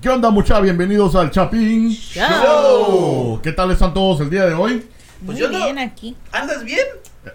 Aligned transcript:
¿Qué 0.00 0.08
onda, 0.08 0.30
mucha? 0.30 0.60
Bienvenidos 0.60 1.14
al 1.14 1.30
Chapín 1.30 1.90
Show. 1.90 3.40
¿Qué 3.42 3.52
tal 3.52 3.70
están 3.70 3.94
todos 3.94 4.20
el 4.20 4.30
día 4.30 4.44
de 4.46 4.54
hoy? 4.54 4.84
Pues 5.24 5.38
Muy 5.38 5.40
yo 5.40 5.50
no- 5.50 5.64
bien 5.64 5.78
aquí. 5.78 6.16
¿Andas 6.32 6.64
bien? 6.64 6.84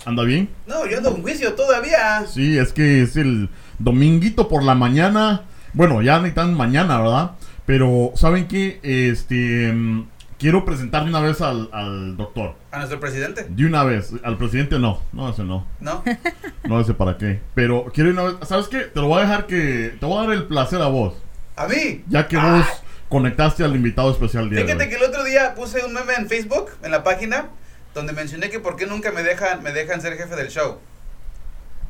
¿Anda 0.05 0.24
bien? 0.24 0.50
No, 0.68 0.86
yo 0.86 0.98
ando 0.98 1.10
en 1.16 1.22
juicio 1.22 1.54
todavía. 1.54 2.26
Sí, 2.28 2.58
es 2.58 2.74
que 2.74 3.02
es 3.04 3.16
el 3.18 3.50
dominguito 3.79 4.48
por 4.48 4.64
la 4.64 4.76
mañana. 4.76 5.42
Bueno, 5.74 6.02
ya 6.02 6.20
ni 6.20 6.32
tan 6.32 6.54
mañana, 6.54 7.00
¿verdad? 7.00 7.32
Pero, 7.66 8.12
¿saben 8.16 8.47
qué? 8.47 8.79
Este. 8.83 9.72
mm, 9.74 10.08
Quiero 10.38 10.65
presentar 10.65 11.04
de 11.04 11.10
una 11.12 11.20
vez 11.22 11.40
al, 11.42 11.70
al 11.72 12.18
doctor. 12.18 12.56
A 12.72 12.78
nuestro 12.79 12.99
presidente. 12.99 13.46
De 13.47 13.65
una 13.65 13.83
vez. 13.83 14.12
Al 14.24 14.38
presidente 14.40 14.79
no. 14.79 14.99
No, 15.13 15.29
ese 15.29 15.44
no. 15.44 15.65
¿No? 15.79 16.04
No 16.63 16.84
sé 16.84 16.94
para 16.95 17.18
qué. 17.18 17.41
Pero 17.54 17.86
quiero 17.94 18.09
de 18.09 18.13
una 18.13 18.23
vez. 18.23 18.48
¿Sabes 18.48 18.68
qué? 18.68 18.80
Te 18.81 18.99
lo 19.02 19.08
voy 19.08 19.20
a 19.20 19.22
dejar 19.22 19.45
que. 19.48 19.95
Te 19.99 20.05
voy 20.05 20.18
a 20.18 20.27
dar 20.27 20.34
el 20.34 20.45
placer 20.45 20.81
a 20.81 20.88
vos. 20.88 21.13
¿A 21.55 21.68
mí? 21.68 22.04
Ya 22.08 22.27
que 22.27 22.38
vos 22.38 22.66
conectaste 23.09 23.63
al 23.63 23.76
invitado 23.76 24.12
especial 24.12 24.49
día 24.49 24.59
de 24.59 24.66
Fíjate 24.66 24.84
hoy. 24.84 24.89
que 24.89 24.95
el 24.95 25.03
otro 25.03 25.23
día 25.23 25.53
puse 25.55 25.84
un 25.85 25.94
meme 25.94 26.13
en 26.16 26.27
Facebook, 26.27 26.71
en 26.84 26.91
la 26.91 27.03
página, 27.03 27.49
donde 27.94 28.13
mencioné 28.13 28.49
que 28.49 28.59
por 28.59 28.75
qué 28.75 28.85
nunca 28.85 29.12
me 29.12 29.23
dejan, 29.23 29.61
me 29.63 29.72
dejan 29.72 30.02
ser 30.02 30.17
jefe 30.17 30.35
del 30.35 30.49
show. 30.49 30.80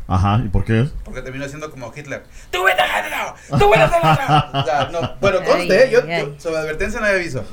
Ajá, 0.07 0.41
¿y 0.43 0.49
por 0.49 0.65
qué 0.65 0.81
es? 0.81 0.89
Porque 1.05 1.21
termino 1.21 1.47
siendo 1.47 1.71
como 1.71 1.93
Hitler. 1.95 2.23
¡Tú 2.49 2.63
vete 2.63 2.81
a 2.81 3.35
¡Tú 3.57 3.69
vete 3.69 3.83
a 3.83 4.49
O 4.53 4.65
sea, 4.65 4.89
no. 4.91 5.15
Bueno, 5.21 5.41
conste, 5.43 5.85
¿eh? 5.85 5.89
yo, 5.89 6.05
yo 6.05 6.37
sobre 6.39 6.57
advertencia 6.57 6.99
no 6.99 7.05
había 7.05 7.19
aviso. 7.19 7.45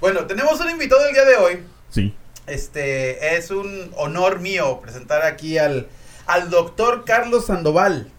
Bueno, 0.00 0.26
tenemos 0.26 0.60
un 0.60 0.70
invitado 0.70 1.04
el 1.06 1.14
día 1.14 1.24
de 1.24 1.36
hoy. 1.36 1.62
Sí. 1.90 2.14
Este, 2.46 3.36
es 3.36 3.50
un 3.50 3.90
honor 3.96 4.38
mío 4.38 4.78
presentar 4.80 5.22
aquí 5.22 5.58
al, 5.58 5.88
al 6.26 6.48
doctor 6.50 7.04
Carlos 7.04 7.46
Sandoval. 7.46 8.12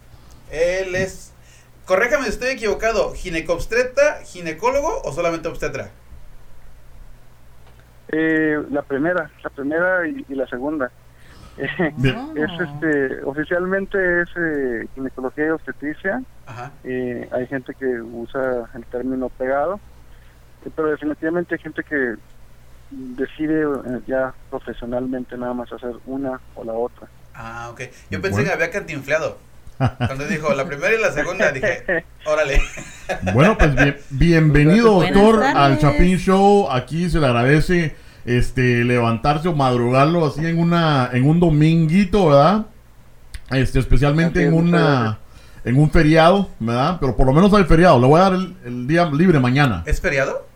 Él 0.50 0.94
es, 0.94 1.27
corréjame 1.88 2.24
si 2.24 2.30
estoy 2.30 2.50
equivocado, 2.50 3.12
ginecobstetra, 3.14 4.18
ginecólogo 4.24 5.00
o 5.02 5.12
solamente 5.12 5.48
obstetra. 5.48 5.90
Eh, 8.10 8.62
la 8.70 8.82
primera, 8.82 9.30
la 9.42 9.50
primera 9.50 10.06
y, 10.06 10.24
y 10.28 10.34
la 10.34 10.46
segunda. 10.46 10.90
Eh, 11.60 12.24
es 12.36 12.60
este, 12.60 13.24
oficialmente 13.24 13.98
es 14.22 14.28
eh, 14.36 14.86
ginecología 14.94 15.46
y 15.46 15.48
obstetricia. 15.48 16.22
Ajá. 16.46 16.70
Eh, 16.84 17.28
hay 17.32 17.48
gente 17.48 17.74
que 17.74 18.00
usa 18.00 18.70
el 18.76 18.84
término 18.84 19.28
pegado, 19.28 19.80
eh, 20.64 20.70
pero 20.76 20.88
definitivamente 20.92 21.56
hay 21.56 21.60
gente 21.60 21.82
que 21.82 22.14
decide 22.90 23.62
eh, 23.62 24.00
ya 24.06 24.32
profesionalmente 24.50 25.36
nada 25.36 25.52
más 25.52 25.72
hacer 25.72 25.96
una 26.06 26.38
o 26.54 26.62
la 26.62 26.74
otra. 26.74 27.08
Ah, 27.34 27.70
ok. 27.72 27.80
Yo 28.08 28.20
pensé 28.22 28.30
Bueno. 28.42 28.46
que 28.50 28.52
había 28.54 28.70
cantinfleado. 28.70 29.38
Cuando 29.78 30.26
dijo 30.26 30.52
la 30.54 30.64
primera 30.66 30.94
y 30.94 31.00
la 31.00 31.12
segunda, 31.12 31.52
dije, 31.52 31.84
órale. 32.26 32.60
Bueno, 33.32 33.56
pues 33.56 33.74
bien- 33.74 33.96
bienvenido, 34.10 34.94
Buenas 34.94 35.14
doctor, 35.14 35.40
tardes. 35.40 35.56
al 35.56 35.78
Chapín 35.78 36.18
Show. 36.18 36.68
Aquí 36.70 37.08
se 37.08 37.18
le 37.20 37.26
agradece 37.26 37.94
este 38.26 38.84
levantarse 38.84 39.48
o 39.48 39.54
madrugarlo 39.54 40.26
así 40.26 40.44
en 40.46 40.58
una 40.58 41.08
en 41.12 41.28
un 41.28 41.40
dominguito, 41.40 42.28
¿verdad? 42.28 42.66
Este, 43.50 43.78
especialmente 43.78 44.44
en 44.44 44.52
una 44.52 45.18
en 45.64 45.78
un 45.78 45.90
feriado, 45.90 46.48
¿verdad? 46.58 46.96
Pero 47.00 47.16
por 47.16 47.26
lo 47.26 47.32
menos 47.32 47.52
hay 47.54 47.64
feriado. 47.64 48.00
Le 48.00 48.06
voy 48.06 48.20
a 48.20 48.24
dar 48.24 48.32
el, 48.34 48.56
el 48.64 48.86
día 48.86 49.06
libre 49.06 49.38
mañana. 49.38 49.82
¿Es 49.86 50.00
feriado? 50.00 50.46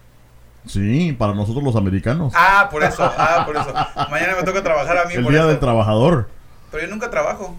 Sí, 0.66 1.12
para 1.18 1.32
nosotros 1.34 1.62
los 1.64 1.74
americanos. 1.76 2.32
Ah, 2.36 2.68
por 2.70 2.84
eso, 2.84 3.02
ah, 3.16 3.42
por 3.46 3.56
eso. 3.56 3.72
Mañana 4.10 4.34
me 4.36 4.42
toca 4.44 4.62
trabajar 4.62 4.96
a 4.98 5.04
mí 5.06 5.14
el 5.14 5.22
por 5.22 5.32
día 5.32 5.40
eso. 5.42 5.48
del 5.48 5.58
trabajador. 5.58 6.28
Pero 6.70 6.84
yo 6.84 6.90
nunca 6.90 7.10
trabajo. 7.10 7.56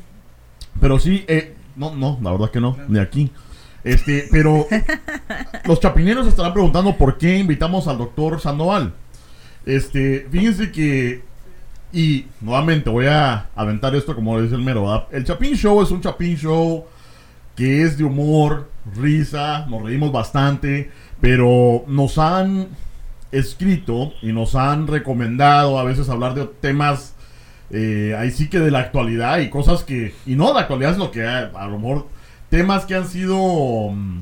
Pero 0.80 1.00
sí, 1.00 1.24
eh, 1.28 1.56
no, 1.76 1.96
no, 1.96 2.20
la 2.22 2.32
verdad 2.32 2.52
que 2.52 2.62
no, 2.62 2.78
ni 2.88 3.00
aquí. 3.00 3.32
Este, 3.84 4.28
pero 4.32 4.66
los 5.66 5.80
chapineros 5.80 6.28
estarán 6.28 6.54
preguntando 6.54 6.96
por 6.98 7.18
qué 7.18 7.38
invitamos 7.38 7.88
al 7.88 7.98
doctor 7.98 8.40
Sandoval. 8.40 8.94
Este, 9.66 10.28
fíjense 10.30 10.72
que, 10.72 11.24
y 11.92 12.26
nuevamente 12.42 12.90
voy 12.90 13.08
a 13.08 13.50
aventar 13.56 13.96
esto 13.96 14.16
como 14.16 14.42
dice 14.42 14.56
el 14.56 14.62
mero, 14.62 14.84
¿verdad? 14.84 15.08
El 15.12 15.24
Chapín 15.26 15.56
Show 15.56 15.82
es 15.82 15.92
un 15.92 16.02
Chapín 16.02 16.36
Show 16.38 16.86
que 17.56 17.84
es 17.84 17.98
de 17.98 18.04
humor, 18.04 18.70
risa, 18.96 19.66
nos 19.68 19.84
reímos 19.84 20.12
bastante, 20.12 20.90
pero 21.22 21.84
nos 21.88 22.18
han 22.18 22.70
escrito 23.32 24.14
y 24.22 24.32
nos 24.32 24.56
han 24.56 24.88
recomendado 24.88 25.80
a 25.80 25.84
veces 25.84 26.10
hablar 26.10 26.34
de 26.36 26.46
temas 26.46 27.13
eh, 27.74 28.16
ahí 28.18 28.32
sí 28.32 28.50
que 28.50 28.60
de 28.60 28.72
la 28.72 28.80
actualidad 28.80 29.40
y 29.40 29.50
cosas 29.50 29.84
que, 29.84 30.14
y 30.26 30.36
no 30.36 30.54
la 30.54 30.62
actualidad, 30.62 30.94
sino 30.94 31.12
que 31.12 31.26
a, 31.26 31.52
a 31.56 31.68
lo 31.68 31.80
mejor 31.80 32.08
temas 32.50 32.86
que 32.86 32.96
han 32.96 33.08
sido 33.08 33.90
mm, 33.92 34.22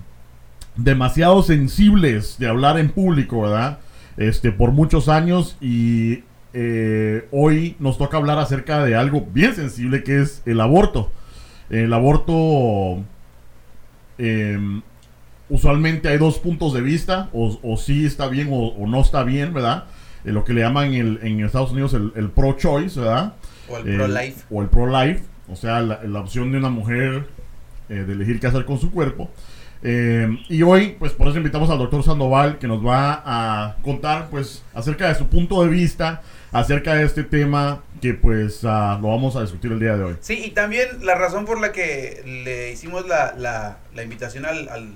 demasiado 0.77 1.43
sensibles 1.43 2.37
de 2.39 2.47
hablar 2.47 2.79
en 2.79 2.89
público, 2.89 3.41
¿verdad? 3.41 3.79
Este, 4.17 4.51
por 4.51 4.71
muchos 4.71 5.09
años 5.09 5.57
y 5.61 6.23
eh, 6.53 7.27
hoy 7.31 7.75
nos 7.79 7.97
toca 7.97 8.17
hablar 8.17 8.39
acerca 8.39 8.83
de 8.83 8.95
algo 8.95 9.27
bien 9.33 9.53
sensible 9.55 10.03
que 10.03 10.21
es 10.21 10.41
el 10.45 10.59
aborto. 10.61 11.11
El 11.69 11.93
aborto, 11.93 13.03
em, 14.17 14.81
usualmente 15.49 16.07
hay 16.09 16.17
dos 16.17 16.39
puntos 16.39 16.73
de 16.73 16.81
vista, 16.81 17.29
o, 17.33 17.57
o 17.63 17.77
sí 17.77 18.05
está 18.05 18.27
bien 18.27 18.49
o, 18.51 18.85
no 18.87 19.01
está 19.01 19.23
bien, 19.23 19.53
¿verdad? 19.53 19.85
Eh, 20.25 20.31
lo 20.31 20.43
que 20.43 20.53
le 20.53 20.61
llaman 20.61 20.93
el- 20.93 21.19
en 21.23 21.43
Estados 21.43 21.71
Unidos 21.71 21.93
el, 21.93 22.11
el 22.15 22.29
pro-choice, 22.29 22.99
¿verdad? 22.99 23.33
O 23.71 23.77
el 23.77 23.87
Eh, 23.89 23.95
pro-life. 23.97 24.41
O 24.51 24.61
el 24.61 24.67
pro-life, 24.69 25.23
o 25.49 25.55
sea, 25.55 25.79
la, 25.81 26.01
la 26.03 26.19
opción 26.19 26.51
de 26.51 26.57
una 26.57 26.69
mujer 26.69 27.27
eh, 27.89 27.93
de 27.95 28.13
elegir 28.13 28.39
qué 28.39 28.47
hacer 28.47 28.65
con 28.65 28.79
su 28.79 28.91
cuerpo. 28.91 29.29
Eh, 29.83 30.27
y 30.47 30.61
hoy, 30.61 30.95
pues 30.99 31.11
por 31.13 31.27
eso 31.27 31.37
invitamos 31.37 31.69
al 31.71 31.79
doctor 31.79 32.03
Sandoval, 32.03 32.59
que 32.59 32.67
nos 32.67 32.85
va 32.85 33.23
a 33.25 33.77
contar, 33.81 34.29
pues, 34.29 34.63
acerca 34.75 35.07
de 35.07 35.15
su 35.15 35.27
punto 35.27 35.63
de 35.63 35.69
vista, 35.69 36.21
acerca 36.51 36.93
de 36.93 37.03
este 37.05 37.23
tema, 37.23 37.81
que 37.99 38.13
pues 38.13 38.63
ah, 38.63 38.99
lo 39.01 39.07
vamos 39.07 39.35
a 39.35 39.41
discutir 39.41 39.71
el 39.71 39.79
día 39.79 39.97
de 39.97 40.03
hoy. 40.03 40.15
Sí, 40.21 40.43
y 40.45 40.51
también 40.51 40.87
la 41.03 41.15
razón 41.15 41.45
por 41.45 41.59
la 41.59 41.71
que 41.71 42.21
le 42.45 42.71
hicimos 42.71 43.07
la, 43.07 43.33
la, 43.37 43.77
la 43.95 44.03
invitación 44.03 44.45
al, 44.45 44.69
al 44.69 44.89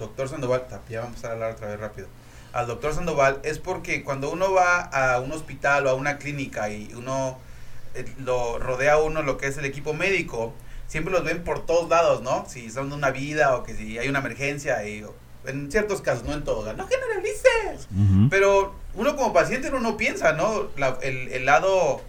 doctor 0.00 0.28
Sandoval, 0.28 0.64
ya 0.88 1.02
vamos 1.02 1.24
a 1.24 1.32
hablar 1.32 1.52
otra 1.52 1.68
vez 1.68 1.78
rápido, 1.78 2.08
al 2.52 2.66
doctor 2.66 2.94
Sandoval 2.94 3.38
es 3.44 3.58
porque 3.58 4.02
cuando 4.02 4.32
uno 4.32 4.52
va 4.52 4.80
a 4.80 5.20
un 5.20 5.30
hospital 5.32 5.86
o 5.86 5.90
a 5.90 5.94
una 5.94 6.16
clínica 6.18 6.70
y 6.70 6.90
uno 6.96 7.38
lo 8.18 8.58
rodea 8.58 8.94
a 8.94 8.98
uno 9.02 9.22
lo 9.22 9.38
que 9.38 9.46
es 9.46 9.56
el 9.58 9.64
equipo 9.64 9.94
médico, 9.94 10.54
siempre 10.86 11.12
los 11.12 11.24
ven 11.24 11.44
por 11.44 11.64
todos 11.66 11.88
lados, 11.88 12.22
¿no? 12.22 12.46
Si 12.48 12.70
son 12.70 12.90
de 12.90 12.96
una 12.96 13.10
vida 13.10 13.56
o 13.56 13.62
que 13.62 13.74
si 13.74 13.98
hay 13.98 14.08
una 14.08 14.18
emergencia, 14.20 14.86
y, 14.88 15.04
en 15.46 15.70
ciertos 15.70 16.00
casos, 16.02 16.24
no 16.24 16.32
en 16.34 16.44
todos, 16.44 16.64
no 16.76 16.86
generalices. 16.86 17.88
Pero 18.30 18.74
uno 18.94 19.16
como 19.16 19.32
paciente 19.32 19.68
uno 19.68 19.80
no 19.80 19.96
piensa, 19.96 20.32
¿no? 20.32 20.68
La- 20.76 20.98
el, 21.02 21.28
el 21.32 21.44
lado 21.46 22.00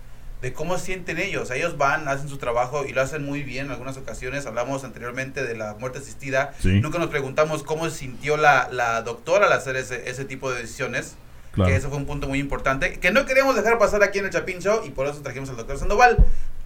de 0.42 0.54
cómo 0.54 0.78
sienten 0.78 1.20
ellos. 1.20 1.52
Ellos 1.52 1.78
van, 1.78 2.08
hacen 2.08 2.30
su 2.30 2.38
trabajo 2.38 2.86
y 2.86 2.94
lo 2.94 3.02
hacen 3.02 3.26
muy 3.26 3.44
bien 3.44 3.66
en 3.68 3.72
algunas 3.74 3.98
ocasiones. 3.98 4.46
Hablamos 4.46 4.84
anteriormente 4.86 5.44
de 5.44 5.56
la 5.56 5.74
muerte 5.76 6.00
asistida. 6.00 6.54
Sí. 6.62 6.80
Nunca 6.80 6.98
nos 6.98 7.10
preguntamos 7.10 7.64
cómo 7.64 7.90
sintió 7.90 8.38
la, 8.38 8.70
la 8.72 9.02
doctora 9.02 9.48
al 9.48 9.54
hacer 9.54 9.76
ese, 9.76 10.10
ese 10.10 10.24
tipo 10.26 10.50
de 10.52 10.62
decisiones. 10.62 11.16
Claro. 11.60 11.72
Que 11.72 11.78
eso 11.78 11.90
fue 11.90 11.98
un 11.98 12.06
punto 12.06 12.28
muy 12.28 12.40
importante. 12.40 13.00
Que 13.00 13.12
no 13.12 13.26
queríamos 13.26 13.56
dejar 13.56 13.78
pasar 13.78 14.02
aquí 14.04 14.20
en 14.20 14.26
el 14.26 14.32
Chapín 14.32 14.60
Show 14.60 14.82
y 14.86 14.90
por 14.92 15.08
eso 15.08 15.22
trajimos 15.22 15.50
al 15.50 15.58
doctor 15.58 15.78
Sandoval. 15.78 16.18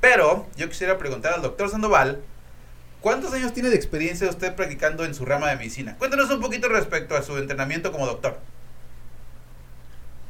Pero 0.01 0.45
yo 0.55 0.67
quisiera 0.69 0.97
preguntar 0.97 1.33
al 1.33 1.41
doctor 1.41 1.69
Sandoval. 1.69 2.19
¿Cuántos 3.01 3.33
años 3.33 3.51
tiene 3.53 3.69
de 3.69 3.75
experiencia 3.75 4.29
usted 4.29 4.55
practicando 4.55 5.03
en 5.03 5.13
su 5.13 5.25
rama 5.25 5.49
de 5.49 5.57
medicina? 5.57 5.95
Cuéntanos 5.97 6.29
un 6.31 6.39
poquito 6.39 6.69
respecto 6.69 7.15
a 7.15 7.21
su 7.21 7.37
entrenamiento 7.37 7.91
como 7.91 8.05
doctor. 8.05 8.37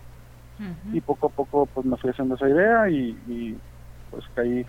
y 0.93 1.01
poco 1.01 1.29
a 1.29 1.31
poco 1.31 1.67
pues 1.67 1.87
me 1.87 1.97
fui 1.97 2.11
haciendo 2.11 2.35
esa 2.35 2.49
idea 2.49 2.89
y, 2.91 3.11
y, 3.29 3.57
pues 4.11 4.25
caí 4.35 4.67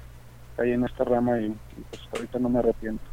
caí 0.58 0.72
en 0.74 0.86
esta 0.86 1.04
rama 1.04 1.40
y, 1.40 1.46
y, 1.48 1.56
pues 1.90 2.02
ahorita 2.14 2.40
no 2.40 2.50
me 2.50 2.60
arrepiento. 2.60 3.04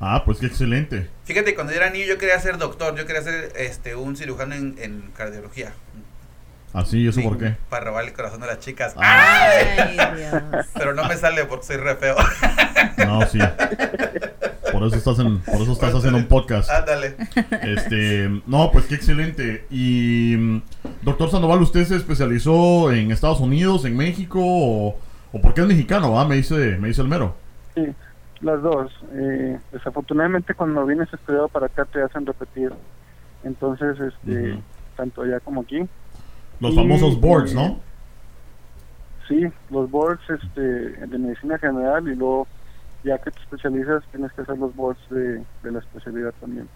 Ah, 0.00 0.22
pues 0.24 0.38
qué 0.38 0.46
excelente. 0.46 1.08
Fíjate, 1.24 1.54
cuando 1.54 1.72
yo 1.72 1.78
era 1.78 1.88
niño 1.90 2.04
yo 2.06 2.18
quería 2.18 2.38
ser 2.40 2.58
doctor, 2.58 2.94
yo 2.96 3.06
quería 3.06 3.22
ser 3.22 3.52
este 3.56 3.94
un 3.96 4.16
cirujano 4.16 4.54
en, 4.54 4.74
en 4.78 5.10
cardiología. 5.16 5.72
Así, 6.74 7.02
¿y 7.02 7.08
eso 7.08 7.22
por 7.22 7.38
qué? 7.38 7.54
Para 7.70 7.84
robar 7.84 8.04
el 8.04 8.12
corazón 8.12 8.40
de 8.40 8.48
las 8.48 8.58
chicas. 8.58 8.94
Ay, 8.98 9.96
Dios. 10.16 10.42
Pero 10.74 10.92
no 10.92 11.04
me 11.04 11.16
sale 11.16 11.44
porque 11.44 11.66
soy 11.66 11.76
re 11.76 11.94
feo. 11.94 12.16
No, 13.06 13.24
sí. 13.26 13.38
Por 14.72 14.82
eso 14.82 14.96
estás 14.96 15.20
en, 15.20 15.38
por 15.38 15.62
eso 15.62 15.72
estás 15.72 15.94
haciendo 15.94 16.18
un 16.18 16.26
podcast. 16.26 16.68
Ándale. 16.68 17.14
Este, 17.62 18.28
no, 18.46 18.72
pues 18.72 18.86
qué 18.86 18.96
excelente. 18.96 19.66
Y 19.70 20.34
mm, 20.36 20.62
doctor 21.02 21.30
Sandoval, 21.30 21.62
¿usted 21.62 21.84
se 21.84 21.94
especializó 21.94 22.90
en 22.90 23.12
Estados 23.12 23.38
Unidos, 23.38 23.84
en 23.84 23.96
México 23.96 24.40
o, 24.42 24.98
o 25.32 25.40
por 25.40 25.54
qué 25.54 25.60
es 25.60 25.68
mexicano? 25.68 26.10
va? 26.10 26.24
Me 26.26 26.34
dice, 26.34 26.76
me 26.78 26.88
dice 26.88 27.02
el 27.02 27.08
mero. 27.08 27.36
Sí, 27.76 27.86
las 28.40 28.60
dos. 28.62 28.92
Eh, 29.12 29.60
desafortunadamente 29.70 30.54
cuando 30.54 30.84
vienes 30.84 31.12
estudiado 31.12 31.46
para 31.46 31.66
acá 31.66 31.84
te 31.84 32.02
hacen 32.02 32.26
repetir. 32.26 32.72
Entonces, 33.44 33.96
este, 34.00 34.58
tanto 34.96 35.22
allá 35.22 35.38
como 35.38 35.60
aquí. 35.60 35.86
Los 36.60 36.72
Y, 36.72 36.76
famosos 36.76 37.20
boards, 37.20 37.52
eh, 37.52 37.54
¿no? 37.54 37.80
Sí, 39.28 39.46
los 39.70 39.90
boards 39.90 40.22
este, 40.28 40.60
de 40.60 41.18
medicina 41.18 41.58
general 41.58 42.08
y 42.08 42.14
luego 42.14 42.46
ya 43.04 43.18
que 43.18 43.30
te 43.30 43.40
especializas 43.40 44.02
tienes 44.10 44.32
que 44.32 44.42
hacer 44.42 44.58
los 44.58 44.74
boards 44.74 45.00
de, 45.10 45.42
de 45.62 45.72
la 45.72 45.78
especialidad 45.78 46.32
también. 46.40 46.68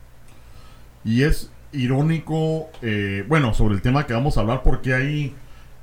Y 1.04 1.22
es 1.22 1.50
irónico, 1.72 2.68
eh, 2.82 3.24
bueno, 3.28 3.54
sobre 3.54 3.74
el 3.74 3.82
tema 3.82 4.06
que 4.06 4.12
vamos 4.12 4.36
a 4.36 4.40
hablar, 4.40 4.62
porque 4.62 4.94
hay, 4.94 5.34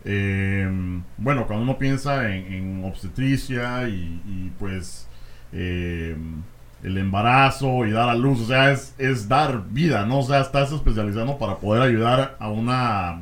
eh, 0.04 0.70
bueno, 1.18 1.46
cuando 1.48 1.64
uno 1.64 1.78
piensa 1.78 2.30
en, 2.30 2.54
en 2.54 2.84
obstetricia 2.86 3.88
y, 3.88 4.22
y, 4.26 4.52
pues 4.60 5.08
eh, 5.52 6.16
el 6.84 6.98
embarazo 6.98 7.86
y 7.86 7.92
dar 7.92 8.10
a 8.10 8.16
luz, 8.16 8.42
o 8.42 8.46
sea, 8.46 8.72
es, 8.72 8.96
es 8.98 9.28
dar 9.28 9.64
vida, 9.70 10.06
¿no? 10.06 10.20
O 10.20 10.24
sea, 10.24 10.42
estás 10.42 10.72
especializando 10.72 11.38
para 11.38 11.58
poder 11.58 11.82
ayudar 11.82 12.36
a 12.40 12.50
una, 12.50 13.20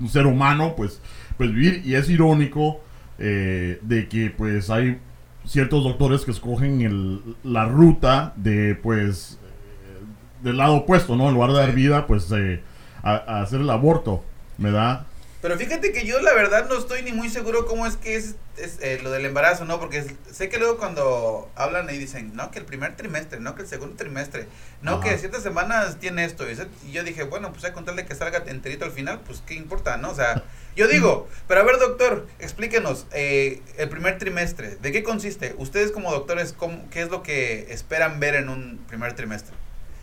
un 0.00 0.08
ser 0.08 0.26
humano, 0.26 0.74
pues, 0.76 1.00
pues 1.36 1.52
vivir. 1.52 1.82
Y 1.84 1.94
es 1.94 2.08
irónico 2.08 2.80
eh, 3.18 3.78
de 3.82 4.08
que 4.08 4.30
pues 4.30 4.70
hay 4.70 4.98
ciertos 5.44 5.84
doctores 5.84 6.24
que 6.24 6.30
escogen 6.30 6.80
el, 6.80 7.20
la 7.42 7.66
ruta 7.66 8.32
de 8.36 8.74
pues 8.74 9.38
eh, 9.42 10.04
del 10.42 10.56
lado 10.56 10.76
opuesto, 10.76 11.16
¿no? 11.16 11.28
En 11.28 11.34
lugar 11.34 11.50
de 11.50 11.56
dar 11.56 11.72
vida, 11.74 12.06
pues 12.06 12.30
eh, 12.32 12.62
a, 13.02 13.12
a 13.12 13.42
hacer 13.42 13.60
el 13.60 13.70
aborto, 13.70 14.24
¿me 14.58 14.70
da? 14.70 15.06
Pero 15.44 15.58
fíjate 15.58 15.92
que 15.92 16.06
yo 16.06 16.22
la 16.22 16.32
verdad 16.32 16.70
no 16.70 16.78
estoy 16.78 17.02
ni 17.02 17.12
muy 17.12 17.28
seguro 17.28 17.66
cómo 17.66 17.84
es 17.86 17.98
que 17.98 18.16
es, 18.16 18.36
es, 18.56 18.78
eh, 18.80 18.98
lo 19.02 19.10
del 19.10 19.26
embarazo, 19.26 19.66
¿no? 19.66 19.78
Porque 19.78 19.98
es- 19.98 20.14
sé 20.32 20.48
que 20.48 20.56
luego 20.56 20.78
cuando 20.78 21.50
hablan 21.54 21.90
y 21.90 21.98
dicen, 21.98 22.34
no, 22.34 22.50
que 22.50 22.60
el 22.60 22.64
primer 22.64 22.96
trimestre, 22.96 23.40
no, 23.40 23.54
que 23.54 23.60
el 23.60 23.68
segundo 23.68 23.94
trimestre, 23.94 24.46
no, 24.80 24.92
Ajá. 24.92 25.02
que 25.10 25.18
ciertas 25.18 25.42
semanas 25.42 25.98
tiene 26.00 26.24
esto. 26.24 26.48
Y, 26.48 26.52
ese- 26.52 26.68
y 26.86 26.92
yo 26.92 27.04
dije, 27.04 27.24
bueno, 27.24 27.52
pues 27.52 27.62
a 27.66 27.74
contarle 27.74 28.06
que 28.06 28.14
salga 28.14 28.42
enterito 28.46 28.86
al 28.86 28.90
final, 28.92 29.20
pues 29.20 29.42
qué 29.46 29.52
importa, 29.52 29.98
¿no? 29.98 30.12
O 30.12 30.14
sea, 30.14 30.44
yo 30.76 30.88
digo, 30.88 31.28
pero 31.46 31.60
a 31.60 31.64
ver, 31.64 31.78
doctor, 31.78 32.26
explíquenos, 32.38 33.04
eh, 33.12 33.60
el 33.76 33.90
primer 33.90 34.16
trimestre, 34.16 34.76
¿de 34.76 34.92
qué 34.92 35.02
consiste? 35.02 35.54
Ustedes 35.58 35.92
como 35.92 36.10
doctores, 36.10 36.54
¿cómo- 36.54 36.88
¿qué 36.88 37.02
es 37.02 37.10
lo 37.10 37.22
que 37.22 37.70
esperan 37.70 38.18
ver 38.18 38.34
en 38.36 38.48
un 38.48 38.78
primer 38.88 39.12
trimestre? 39.12 39.54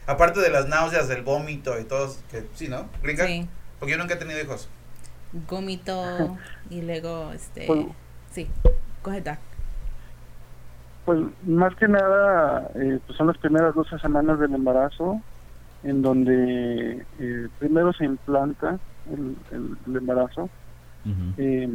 Aparte 0.06 0.40
de 0.40 0.52
las 0.52 0.68
náuseas, 0.68 1.08
del 1.08 1.24
vómito 1.24 1.80
y 1.80 1.84
todo, 1.86 2.16
que 2.30 2.44
sí, 2.56 2.68
¿no? 2.68 2.88
Gringa? 3.02 3.26
Sí, 3.26 3.50
Porque 3.80 3.94
yo 3.94 3.98
nunca 3.98 4.14
he 4.14 4.18
tenido 4.18 4.40
hijos. 4.40 4.70
Gómito 5.50 6.38
y 6.70 6.82
luego, 6.82 7.32
este, 7.32 7.66
Pues- 7.68 7.86
sí, 8.32 8.48
coge 9.02 9.22
Doc. 9.22 9.38
Pues 11.06 11.20
más 11.48 11.76
que 11.76 11.88
nada, 11.88 12.70
eh, 12.76 13.00
pues 13.06 13.18
son 13.18 13.28
las 13.28 13.38
primeras 13.38 13.74
12 13.74 13.98
semanas 14.00 14.40
del 14.40 14.54
embarazo, 14.54 15.20
en 15.84 16.02
donde 16.04 17.06
eh, 17.20 17.48
primero 17.60 17.92
se 17.94 18.06
implanta 18.06 18.78
el, 19.12 19.36
el- 19.52 19.78
el 19.88 19.96
embarazo 19.98 20.48
eh, 21.38 21.68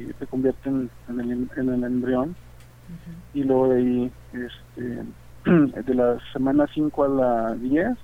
y 0.00 0.04
se 0.18 0.26
convierte 0.26 0.68
en, 0.68 0.90
en 1.08 1.20
el, 1.20 1.30
em- 1.32 1.48
en 1.56 1.68
el 1.72 1.84
embrión, 1.84 2.34
y 3.32 3.44
luego 3.44 3.68
de 3.68 3.78
ahí, 3.78 4.12
este, 4.32 5.04
de 5.84 5.94
la 5.94 6.18
semana 6.32 6.66
5 6.74 7.04
a 7.04 7.08
la 7.08 7.54
10, 7.54 7.96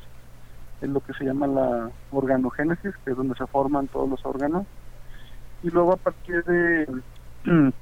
es 0.81 0.89
lo 0.89 1.01
que 1.01 1.13
se 1.15 1.25
llama 1.25 1.47
la 1.47 1.91
organogénesis, 2.11 2.95
que 3.05 3.11
es 3.11 3.17
donde 3.17 3.35
se 3.35 3.47
forman 3.47 3.89
todos 3.89 4.09
los 4.09 4.25
órganos, 4.25 4.67
y 5.63 5.71
luego 5.71 5.93
a 5.93 5.97
partir 5.97 6.45
de, 6.45 6.87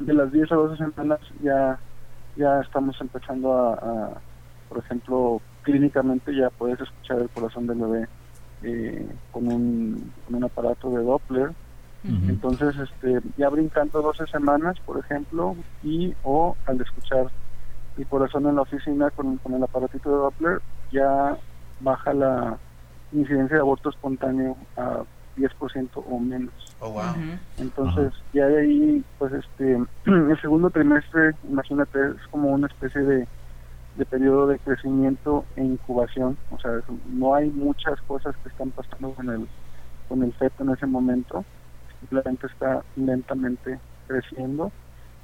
de 0.00 0.14
las 0.14 0.32
10 0.32 0.52
a 0.52 0.54
12 0.54 0.76
semanas 0.76 1.20
ya, 1.42 1.78
ya 2.36 2.60
estamos 2.60 3.00
empezando 3.00 3.52
a, 3.54 3.74
a, 3.74 4.10
por 4.68 4.78
ejemplo, 4.78 5.40
clínicamente 5.62 6.34
ya 6.34 6.50
puedes 6.50 6.80
escuchar 6.80 7.20
el 7.20 7.28
corazón 7.30 7.66
del 7.66 7.78
bebé 7.78 8.08
eh, 8.62 9.08
con, 9.30 9.46
un, 9.50 10.12
con 10.26 10.36
un 10.36 10.44
aparato 10.44 10.90
de 10.90 11.02
Doppler, 11.02 11.52
entonces, 12.02 12.74
este, 12.78 13.20
ya 13.36 13.50
brincando 13.50 14.00
12 14.00 14.26
semanas, 14.28 14.78
por 14.86 14.98
ejemplo, 14.98 15.54
y 15.82 16.14
o 16.22 16.56
al 16.66 16.80
escuchar 16.80 17.26
el 17.98 18.06
corazón 18.06 18.46
en 18.46 18.56
la 18.56 18.62
oficina 18.62 19.10
con, 19.10 19.36
con 19.38 19.52
el 19.52 19.62
aparatito 19.62 20.08
de 20.10 20.16
Doppler, 20.16 20.62
ya 20.90 21.36
baja 21.80 22.12
la 22.14 22.60
incidencia 23.12 23.56
de 23.56 23.60
aborto 23.62 23.90
espontáneo 23.90 24.56
a 24.76 25.04
10% 25.34 26.00
o 26.00 26.18
menos. 26.20 26.54
Oh, 26.80 26.90
wow. 26.92 27.14
Entonces, 27.58 28.12
ya 28.32 28.46
de 28.46 28.60
ahí, 28.60 29.04
pues, 29.18 29.32
este, 29.32 29.72
el 30.04 30.40
segundo 30.40 30.70
trimestre, 30.70 31.32
imagínate, 31.42 31.98
es 32.10 32.26
como 32.30 32.50
una 32.50 32.66
especie 32.68 33.02
de, 33.02 33.28
de 33.94 34.06
periodo 34.06 34.46
de 34.46 34.58
crecimiento 34.60 35.46
e 35.56 35.64
incubación. 35.64 36.38
O 36.50 36.58
sea, 36.58 36.78
es- 36.78 36.84
no 37.06 37.34
hay 37.34 37.50
muchas 37.50 38.00
cosas 38.06 38.34
que 38.42 38.48
están 38.48 38.70
pasando 38.72 39.14
con 39.14 39.28
el, 39.30 39.48
con 40.08 40.22
el 40.22 40.32
feto 40.34 40.62
en 40.64 40.70
ese 40.70 40.86
momento. 40.86 41.44
Simplemente 41.98 42.46
está 42.46 42.82
lentamente 42.94 43.80
creciendo 44.06 44.72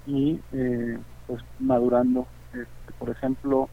y, 0.04 0.40
eh, 0.52 0.98
pues, 1.26 1.42
madurando. 1.58 2.28
Este, 2.52 2.92
por 2.98 3.10
ejemplo, 3.10 3.70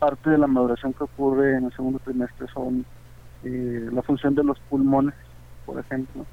parte 0.00 0.30
de 0.30 0.38
la 0.38 0.46
maduración 0.48 0.92
que 0.92 1.04
ocurre 1.04 1.56
en 1.56 1.66
el 1.66 1.72
segundo 1.72 1.98
trimestre 2.00 2.46
son 2.52 2.84
eh, 3.44 3.88
la 3.92 4.02
función 4.02 4.34
de 4.34 4.42
los 4.44 4.58
pulmones, 4.68 5.14
por 5.66 5.78
ejemplo 5.78 6.26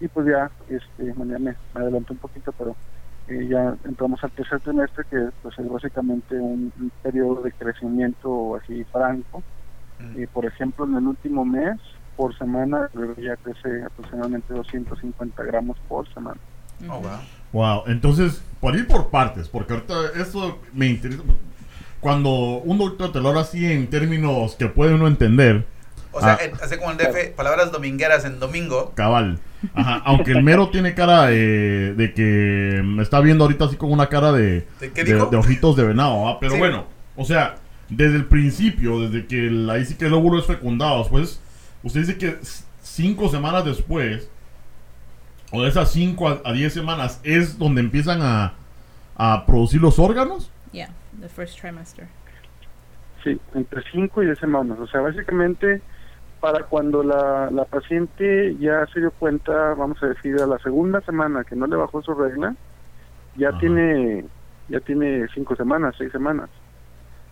y 0.00 0.08
pues 0.08 0.26
ya 0.26 0.50
este 0.68 1.06
ya 1.06 1.14
me, 1.14 1.38
me 1.38 1.54
adelanté 1.74 2.12
un 2.14 2.18
poquito 2.18 2.52
pero 2.52 2.74
eh, 3.28 3.46
ya 3.48 3.74
entramos 3.84 4.22
al 4.24 4.30
tercer 4.30 4.60
trimestre 4.60 5.04
que 5.10 5.28
pues 5.42 5.58
es 5.58 5.68
básicamente 5.68 6.34
un, 6.36 6.72
un 6.80 6.90
periodo 7.02 7.42
de 7.42 7.52
crecimiento 7.52 8.56
así 8.56 8.84
franco 8.84 9.42
Mm. 10.00 10.22
y 10.22 10.26
por 10.26 10.46
ejemplo 10.46 10.86
en 10.86 10.96
el 10.96 11.06
último 11.06 11.44
mes 11.44 11.78
por 12.16 12.34
semana 12.38 12.88
ya 13.18 13.36
crece 13.36 13.84
aproximadamente 13.84 14.54
250 14.54 15.42
gramos 15.44 15.76
por 15.88 16.08
semana 16.14 16.40
Oh, 16.88 16.98
wow. 17.00 17.18
Wow, 17.52 17.82
entonces, 17.88 18.42
por 18.58 18.74
ir 18.74 18.88
por 18.88 19.10
partes, 19.10 19.46
porque 19.50 19.74
ahorita 19.74 19.94
esto 20.16 20.58
me 20.72 20.86
interesa. 20.86 21.22
Cuando 22.00 22.30
un 22.30 22.78
doctor 22.78 23.12
te 23.12 23.20
lo 23.20 23.28
habla 23.28 23.42
así 23.42 23.64
en 23.70 23.88
términos 23.88 24.56
que 24.56 24.66
puede 24.66 24.94
uno 24.94 25.06
entender, 25.06 25.66
O 26.12 26.20
sea, 26.20 26.32
Ah. 26.40 26.44
en- 26.44 26.54
así 26.60 26.76
como 26.76 26.90
en 26.90 26.96
DF, 26.96 27.34
palabras 27.36 27.70
domingueras 27.70 28.24
en 28.24 28.40
domingo. 28.40 28.92
Cabal. 28.96 29.38
Ajá, 29.74 30.02
aunque 30.04 30.32
el 30.32 30.42
mero 30.42 30.68
tiene 30.70 30.92
cara 30.94 31.26
de, 31.26 31.94
de 31.94 32.12
que 32.14 32.82
me 32.84 33.02
está 33.04 33.20
viendo 33.20 33.44
ahorita 33.44 33.66
así 33.66 33.76
con 33.76 33.92
una 33.92 34.08
cara 34.08 34.32
de, 34.32 34.66
¿De 34.80 34.90
qué 34.92 35.04
de, 35.04 35.14
dijo? 35.14 35.26
de 35.26 35.36
ojitos 35.36 35.76
de 35.76 35.84
venado, 35.84 36.22
¿va? 36.24 36.40
Pero 36.40 36.54
Sí. 36.54 36.58
bueno, 36.58 36.86
o 37.14 37.24
sea, 37.24 37.58
desde 37.88 38.16
el 38.16 38.24
principio, 38.24 38.98
desde 39.08 39.26
que 39.28 39.46
el, 39.46 39.70
ahí 39.70 39.84
sí 39.84 39.94
que 39.94 40.06
el 40.06 40.14
óvulo 40.14 40.40
es 40.40 40.46
fecundado, 40.46 41.06
pues, 41.08 41.40
usted 41.84 42.00
dice 42.00 42.18
que 42.18 42.38
cinco 42.82 43.28
semanas 43.28 43.64
después, 43.64 44.28
o 45.52 45.62
de 45.62 45.68
esas 45.68 45.92
cinco 45.92 46.28
a, 46.28 46.40
a 46.44 46.52
diez 46.52 46.72
semanas, 46.72 47.20
es 47.22 47.56
donde 47.56 47.82
empiezan 47.82 48.20
a, 48.22 48.54
a 49.16 49.46
producir 49.46 49.80
los 49.80 49.98
órganos. 50.00 50.50
Yeah, 50.72 50.90
the 51.20 51.28
first 51.28 51.58
trimester. 51.60 52.08
Sí, 53.22 53.38
entre 53.54 53.82
5 53.90 54.22
y 54.22 54.26
10 54.26 54.38
semanas. 54.38 54.78
O 54.78 54.86
sea, 54.86 55.00
básicamente 55.00 55.82
para 56.40 56.64
cuando 56.64 57.02
la, 57.02 57.50
la 57.50 57.64
paciente 57.66 58.56
ya 58.58 58.86
se 58.92 59.00
dio 59.00 59.10
cuenta, 59.10 59.74
vamos 59.74 60.02
a 60.02 60.06
decir, 60.06 60.40
a 60.40 60.46
la 60.46 60.58
segunda 60.58 61.02
semana 61.02 61.44
que 61.44 61.54
no 61.54 61.66
le 61.66 61.76
bajó 61.76 62.02
su 62.02 62.14
regla, 62.14 62.56
ya 63.36 63.50
Ajá. 63.50 63.58
tiene 63.58 64.24
ya 64.68 64.80
tiene 64.80 65.26
cinco 65.34 65.56
semanas, 65.56 65.94
seis 65.98 66.12
semanas. 66.12 66.48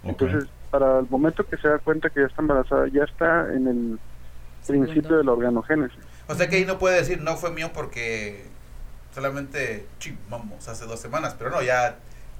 Ok. 0.02 0.10
Entonces, 0.10 0.50
para 0.70 0.98
el 0.98 1.08
momento 1.08 1.46
que 1.46 1.56
se 1.56 1.68
da 1.68 1.78
cuenta 1.78 2.10
que 2.10 2.20
ya 2.20 2.26
está 2.26 2.42
embarazada, 2.42 2.88
ya 2.88 3.04
está 3.04 3.52
en 3.54 3.68
el 3.68 3.98
principio 4.66 5.18
de 5.18 5.24
la 5.24 5.32
organogénesis. 5.32 5.98
O 6.26 6.34
sea 6.34 6.48
que 6.48 6.56
ahí 6.56 6.64
no 6.64 6.78
puede 6.78 6.96
decir, 6.96 7.22
no 7.22 7.36
fue 7.36 7.50
mío 7.52 7.70
porque 7.72 8.44
solamente, 9.14 9.86
ching, 9.98 10.18
vamos, 10.28 10.68
hace 10.68 10.84
dos 10.84 11.00
semanas. 11.00 11.34
Pero 11.38 11.50
no, 11.50 11.62
ya, 11.62 11.96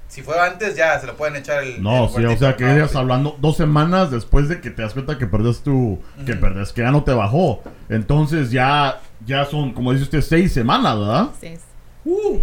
si 0.09 0.21
fue 0.23 0.37
antes, 0.39 0.75
ya 0.75 0.99
se 0.99 1.07
lo 1.07 1.15
pueden 1.15 1.37
echar 1.37 1.63
el. 1.63 1.81
No, 1.81 2.05
el 2.05 2.09
sí, 2.09 2.25
o 2.25 2.35
sea 2.37 2.55
que 2.57 2.65
No, 2.65 2.71
estás 2.71 2.91
sí. 2.91 2.97
hablando 2.97 3.37
dos 3.39 3.55
semanas 3.55 4.11
después 4.11 4.49
de 4.49 4.59
que 4.59 4.69
te 4.71 4.81
das 4.81 4.93
cuenta 4.93 5.17
que 5.17 5.27
perdés 5.27 5.61
tu, 5.61 5.99
que 6.25 6.33
Ujú. 6.33 6.41
perdés, 6.41 6.73
que 6.73 6.81
ya 6.81 6.91
no 6.91 7.03
te 7.03 7.13
bajó. 7.13 7.61
Entonces 7.87 8.51
ya, 8.51 8.99
ya 9.25 9.45
son, 9.45 9.71
como 9.73 9.91
dice 9.93 10.03
usted, 10.03 10.21
seis 10.21 10.51
semanas, 10.51 10.99
¿verdad? 10.99 11.29
Seis. 11.39 11.63
Uh, 12.05 12.39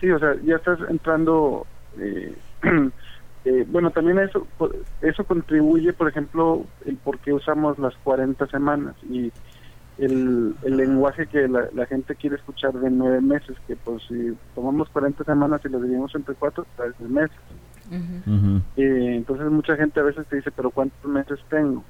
Sí, 0.00 0.10
o 0.10 0.18
sea, 0.18 0.34
ya 0.44 0.56
estás 0.56 0.78
entrando. 0.90 1.66
eh, 1.98 2.34
eh, 3.46 3.64
bueno, 3.68 3.90
también 3.90 4.18
eso 4.18 4.46
eso 5.00 5.24
contribuye, 5.24 5.94
por 5.94 6.08
ejemplo, 6.08 6.64
el 6.84 6.96
por 6.98 7.18
qué 7.20 7.32
usamos 7.32 7.78
las 7.78 7.94
40 8.04 8.46
semanas 8.48 8.94
y 9.08 9.32
el, 9.98 10.54
el 10.62 10.76
lenguaje 10.76 11.26
que 11.26 11.48
la, 11.48 11.66
la 11.72 11.86
gente 11.86 12.14
quiere 12.14 12.36
escuchar 12.36 12.72
de 12.74 12.90
nueve 12.90 13.20
meses, 13.20 13.56
que 13.66 13.76
pues 13.76 14.02
si 14.08 14.36
tomamos 14.54 14.88
40 14.90 15.24
semanas 15.24 15.60
y 15.64 15.68
lo 15.68 15.80
dividimos 15.80 16.14
entre 16.14 16.34
cuatro, 16.34 16.66
pues 16.76 16.92
es 17.00 17.08
meses. 17.08 17.36
Ujú, 17.88 18.60
Eh, 18.76 19.14
entonces 19.16 19.46
mucha 19.50 19.76
gente 19.76 20.00
a 20.00 20.04
veces 20.04 20.26
te 20.26 20.36
dice, 20.36 20.50
pero 20.50 20.70
¿cuántos 20.70 21.04
meses 21.10 21.38
tengo? 21.48 21.82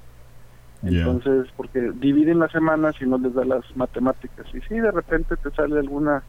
Entonces, 0.82 1.46
porque 1.56 1.90
dividen 1.94 2.38
las 2.38 2.52
semanas 2.52 2.94
y 3.00 3.06
no 3.06 3.18
les 3.18 3.34
da 3.34 3.44
las 3.44 3.64
matemáticas. 3.76 4.46
Y 4.54 4.60
sí, 4.62 4.74
de 4.78 4.90
repente 4.92 5.36
te 5.36 5.50
sale 5.50 5.78
alguna 5.78 6.22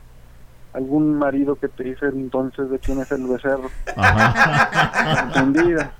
algún 0.74 1.18
marido 1.18 1.56
que 1.56 1.68
te 1.70 1.84
dice 1.84 2.06
entonces 2.08 2.70
de 2.70 2.78
quién 2.80 3.00
es 3.00 3.12
el 3.12 3.26
becerro. 3.28 3.70
Ajá. 3.96 5.32
Confundida. 5.34 5.92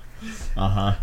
Ajá. 0.56 0.98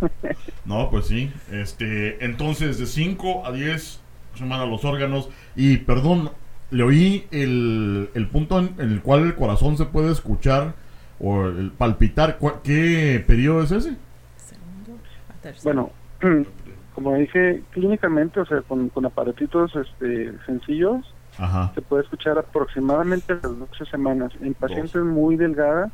No, 0.65 0.89
pues 0.89 1.07
sí. 1.07 1.31
Este, 1.51 2.23
entonces 2.23 2.79
de 2.79 2.85
5 2.85 3.45
a 3.45 3.51
10 3.51 4.01
semanas 4.39 4.67
los 4.69 4.83
órganos 4.85 5.29
y 5.55 5.77
perdón, 5.77 6.29
le 6.71 6.83
oí 6.83 7.27
el, 7.31 8.09
el 8.13 8.27
punto 8.27 8.59
en, 8.59 8.75
en 8.79 8.91
el 8.91 9.01
cual 9.01 9.21
el 9.23 9.35
corazón 9.35 9.77
se 9.77 9.85
puede 9.85 10.11
escuchar 10.11 10.73
o 11.19 11.45
el 11.45 11.71
palpitar. 11.71 12.37
¿Cuál- 12.37 12.55
¿Qué 12.63 13.23
periodo 13.25 13.63
es 13.63 13.71
ese? 13.71 13.95
Segundo 14.37 14.97
a 15.29 15.33
tercero. 15.41 15.91
Bueno, 16.21 16.45
como 16.95 17.13
dije, 17.15 17.61
clínicamente, 17.71 18.39
o 18.39 18.45
sea, 18.45 18.61
con, 18.61 18.89
con 18.89 19.05
aparatitos 19.05 19.73
este, 19.75 20.31
sencillos, 20.45 21.05
Ajá. 21.37 21.71
se 21.75 21.81
puede 21.81 22.03
escuchar 22.03 22.37
aproximadamente 22.37 23.33
a 23.33 23.35
las 23.35 23.59
12 23.59 23.85
semanas. 23.91 24.31
En 24.41 24.53
pacientes 24.53 25.01
muy 25.03 25.35
delgadas, 25.35 25.91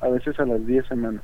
a 0.00 0.08
veces 0.08 0.38
a 0.40 0.44
las 0.44 0.64
10 0.66 0.86
semanas. 0.86 1.22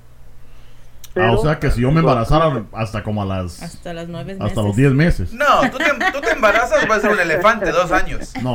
Ah, 1.21 1.33
o 1.33 1.43
sea 1.43 1.59
que 1.59 1.71
si 1.71 1.81
yo 1.83 1.91
me 1.91 2.01
embarazara 2.01 2.65
hasta 2.73 3.03
como 3.03 3.23
a 3.23 3.27
las 3.27 3.63
hasta 3.63 3.93
las 3.95 4.09
nueve 4.09 4.35
meses. 4.35 4.47
hasta 4.49 4.63
los 4.63 4.77
10 4.77 4.93
meses. 4.93 5.33
No, 5.33 5.61
tú 5.71 5.79
te, 5.79 5.85
tú 6.13 6.21
te 6.21 6.31
embarazas, 6.33 6.87
vas 6.89 6.99
a 6.99 7.01
ser 7.03 7.11
un 7.13 7.21
elefante, 7.21 7.71
dos 7.71 7.91
años. 7.93 8.33
No, 8.43 8.55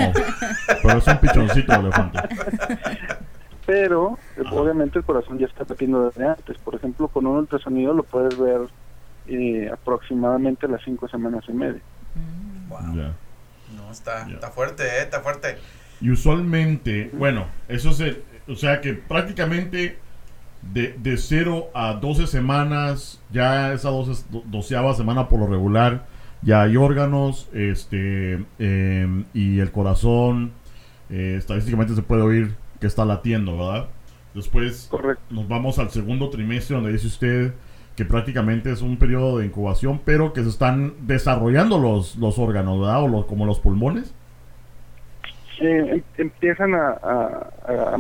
pero 0.82 0.98
es 0.98 1.08
un 1.08 1.18
pichoncito 1.20 1.72
de 1.74 1.80
elefante. 1.80 2.20
Pero 3.66 4.18
Ajá. 4.46 4.56
obviamente 4.56 5.00
el 5.00 5.06
corazón 5.06 5.40
ya 5.40 5.46
está 5.46 5.64
latiendo 5.68 6.06
desde 6.10 6.28
antes. 6.28 6.58
Por 6.58 6.76
ejemplo, 6.76 7.08
con 7.08 7.26
un 7.26 7.38
ultrasonido 7.38 7.94
lo 7.94 8.04
puedes 8.04 8.38
ver 8.38 8.62
eh, 9.28 9.70
aproximadamente 9.72 10.66
a 10.66 10.70
las 10.70 10.82
5 10.84 11.08
semanas 11.08 11.44
y 11.48 11.54
media. 11.54 11.82
Mm. 12.16 12.70
Wow. 12.70 12.96
Ya. 12.96 13.14
No, 13.78 13.92
está, 13.92 14.30
está 14.30 14.50
fuerte, 14.52 14.84
eh, 14.84 15.02
está 15.04 15.22
fuerte. 15.22 15.58
Y 16.02 16.12
usualmente, 16.12 17.10
bueno, 17.14 17.46
eso 17.70 17.92
es, 17.92 18.00
el- 18.02 18.24
o 18.50 18.56
sea 18.58 18.82
que 18.82 18.94
prácticamente 18.94 19.98
de, 20.72 20.96
de 20.98 21.18
0 21.18 21.68
a 21.74 21.94
12 21.94 22.28
semanas, 22.28 23.22
ya 23.32 23.74
esa 23.74 23.90
12, 23.90 24.24
do- 24.32 24.44
doceava 24.46 24.94
semana 24.94 25.28
por 25.28 25.40
lo 25.40 25.48
regular, 25.48 26.06
ya 26.42 26.62
hay 26.62 26.78
órganos, 26.78 27.50
este, 27.54 28.44
em, 28.60 29.26
y 29.34 29.60
el 29.60 29.72
corazón, 29.72 30.52
eh, 31.10 31.36
estadísticamente 31.38 31.96
se 31.96 32.02
puede 32.02 32.22
oír 32.22 32.56
que 32.80 32.88
está 32.88 33.06
latiendo, 33.06 33.58
¿verdad? 33.58 33.88
Después 34.34 34.88
Correcto. 34.90 35.24
nos 35.30 35.48
vamos 35.48 35.80
al 35.80 35.90
segundo 35.92 36.30
trimestre 36.30 36.76
donde 36.76 36.92
dice 36.92 37.08
usted 37.08 37.54
que 37.96 38.04
prácticamente 38.06 38.72
es 38.72 38.82
un 38.82 38.98
periodo 38.98 39.38
de 39.38 39.46
incubación, 39.46 40.02
pero 40.04 40.34
que 40.34 40.42
se 40.44 40.50
están 40.50 40.94
desarrollando 41.02 41.78
los, 41.78 42.16
los 42.16 42.40
órganos, 42.40 42.80
¿verdad? 42.80 43.04
O 43.04 43.08
los, 43.08 43.26
como 43.26 43.46
los 43.46 43.60
pulmones. 43.60 44.14
Eh, 45.62 45.92
em- 45.92 46.04
empiezan 46.18 46.74
a, 46.74 46.88
a- 46.90 47.50
a- 47.68 47.94
a 47.94 47.98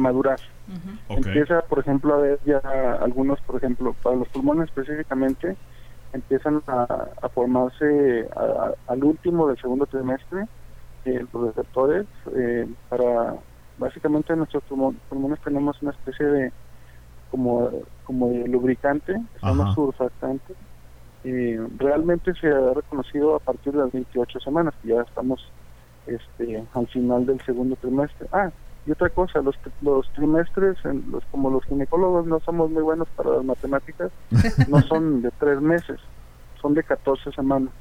Empieza, 1.09 1.61
por 1.61 1.79
ejemplo, 1.79 2.13
a 2.13 2.17
ver 2.17 2.39
ya 2.43 2.59
algunos, 2.99 3.39
por 3.41 3.57
ejemplo, 3.57 3.95
para 4.01 4.15
los 4.15 4.29
pulmones 4.29 4.65
específicamente, 4.65 5.57
empiezan 6.11 6.61
a, 6.67 6.83
a 7.21 7.29
formarse 7.29 8.27
a- 8.35 8.41
a- 8.67 8.73
al 8.87 9.03
último 9.03 9.47
del 9.47 9.57
segundo 9.57 9.85
trimestre 9.87 10.45
eh, 11.05 11.25
los 11.33 11.47
receptores 11.47 12.07
eh, 12.35 12.67
para, 12.87 13.35
básicamente 13.77 14.33
en 14.33 14.39
nuestros 14.39 14.63
pulmo- 14.65 14.95
pulmones 15.09 15.39
tenemos 15.41 15.81
una 15.81 15.91
especie 15.91 16.25
de 16.25 16.53
como, 17.27 17.83
como 18.03 18.29
de 18.29 18.47
lubricante, 18.47 19.13
Ajá. 19.41 19.73
surfactante. 19.73 20.55
Eh, 21.23 21.57
realmente 21.77 22.31
se 22.39 22.47
ha 22.47 22.73
reconocido 22.73 23.35
a 23.35 23.39
partir 23.39 23.71
de 23.73 23.79
las 23.79 23.91
28 23.91 24.39
semanas, 24.39 24.73
que 24.81 24.89
ya 24.89 25.01
estamos 25.01 25.51
este, 26.05 26.63
al 26.73 26.87
final 26.89 27.25
del 27.25 27.41
segundo 27.45 27.75
trimestre. 27.77 28.27
Ah, 28.31 28.51
y 28.85 28.91
otra 28.91 29.09
cosa, 29.09 29.41
los, 29.41 29.55
los 29.81 30.09
trimestres, 30.13 30.77
en 30.85 31.03
los, 31.11 31.23
como 31.25 31.49
los 31.49 31.63
ginecólogos 31.65 32.25
no 32.25 32.39
somos 32.41 32.69
muy 32.69 32.83
buenos 32.83 33.07
para 33.15 33.31
las 33.31 33.45
matemáticas, 33.45 34.11
no 34.67 34.81
son 34.81 35.21
de 35.21 35.31
tres 35.39 35.61
meses, 35.61 35.99
son 36.61 36.73
de 36.73 36.83
14 36.83 37.31
semanas. 37.31 37.71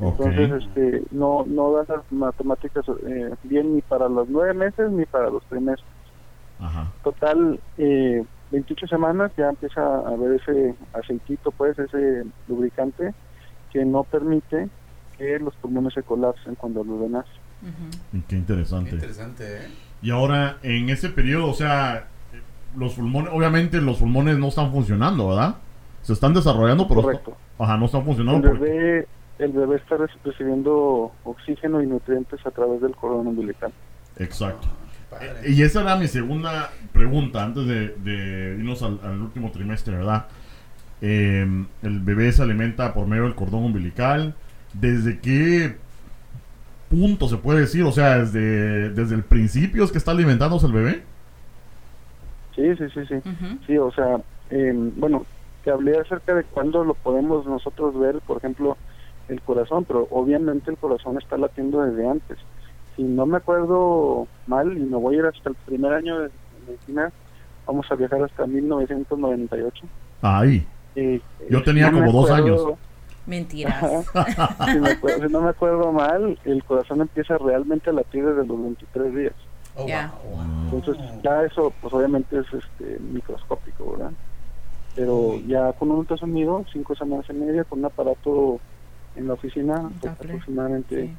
Entonces, 0.00 0.62
este, 0.62 1.02
no, 1.10 1.44
no 1.46 1.72
dan 1.72 1.86
las 1.88 2.12
matemáticas 2.12 2.84
eh, 3.06 3.34
bien 3.44 3.74
ni 3.74 3.80
para 3.80 4.08
los 4.08 4.28
nueve 4.28 4.52
meses 4.52 4.90
ni 4.90 5.06
para 5.06 5.30
los 5.30 5.42
trimestres. 5.44 5.88
Ajá. 6.58 6.92
Total, 7.02 7.58
eh, 7.78 8.24
28 8.50 8.86
semanas 8.88 9.32
ya 9.36 9.48
empieza 9.48 9.80
a 9.80 10.08
haber 10.08 10.40
ese 10.40 10.74
aceitito, 10.92 11.50
pues, 11.52 11.78
ese 11.78 12.24
lubricante 12.48 13.14
que 13.72 13.84
no 13.84 14.04
permite 14.04 14.68
que 15.16 15.38
los 15.38 15.54
pulmones 15.56 15.94
se 15.94 16.02
colapsen 16.02 16.56
cuando 16.56 16.84
nace. 16.84 17.28
Ujú. 17.62 18.18
Y 18.18 18.20
Qué 18.20 18.26
Qué 18.28 18.36
interesante. 18.36 18.90
interesante, 18.90 19.44
¿eh? 19.44 19.68
Y 20.02 20.10
ahora, 20.10 20.58
en 20.62 20.88
ese 20.90 21.08
periodo, 21.08 21.48
o 21.50 21.54
sea, 21.54 22.06
los 22.76 22.94
pulmones, 22.94 23.32
obviamente 23.32 23.80
los 23.80 23.98
pulmones 23.98 24.38
no 24.38 24.48
están 24.48 24.70
funcionando, 24.72 25.28
¿verdad? 25.28 25.56
Se 26.02 26.12
están 26.12 26.34
desarrollando, 26.34 26.86
pero... 26.86 27.02
Correcto. 27.02 27.36
Ajá, 27.58 27.76
no 27.76 27.86
están 27.86 28.00
El 28.02 28.06
funcionando. 28.06 28.48
porque- 28.48 28.64
bebé, 28.64 29.06
el 29.38 29.52
bebé 29.52 29.76
está 29.76 29.96
re- 29.96 30.06
recibiendo 30.24 31.12
oxígeno 31.24 31.82
y 31.82 31.86
nutrientes 31.86 32.44
a 32.46 32.50
través 32.50 32.80
del 32.82 32.94
cordón 32.94 33.26
umbilical. 33.26 33.72
Exacto. 34.18 34.68
Eh, 35.20 35.52
Y 35.52 35.62
esa 35.62 35.80
era 35.80 35.96
mi 35.96 36.06
segunda 36.08 36.70
pregunta 36.92 37.42
antes 37.44 37.66
de, 37.66 37.88
de 38.04 38.56
irnos 38.58 38.82
al, 38.82 39.00
al 39.02 39.20
último 39.22 39.50
trimestre, 39.50 39.96
¿verdad? 39.96 40.26
Eh, 41.00 41.46
el 41.82 42.00
bebé 42.00 42.30
se 42.32 42.42
alimenta 42.42 42.92
por 42.94 43.06
medio 43.06 43.24
del 43.24 43.34
cordón 43.34 43.64
umbilical. 43.64 44.34
¿Desde 44.74 45.18
qué 45.20 45.76
punto 46.90 47.28
se 47.28 47.36
puede 47.36 47.60
decir? 47.60 47.84
O 47.84 47.92
sea, 47.92 48.18
desde, 48.18 48.90
desde 48.90 49.14
el 49.14 49.22
principio 49.22 49.84
es 49.84 49.92
que 49.92 49.98
está 49.98 50.10
alimentándose 50.12 50.66
el 50.66 50.72
bebé. 50.72 51.02
Sí, 52.54 52.74
sí, 52.76 52.84
sí, 52.94 53.00
sí. 53.06 53.14
Sí, 53.66 53.76
o 53.78 53.90
sea, 53.92 54.18
eh, 54.50 54.72
bueno, 54.96 55.26
te 55.64 55.70
hablé 55.70 55.98
acerca 55.98 56.34
de 56.34 56.44
cuándo 56.44 56.84
lo 56.84 56.94
podemos 56.94 57.44
nosotros 57.46 57.98
ver, 57.98 58.20
por 58.26 58.38
ejemplo, 58.38 58.76
el 59.28 59.40
corazón, 59.42 59.84
pero 59.84 60.06
obviamente 60.10 60.70
el 60.70 60.76
corazón 60.78 61.18
está 61.18 61.36
latiendo 61.36 61.82
desde 61.82 62.08
antes. 62.08 62.38
Si 62.94 63.02
no 63.02 63.26
me 63.26 63.36
acuerdo 63.38 64.26
mal, 64.46 64.76
y 64.76 64.80
me 64.80 64.96
voy 64.96 65.16
a 65.16 65.18
ir 65.18 65.24
hasta 65.26 65.50
el 65.50 65.56
primer 65.66 65.92
año 65.92 66.18
de 66.20 66.30
medicina, 66.66 67.12
vamos 67.66 67.84
a 67.90 67.94
viajar 67.94 68.22
hasta 68.22 68.46
1998. 68.46 69.84
Ahí. 70.22 70.66
Eh, 70.94 71.20
Yo 71.50 71.62
tenía 71.62 71.90
no 71.90 71.98
como 71.98 72.12
dos 72.12 72.30
acuerdo- 72.30 72.78
Mentiras. 73.26 73.84
Si, 74.72 74.78
me 74.78 74.90
acuerdo- 74.90 75.26
si 75.26 75.32
no 75.32 75.40
me 75.40 75.50
acuerdo 75.50 75.92
mal, 75.92 76.38
el 76.44 76.64
corazón 76.64 77.00
empieza 77.00 77.36
realmente 77.38 77.90
a 77.90 77.92
latir 77.92 78.24
desde 78.24 78.46
los 78.46 78.60
23 78.62 79.14
días. 79.14 79.32
Oh, 79.74 79.82
wow. 79.82 80.70
Entonces, 80.72 81.04
ya 81.22 81.42
eso, 81.42 81.72
pues 81.80 81.92
obviamente 81.92 82.38
es 82.38 82.46
este 82.52 82.98
microscópico, 83.00 83.92
¿verdad? 83.92 84.12
Pero 84.94 85.38
ya 85.46 85.72
con 85.74 85.90
un 85.90 85.98
ultrasonido, 85.98 86.64
cinco 86.72 86.94
semanas 86.94 87.26
y 87.28 87.34
media, 87.34 87.64
con 87.64 87.80
un 87.80 87.84
aparato 87.86 88.58
en 89.16 89.26
la 89.28 89.34
oficina, 89.34 89.90
pues, 90.00 90.12
aproximadamente 90.12 91.02
Sí. 91.02 91.16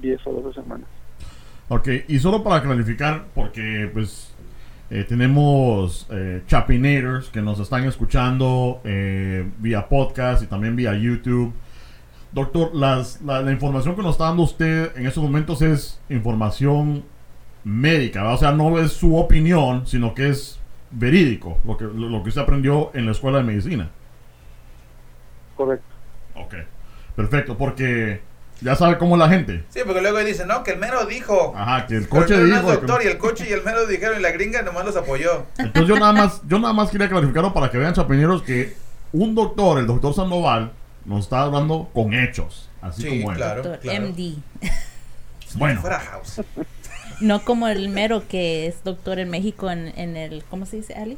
10 0.00 0.26
o 0.26 0.32
12 0.32 0.60
semanas. 0.60 0.86
Ok, 1.68 1.88
y 2.08 2.18
solo 2.18 2.42
para 2.42 2.60
clarificar, 2.62 3.26
porque 3.34 3.88
pues 3.92 4.31
eh, 4.94 5.04
tenemos 5.04 6.06
eh, 6.10 6.42
Chapinators 6.46 7.30
que 7.30 7.40
nos 7.40 7.58
están 7.58 7.84
escuchando 7.84 8.82
eh, 8.84 9.50
vía 9.56 9.88
podcast 9.88 10.42
y 10.42 10.46
también 10.46 10.76
vía 10.76 10.92
YouTube. 10.92 11.50
Doctor, 12.30 12.74
las, 12.74 13.22
la, 13.22 13.40
la 13.40 13.52
información 13.52 13.96
que 13.96 14.02
nos 14.02 14.16
está 14.16 14.24
dando 14.24 14.42
usted 14.42 14.94
en 14.94 15.06
estos 15.06 15.22
momentos 15.22 15.62
es 15.62 15.98
información 16.10 17.04
médica, 17.64 18.20
¿verdad? 18.20 18.34
o 18.34 18.38
sea, 18.38 18.52
no 18.52 18.78
es 18.78 18.92
su 18.92 19.16
opinión, 19.16 19.86
sino 19.86 20.12
que 20.14 20.28
es 20.28 20.60
verídico, 20.90 21.58
lo 21.64 21.78
que, 21.78 21.84
lo, 21.84 22.10
lo 22.10 22.22
que 22.22 22.28
usted 22.28 22.42
aprendió 22.42 22.90
en 22.92 23.06
la 23.06 23.12
escuela 23.12 23.38
de 23.38 23.44
medicina. 23.44 23.88
Correcto. 25.56 25.86
Ok, 26.34 26.54
perfecto, 27.16 27.56
porque 27.56 28.20
ya 28.62 28.76
sabe 28.76 28.98
cómo 28.98 29.16
es 29.16 29.18
la 29.20 29.28
gente. 29.28 29.64
Sí, 29.70 29.80
porque 29.84 30.00
luego 30.02 30.18
dicen, 30.20 30.48
no, 30.48 30.62
que 30.62 30.72
el 30.72 30.78
mero 30.78 31.04
dijo. 31.06 31.52
Ajá, 31.56 31.86
que 31.86 31.96
el 31.96 32.06
Pero 32.08 32.22
coche 32.22 32.34
el 32.34 32.42
mero 32.44 32.54
no 32.62 32.68
dijo... 32.68 32.80
que- 32.80 32.86
doctor 32.86 33.02
y 33.04 33.06
el 33.08 33.18
coche 33.18 33.46
y 33.48 33.52
el 33.52 33.62
mero 33.62 33.86
dijeron 33.86 34.18
y 34.18 34.22
la 34.22 34.30
gringa 34.30 34.62
nomás 34.62 34.84
los 34.84 34.96
apoyó. 34.96 35.46
Entonces 35.58 35.88
yo 35.88 35.98
nada 35.98 36.12
más, 36.12 36.40
yo 36.46 36.58
nada 36.58 36.72
más 36.72 36.90
quería 36.90 37.08
clarificarlo 37.08 37.52
para 37.52 37.70
que 37.70 37.78
vean 37.78 37.92
chapineros 37.94 38.42
que 38.42 38.76
un 39.12 39.34
doctor, 39.34 39.78
el 39.78 39.86
doctor 39.86 40.14
Sandoval, 40.14 40.72
nos 41.04 41.24
está 41.24 41.42
hablando 41.42 41.90
con 41.92 42.14
hechos, 42.14 42.70
así 42.80 43.02
Sí, 43.02 43.08
como 43.20 43.32
es. 43.32 43.38
claro. 43.38 43.62
Doctor 43.62 44.00
MD. 44.00 44.36
Bueno, 45.54 45.80
Fuera 45.80 46.00
house. 46.00 46.40
No 47.22 47.44
como 47.44 47.68
el 47.68 47.88
mero 47.88 48.24
que 48.28 48.66
es 48.66 48.82
doctor 48.82 49.18
en 49.20 49.30
México 49.30 49.70
en, 49.70 49.92
en 49.96 50.16
el, 50.16 50.42
¿cómo 50.50 50.66
se 50.66 50.76
dice, 50.76 50.94
Ali? 50.94 51.16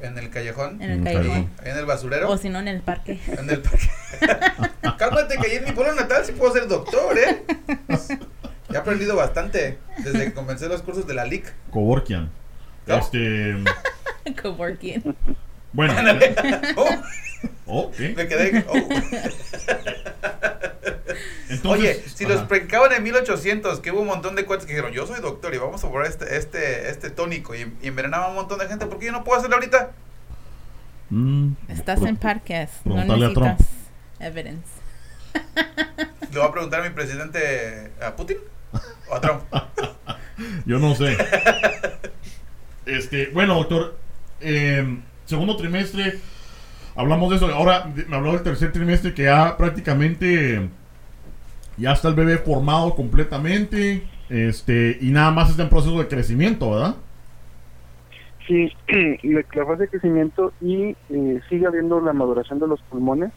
En, 0.00 0.16
el 0.16 0.30
callejón. 0.30 0.80
en 0.80 0.90
el 0.90 1.02
callejón. 1.02 1.28
callejón. 1.28 1.50
En 1.64 1.76
el 1.76 1.86
basurero. 1.86 2.30
O 2.30 2.36
si 2.36 2.48
no, 2.48 2.60
en 2.60 2.68
el 2.68 2.80
parque. 2.82 3.18
En 3.26 3.50
el 3.50 3.60
parque. 3.60 3.88
Cálmate 4.98 5.36
que 5.38 5.46
ahí 5.50 5.56
en 5.56 5.64
mi 5.64 5.72
pueblo 5.72 5.94
natal 5.94 6.24
sí 6.24 6.32
puedo 6.32 6.52
ser 6.52 6.68
doctor, 6.68 7.18
¿eh? 7.18 7.42
He 8.72 8.76
aprendido 8.76 9.16
bastante 9.16 9.78
desde 9.98 10.26
que 10.26 10.32
comencé 10.32 10.68
los 10.68 10.82
cursos 10.82 11.06
de 11.06 11.14
la 11.14 11.24
LIC. 11.24 11.52
Coworkian. 11.70 12.30
¿No? 12.86 12.96
Este, 12.96 13.56
Coworking. 14.42 15.16
bueno. 15.72 15.94
Oh, 17.66 17.84
ok. 17.86 17.98
me 18.16 18.28
quedé. 18.28 18.64
oh. 18.68 18.88
Entonces, 21.48 21.98
Oye, 21.98 22.08
si 22.08 22.26
los 22.26 22.42
predicaban 22.42 22.92
en 22.92 23.02
1800, 23.02 23.80
que 23.80 23.90
hubo 23.90 24.00
un 24.00 24.06
montón 24.06 24.36
de 24.36 24.44
cuates 24.44 24.66
que 24.66 24.72
dijeron, 24.72 24.92
yo 24.92 25.06
soy 25.06 25.20
doctor 25.20 25.54
y 25.54 25.58
vamos 25.58 25.82
a 25.82 25.88
probar 25.88 26.06
este, 26.06 26.36
este, 26.36 26.88
este 26.90 27.10
tónico 27.10 27.54
y, 27.54 27.72
y 27.82 27.88
envenenaban 27.88 28.26
a 28.26 28.28
un 28.30 28.34
montón 28.36 28.58
de 28.58 28.68
gente, 28.68 28.86
¿por 28.86 28.98
qué 28.98 29.06
yo 29.06 29.12
no 29.12 29.24
puedo 29.24 29.38
hacerlo 29.38 29.56
ahorita? 29.56 29.90
Mm, 31.10 31.52
Estás 31.68 32.02
en 32.02 32.16
parques. 32.16 32.70
No 32.84 32.94
preguntarle 32.94 33.26
a 33.26 33.32
Trump. 33.32 33.46
necesitas 33.58 33.76
evidence. 34.20 34.68
¿Le 36.32 36.38
voy 36.38 36.48
a 36.48 36.52
preguntar 36.52 36.80
a 36.80 36.84
mi 36.84 36.90
presidente, 36.90 37.90
a 38.00 38.14
Putin 38.14 38.36
o 39.08 39.14
a 39.16 39.20
Trump? 39.20 39.42
Yo 40.66 40.78
no 40.78 40.94
sé. 40.94 41.16
Este, 42.86 43.26
bueno, 43.28 43.54
doctor, 43.56 43.98
eh, 44.40 44.98
segundo 45.26 45.56
trimestre, 45.56 46.18
hablamos 46.96 47.30
de 47.30 47.36
eso. 47.36 47.46
Ahora 47.52 47.92
me 48.08 48.16
habló 48.16 48.32
del 48.32 48.42
tercer 48.42 48.72
trimestre 48.72 49.12
que 49.14 49.24
ya 49.24 49.56
prácticamente 49.56 50.68
ya 51.76 51.92
está 51.92 52.08
el 52.08 52.14
bebé 52.14 52.38
formado 52.38 52.94
completamente. 52.94 54.10
Este, 54.28 54.96
y 55.00 55.10
nada 55.10 55.30
más 55.32 55.50
está 55.50 55.62
en 55.64 55.68
proceso 55.70 55.98
de 55.98 56.08
crecimiento, 56.08 56.70
¿verdad? 56.70 56.96
Sí, 58.46 58.72
la 59.22 59.44
la 59.54 59.66
fase 59.66 59.82
de 59.82 59.88
crecimiento 59.88 60.52
y 60.60 60.96
eh, 61.08 61.40
sigue 61.48 61.66
habiendo 61.66 62.00
la 62.00 62.12
maduración 62.12 62.58
de 62.58 62.66
los 62.66 62.80
pulmones. 62.82 63.32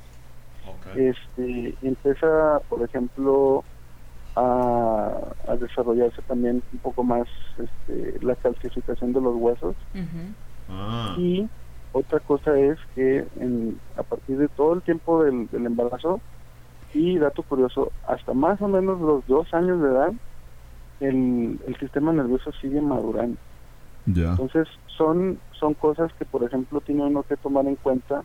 Este, 0.96 1.76
empieza, 1.82 2.60
por 2.70 2.84
ejemplo, 2.84 3.64
a, 4.36 5.12
a 5.48 5.56
desarrollarse 5.58 6.22
también 6.24 6.64
un 6.72 6.80
poco 6.80 7.04
más 7.04 7.28
este, 7.58 8.20
la 8.26 8.36
calcificación 8.36 9.14
de 9.14 9.22
los 9.22 9.36
huesos. 9.36 9.76
Ah, 10.70 11.16
Y 11.18 11.50
otra 11.92 12.20
cosa 12.20 12.58
es 12.60 12.78
que 12.96 13.26
en, 13.40 13.80
a 13.98 14.04
partir 14.04 14.38
de 14.38 14.48
todo 14.50 14.74
el 14.74 14.82
tiempo 14.82 15.24
del, 15.24 15.48
del 15.50 15.66
embarazo, 15.66 16.22
y 16.94 17.18
dato 17.18 17.44
curioso, 17.44 17.92
hasta 18.08 18.34
más 18.34 18.62
o 18.62 18.68
menos 18.68 19.00
los 19.02 19.26
dos 19.28 19.54
años 19.54 19.82
de 19.82 19.90
edad, 19.90 20.14
el, 21.00 21.60
el 21.68 21.76
sistema 21.80 22.14
nervioso 22.14 22.52
sigue 22.62 22.82
madurando. 22.82 23.38
ya. 24.06 24.32
Entonces, 24.32 24.68
son, 24.98 25.40
son 25.60 25.74
cosas 25.74 26.12
que, 26.14 26.26
por 26.26 26.44
ejemplo, 26.44 26.82
tiene 26.82 27.04
uno 27.04 27.24
que 27.24 27.38
tomar 27.38 27.66
en 27.66 27.76
cuenta 27.76 28.24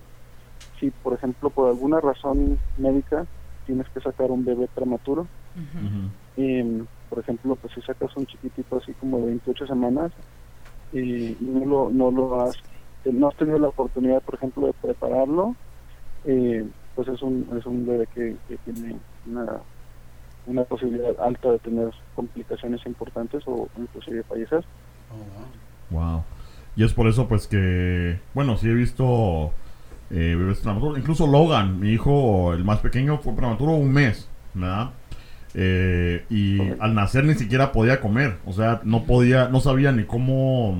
si, 0.79 0.91
por 0.91 1.15
ejemplo, 1.15 1.51
por 1.51 1.69
alguna 1.69 2.01
razón 2.01 2.59
médica 2.77 3.27
tienes 3.67 3.89
que 3.91 4.01
sacar 4.01 4.31
un 4.31 4.45
bebé 4.45 4.69
prematuro. 4.75 5.27
Em, 6.37 6.87
por 7.09 7.19
ejemplo, 7.19 7.57
pues 7.57 7.75
si 7.75 7.83
sacas 7.83 8.17
un 8.17 8.27
chiquitito 8.27 8.77
así 8.77 8.93
como 8.95 9.19
de 9.19 9.27
28 9.27 9.67
semanas 9.67 10.13
y 10.93 11.37
no 11.41 11.65
lo, 11.67 11.91
no 11.91 12.11
lo 12.11 12.41
has, 12.41 12.57
eh, 13.05 13.13
no 13.13 13.29
has 13.29 13.37
tenido 13.37 13.59
la 13.59 13.69
oportunidad, 13.69 14.23
por 14.23 14.37
ejemplo, 14.37 14.67
de 14.67 14.73
prepararlo, 14.73 15.55
eh, 16.25 16.67
pues 16.99 17.07
es 17.07 17.23
un, 17.23 17.49
es 17.57 17.65
un 17.65 17.87
bebé 17.87 18.09
que, 18.13 18.35
que 18.49 18.57
tiene 18.73 18.97
una, 19.31 19.47
una 20.49 20.65
posibilidad 20.65 21.13
alta 21.25 21.53
de 21.53 21.61
tener 21.61 21.91
complicaciones 22.17 22.85
importantes 22.87 23.45
o 23.47 23.69
inclusive 23.79 24.25
fallecer. 24.25 24.65
Wow. 25.91 26.25
Y 26.75 26.83
es 26.83 26.93
por 26.93 27.07
eso, 27.07 27.29
pues 27.29 27.47
que, 27.47 28.19
bueno, 28.35 28.57
sí 28.57 28.69
he 28.69 28.75
visto 28.75 29.53
eh, 30.11 30.35
bebés 30.37 30.59
prematuros. 30.59 30.99
Incluso 30.99 31.29
Logan, 31.29 31.79
mi 31.79 31.91
hijo, 31.91 32.53
el 32.53 32.65
más 32.65 32.81
pequeño, 32.81 33.19
fue 33.19 33.33
prematuro 33.37 33.75
un 33.75 33.93
mes, 33.93 34.29
¿verdad? 34.55 34.91
Eh, 35.55 36.25
y 36.29 36.59
al 36.81 36.97
nacer 36.97 37.23
ni 37.27 37.35
siquiera 37.35 37.71
podía 37.71 38.01
comer. 38.01 38.39
O 38.45 38.53
sea, 38.53 38.81
no 38.83 39.05
podía, 39.05 39.49
no 39.49 39.61
sabía 39.61 39.93
ni 39.93 40.03
cómo, 40.03 40.77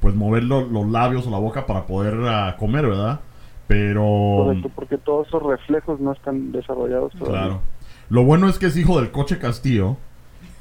pues, 0.00 0.12
mover 0.16 0.42
lo- 0.42 0.66
los 0.66 0.88
labios 0.90 1.24
o 1.28 1.30
la 1.30 1.38
boca 1.38 1.66
para 1.66 1.86
poder 1.86 2.14
ah, 2.24 2.56
comer, 2.58 2.88
¿verdad? 2.88 3.20
Pero, 3.66 4.44
Correcto, 4.44 4.70
porque 4.74 4.98
todos 4.98 5.26
esos 5.26 5.42
reflejos 5.42 6.00
no 6.00 6.12
están 6.12 6.52
desarrollados 6.52 7.12
todavía. 7.14 7.40
claro. 7.40 7.60
Lo 8.08 8.22
bueno 8.22 8.48
es 8.48 8.58
que 8.58 8.66
es 8.66 8.76
hijo 8.76 9.00
del 9.00 9.10
coche 9.10 9.38
Castillo. 9.38 9.96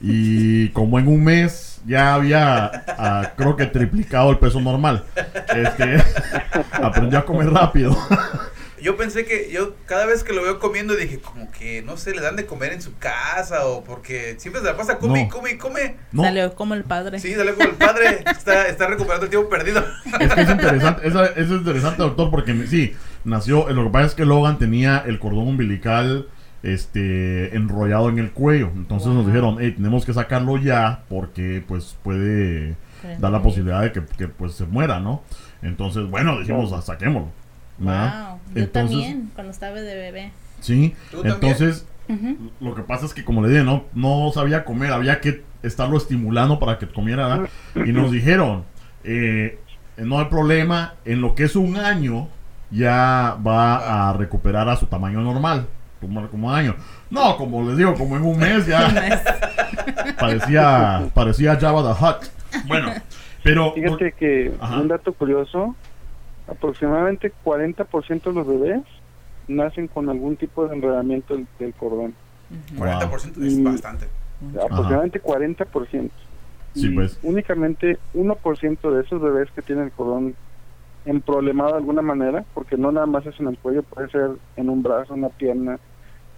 Y 0.01 0.69
como 0.73 0.99
en 0.99 1.07
un 1.07 1.23
mes 1.23 1.81
ya 1.85 2.15
había, 2.15 2.71
ah, 2.97 3.31
creo 3.35 3.55
que 3.55 3.65
triplicado 3.67 4.31
el 4.31 4.37
peso 4.37 4.59
normal. 4.59 5.03
Este, 5.55 5.97
aprendió 6.71 7.19
a 7.19 7.25
comer 7.25 7.49
rápido. 7.51 7.95
Yo 8.81 8.97
pensé 8.97 9.25
que 9.25 9.49
yo 9.51 9.75
cada 9.85 10.05
vez 10.05 10.23
que 10.23 10.33
lo 10.33 10.43
veo 10.43 10.59
comiendo 10.59 10.95
dije 10.95 11.19
como 11.19 11.49
que 11.51 11.81
no 11.81 11.95
sé, 11.97 12.13
le 12.13 12.21
dan 12.21 12.35
de 12.35 12.45
comer 12.45 12.73
en 12.73 12.81
su 12.81 12.97
casa 12.97 13.65
o 13.65 13.83
porque 13.83 14.35
siempre 14.37 14.61
se 14.61 14.67
la 14.67 14.75
pasa 14.77 14.97
come 14.97 15.23
No. 15.25 15.29
come 15.29 15.57
come. 15.57 15.95
No, 16.11 16.23
Salió 16.23 16.53
como 16.55 16.73
el 16.73 16.83
padre. 16.83 17.19
Sí, 17.19 17.33
dale 17.35 17.53
como 17.53 17.69
el 17.69 17.75
padre 17.75 18.23
está, 18.31 18.67
está 18.67 18.87
recuperando 18.87 19.25
el 19.25 19.29
tiempo 19.29 19.49
perdido. 19.49 19.83
es 20.19 20.33
que 20.33 20.41
es 20.41 20.49
interesante, 20.49 21.07
eso, 21.07 21.23
es 21.23 21.49
interesante, 21.49 22.01
doctor, 22.03 22.29
porque 22.29 22.67
sí, 22.67 22.93
nació, 23.23 23.69
lo 23.69 23.83
que 23.85 23.89
pasa 23.91 24.05
es 24.07 24.15
que 24.15 24.25
Logan 24.25 24.57
tenía 24.59 25.03
el 25.05 25.19
cordón 25.19 25.47
umbilical 25.47 26.27
este 26.63 27.55
enrollado 27.55 28.09
en 28.09 28.19
el 28.19 28.31
cuello. 28.31 28.71
Entonces 28.75 29.09
nos 29.09 29.25
dijeron, 29.27 29.57
hey, 29.59 29.73
tenemos 29.75 30.05
que 30.05 30.13
sacarlo 30.13 30.57
ya 30.57 31.03
porque 31.09 31.63
pues 31.67 31.95
puede 32.03 32.75
dar 33.19 33.31
la 33.31 33.41
posibilidad 33.41 33.81
de 33.81 33.91
que, 33.91 34.03
que, 34.17 34.27
pues 34.27 34.53
se 34.53 34.65
muera, 34.65 34.99
¿no? 34.99 35.23
Entonces, 35.61 36.09
bueno, 36.09 36.39
dijimos, 36.39 36.73
"Ah, 36.73 36.81
saquémoslo. 36.81 37.31
¿Verdad? 37.77 38.29
Wow. 38.29 38.39
Yo 38.55 38.61
Entonces- 38.61 38.97
también, 38.97 39.31
cuando 39.33 39.51
estaba 39.51 39.75
de 39.75 39.95
bebé. 39.95 40.31
Sí, 40.61 40.95
entonces 41.23 41.85
lo 42.59 42.75
que 42.75 42.81
pasa 42.83 43.05
es 43.05 43.13
que 43.13 43.23
como 43.25 43.41
le 43.41 43.49
dije, 43.49 43.63
no, 43.63 43.83
no 43.93 44.31
sabía 44.33 44.63
comer, 44.63 44.91
había 44.91 45.19
que 45.21 45.43
estarlo 45.63 45.97
estimulando 45.97 46.59
para 46.59 46.77
que 46.77 46.87
comiera. 46.87 47.27
¿verdad? 47.27 47.49
Y 47.75 47.91
nos 47.91 48.11
dijeron, 48.11 48.63
eh, 49.03 49.59
no 49.97 50.19
hay 50.19 50.25
problema, 50.25 50.93
en 51.05 51.21
lo 51.21 51.35
que 51.35 51.43
es 51.43 51.55
un 51.55 51.77
año 51.77 52.27
ya 52.71 53.37
va 53.45 54.09
a 54.09 54.13
recuperar 54.13 54.67
a 54.69 54.75
su 54.75 54.85
tamaño 54.87 55.21
normal. 55.21 55.67
Como, 56.29 56.53
año. 56.53 56.75
No, 57.09 57.35
como 57.35 57.67
les 57.67 57.77
digo, 57.77 57.95
como 57.95 58.15
en 58.15 58.23
un 58.23 58.37
mes 58.37 58.67
ya 58.67 58.93
parecía, 60.19 61.09
parecía 61.13 61.57
Java 61.59 61.81
the 61.95 62.03
Hutt. 62.05 62.65
Bueno, 62.67 62.91
pero... 63.43 63.73
Fíjate 63.73 64.11
que 64.11 64.53
Ajá. 64.59 64.79
un 64.81 64.87
dato 64.87 65.13
curioso, 65.13 65.75
aproximadamente 66.47 67.33
40% 67.43 68.23
de 68.23 68.33
los 68.33 68.47
bebés 68.47 68.83
nacen 69.47 69.87
con 69.87 70.09
algún 70.09 70.37
tipo 70.37 70.67
de 70.67 70.75
enredamiento 70.75 71.35
del, 71.35 71.47
del 71.59 71.73
cordón. 71.73 72.15
Ujú. 72.49 72.83
40% 72.83 73.45
es 73.45 73.63
bastante. 73.63 74.05
Aproximadamente 74.61 75.21
40%. 75.21 76.11
Sí, 76.73 76.87
y 76.87 76.95
pues. 76.95 77.17
únicamente 77.23 77.97
1% 78.13 78.91
de 78.91 79.01
esos 79.03 79.21
bebés 79.21 79.49
que 79.51 79.61
tienen 79.61 79.85
el 79.85 79.91
cordón 79.91 80.35
emproblemado 81.05 81.71
de 81.71 81.77
alguna 81.77 82.01
manera, 82.01 82.43
porque 82.53 82.77
no 82.77 82.91
nada 82.91 83.05
más 83.05 83.25
es 83.25 83.39
en 83.39 83.47
el 83.47 83.57
cuello, 83.59 83.83
puede 83.83 84.09
ser 84.09 84.31
en 84.55 84.69
un 84.69 84.83
brazo, 84.83 85.13
una 85.13 85.29
pierna, 85.29 85.79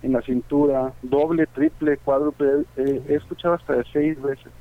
en 0.04 0.14
la 0.14 0.22
cintura, 0.22 0.94
doble, 1.02 1.48
triple, 1.48 1.98
cuádruple, 1.98 2.66
eh, 2.76 3.02
he 3.08 3.16
escuchado 3.16 3.56
hasta 3.56 3.74
de 3.74 3.84
seis 3.92 4.22
veces. 4.22 4.52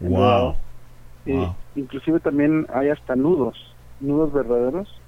Wow. 0.00 0.50
Eh, 0.50 1.34
Wow. 1.34 1.56
Inclusive 1.74 2.20
también 2.20 2.66
hay 2.72 2.88
hasta 2.88 3.16
nudos, 3.16 3.75
nudos 4.00 4.32
verdaderos. 4.32 5.00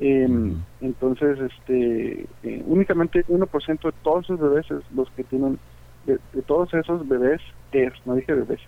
Eh. 0.00 0.54
Entonces, 0.80 1.38
este, 1.38 2.26
eh, 2.42 2.62
únicamente 2.66 3.24
1% 3.26 3.82
de 3.82 3.92
todos 4.02 4.24
esos 4.24 4.40
bebés 4.40 4.70
es 4.70 4.82
los 4.94 5.10
que 5.10 5.24
tienen, 5.24 5.58
de, 6.06 6.18
de 6.32 6.42
todos 6.42 6.72
esos 6.72 7.06
bebés 7.06 7.40
es, 7.72 7.92
no 8.06 8.14
dije 8.14 8.32
bebés, 8.32 8.60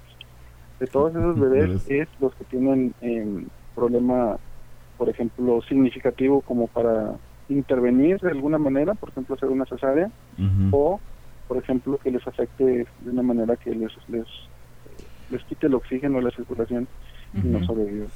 de 0.81 0.87
todos 0.87 1.15
esos 1.15 1.39
bebés 1.39 1.89
es 1.89 2.09
los 2.21 2.35
que 2.35 2.45
tienen 2.45 2.95
eh, 3.01 3.47
problema, 3.75 4.37
por 4.99 5.09
ejemplo, 5.09 5.63
significativo 5.63 6.41
como 6.43 6.67
para 6.67 7.15
intervenir 7.49 8.21
de 8.21 8.31
alguna 8.31 8.59
manera, 8.59 8.95
por 8.95 9.11
ejemplo, 9.11 9.35
hacer 9.35 9.49
una 9.49 9.67
cesárea, 9.67 10.11
o, 10.71 11.01
por 11.47 11.59
ejemplo, 11.59 11.99
que 11.99 12.11
les 12.11 12.27
afecte 12.27 12.65
de 12.65 13.11
una 13.11 13.23
manera 13.23 13.57
que 13.57 13.75
les, 13.75 13.93
les, 14.09 14.27
les 15.31 15.43
quite 15.45 15.67
el 15.67 15.75
oxígeno 15.75 16.19
de 16.19 16.25
la 16.25 16.31
circulación 16.31 16.89
y 17.35 17.47
no 17.47 17.65
sobreviven. 17.65 18.09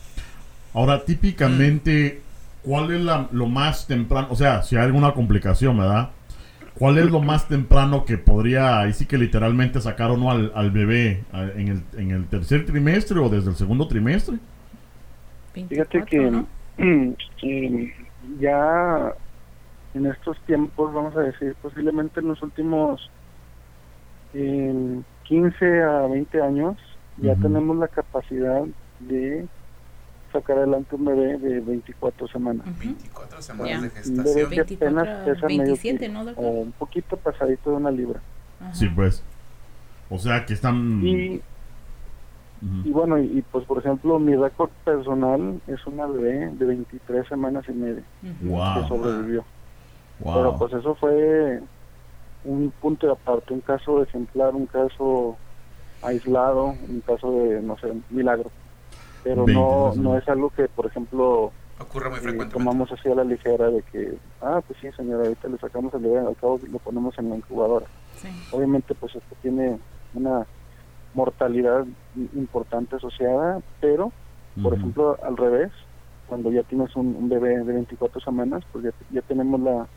Ahora, 0.74 1.04
típicamente, 1.04 2.20
¿cuál 2.62 2.92
es 2.92 3.00
la- 3.00 3.28
lo 3.33 3.46
más 3.46 3.87
temprano? 3.87 4.28
O 4.31 4.37
sea, 4.37 4.62
si 4.62 4.76
hay 4.76 4.85
alguna 4.85 5.12
complicación, 5.12 5.78
¿verdad? 5.78 6.11
¿Cuál 6.78 6.98
es 6.98 7.11
lo 7.11 7.20
más 7.20 7.48
temprano 7.48 8.04
que 8.04 8.18
podría, 8.18 8.81
ahí 8.81 8.92
sí 8.92 9.07
que 9.07 9.18
literalmente 9.18 9.81
sacar 9.81 10.11
o 10.12 10.16
no 10.16 10.31
al, 10.31 10.52
al 10.54 10.70
bebé 10.70 11.24
a- 11.33 11.42
en 11.44 11.68
el, 11.68 11.83
en 11.98 12.11
el 12.12 12.26
tercer 12.26 12.64
trimestre 12.66 13.18
o 13.18 13.28
desde 13.28 13.50
el 13.50 13.57
segundo 13.57 13.88
trimestre? 13.88 14.37
Fíjate 15.52 15.98
24, 15.98 16.07
que 16.07 16.31
¿no? 16.31 16.46
eh, 17.42 17.94
ya 18.40 19.12
en 19.94 20.07
estos 20.07 20.37
tiempos, 20.46 20.92
vamos 20.92 21.16
a 21.16 21.20
decir, 21.20 21.57
posiblemente 21.61 22.20
en 22.20 22.28
los 22.28 22.40
últimos 22.42 23.11
eh, 24.33 25.02
15 25.24 25.83
a 25.83 26.07
20 26.07 26.40
años, 26.40 26.76
ya 27.16 27.35
tenemos 27.37 27.76
la 27.78 27.88
capacidad 27.88 28.62
de 29.00 29.48
sacar 30.33 30.59
adelante 30.59 30.95
un 30.95 31.05
bebé 31.05 31.38
de 31.38 31.61
24 31.61 32.29
semanas. 32.29 32.67
Ujú. 32.67 32.79
24 32.81 33.43
semanas 33.43 33.69
Ya. 33.71 33.77
de 33.77 33.83
bebé 33.88 33.95
gestación. 33.97 34.35
que 34.51 34.57
24, 34.57 34.87
apenas 34.88 35.25
pesa 35.25 35.47
medio 35.47 35.62
27, 35.64 35.99
kilo, 35.99 36.12
¿no, 36.12 36.25
doctor? 36.25 36.45
o 36.45 36.49
un 36.49 36.73
poquito 36.73 37.17
pasadito 37.17 37.71
de 37.71 37.77
una 37.77 37.91
libra. 37.91 38.21
Ajá. 38.61 38.75
Sí, 38.75 38.88
pues. 38.88 39.23
O 40.11 40.19
sea, 40.19 40.45
que 40.47 40.55
están... 40.55 41.01
Y, 41.05 41.41
Ujú. 42.61 42.88
y 42.88 42.91
bueno, 42.91 43.19
y, 43.19 43.38
y, 43.38 43.43
pues 43.43 43.64
por 43.67 43.79
ejemplo, 43.79 44.19
mi 44.19 44.35
récord 44.35 44.71
personal 44.85 45.61
es 45.69 45.87
una 45.87 46.07
bebé 46.07 46.51
de 46.55 46.64
23 46.67 47.29
semanas 47.29 47.64
y 47.69 47.73
media 47.73 48.03
Ujú. 48.23 48.51
Wow. 48.51 48.83
que 48.83 48.88
sobrevivió. 48.88 49.45
Wow. 50.21 50.35
Pero 50.35 50.59
pues 50.59 50.73
eso 50.73 50.95
fue 50.97 51.61
un 52.45 52.73
punto 52.81 53.07
de 53.07 53.12
aparte, 53.12 53.53
un 53.55 53.61
caso 53.61 54.03
ejemplar, 54.03 54.55
un 54.55 54.67
caso 54.67 55.37
aislado, 56.03 56.75
un 56.88 57.03
caso 57.07 57.31
de, 57.33 57.61
no 57.62 57.77
sé, 57.79 57.93
milagro. 58.11 58.51
Pero 59.22 59.46
no, 59.46 59.92
23 59.92 59.96
no 60.04 60.18
es 60.18 60.28
algo 60.28 60.50
que, 60.50 60.68
por 60.68 60.87
ejemplo, 60.87 61.52
Ocurre 61.81 62.11
muy 62.11 62.18
eh, 62.18 62.22
frecuentemente. 62.22 62.52
tomamos 62.52 62.92
así 62.92 63.09
a 63.09 63.14
la 63.14 63.24
ligera 63.24 63.70
de 63.70 63.83
que, 63.85 64.18
ah, 64.40 64.61
pues 64.66 64.78
sí, 64.81 64.88
señora, 64.96 65.24
ahorita 65.24 65.48
le 65.48 65.59
sacamos 65.59 65.94
el 65.94 66.00
bebé, 66.00 66.18
al 66.18 66.37
cabo 66.37 66.61
lo 66.68 66.78
ponemos 66.81 67.16
en 67.18 67.31
la 67.31 67.37
incubadora. 67.37 67.87
Sí. 68.14 68.28
Obviamente, 68.50 68.94
pues 68.94 69.14
esto 69.14 69.37
tiene 69.40 69.78
una 70.12 70.46
mortalidad 71.12 71.87
importante 72.14 72.96
asociada, 72.96 73.61
pero, 73.81 74.12
por 74.62 74.74
ejemplo, 74.74 75.16
al 75.22 75.37
revés, 75.37 75.72
cuando 76.26 76.50
ya 76.52 76.62
tienes 76.64 76.94
un, 76.96 77.14
un 77.16 77.28
bebé 77.28 77.50
de 77.59 77.72
24 77.72 78.20
semanas, 78.20 78.64
pues 78.70 78.85
ya, 78.85 78.90
ya 79.09 79.22
tenemos 79.22 79.61
la, 79.61 79.88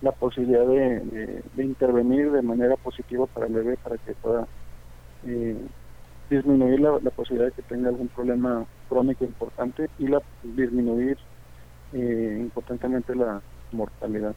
la 0.00 0.12
posibilidad 0.12 0.66
de, 0.66 1.00
de- 1.00 1.42
de 1.52 1.64
intervenir 1.64 2.30
de 2.32 2.42
manera 2.42 2.76
positiva 2.76 3.26
para 3.28 3.46
el 3.46 3.52
bebé, 3.54 3.76
para 3.78 3.98
que 3.98 4.14
pueda 4.16 4.46
eh, 5.22 5.66
disminuir 6.30 6.80
la, 6.80 6.92
la 7.02 7.10
posibilidad 7.10 7.48
de 7.50 7.54
que 7.54 7.62
tenga 7.62 7.88
algún 7.88 8.08
problema 8.08 8.64
crónico 8.88 9.24
importante 9.24 9.90
y 9.98 10.06
la 10.06 10.20
disminuir 10.42 11.18
eh, 11.92 12.38
importantemente 12.40 13.14
la 13.14 13.40
mortalidad. 13.72 14.34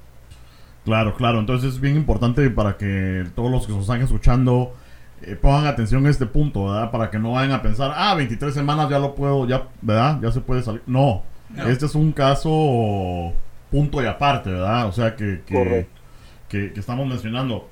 Claro, 0.85 1.15
claro. 1.15 1.39
Entonces 1.39 1.75
es 1.75 1.79
bien 1.79 1.95
importante 1.95 2.49
para 2.49 2.75
que 2.77 3.25
todos 3.35 3.49
los 3.51 3.65
que 3.67 3.71
nos 3.73 3.83
están 3.83 4.01
escuchando 4.01 4.73
eh, 5.21 5.35
pongan 5.35 5.67
atención 5.67 6.05
a 6.05 6.09
este 6.09 6.25
punto, 6.25 6.65
¿verdad? 6.65 6.91
Para 6.91 7.09
que 7.09 7.19
no 7.19 7.31
vayan 7.33 7.51
a 7.53 7.61
pensar, 7.61 7.91
ah, 7.95 8.15
23 8.15 8.53
semanas 8.53 8.89
ya 8.89 8.99
lo 8.99 9.15
puedo, 9.15 9.47
ya, 9.47 9.67
¿verdad? 9.81 10.19
Ya 10.21 10.31
se 10.31 10.41
puede 10.41 10.61
salir. 10.63 10.81
No, 10.87 11.23
No. 11.49 11.67
este 11.69 11.85
es 11.85 11.95
un 11.95 12.11
caso 12.11 13.31
punto 13.71 14.03
y 14.03 14.05
aparte, 14.07 14.49
¿verdad? 14.51 14.87
O 14.87 14.91
sea, 14.91 15.15
que, 15.15 15.41
que, 15.45 15.53
Correcto. 15.55 16.01
que, 16.49 16.73
que 16.73 16.79
estamos 16.79 17.07
mencionando. 17.07 17.69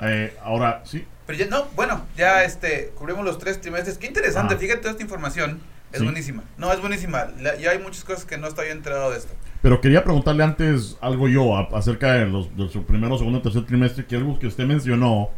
Eh, 0.00 0.34
ahora, 0.42 0.80
sí. 0.84 1.04
Pero 1.26 1.38
ya, 1.38 1.46
no, 1.46 1.66
bueno, 1.76 2.04
ya 2.16 2.44
este, 2.44 2.92
cubrimos 2.96 3.24
los 3.24 3.38
tres 3.38 3.60
trimestres. 3.60 3.98
Qué 3.98 4.06
interesante, 4.06 4.54
Ah. 4.54 4.58
fíjate 4.58 4.80
toda 4.80 4.90
esta 4.92 5.02
información. 5.02 5.60
Es 5.92 5.98
Sí. 5.98 6.04
buenísima. 6.04 6.42
No, 6.56 6.72
es 6.72 6.80
buenísima. 6.80 7.26
La- 7.40 7.56
ya 7.56 7.70
hay 7.70 7.78
muchas 7.78 8.02
cosas 8.04 8.24
que 8.24 8.38
no 8.38 8.46
estoy 8.48 8.68
enterado 8.68 9.10
de 9.10 9.18
esto. 9.18 9.32
Pero 9.60 9.80
quería 9.80 10.02
preguntarle 10.02 10.42
antes 10.42 10.96
algo 11.02 11.28
yo 11.28 11.54
a- 11.56 11.68
acerca 11.74 12.12
de, 12.14 12.26
los, 12.26 12.56
de 12.56 12.68
su 12.70 12.84
primero, 12.84 13.16
segundo, 13.18 13.42
tercer 13.42 13.66
trimestre, 13.66 14.06
que 14.06 14.16
algo 14.16 14.38
que 14.38 14.46
usted 14.46 14.64
mencionó 14.64 15.28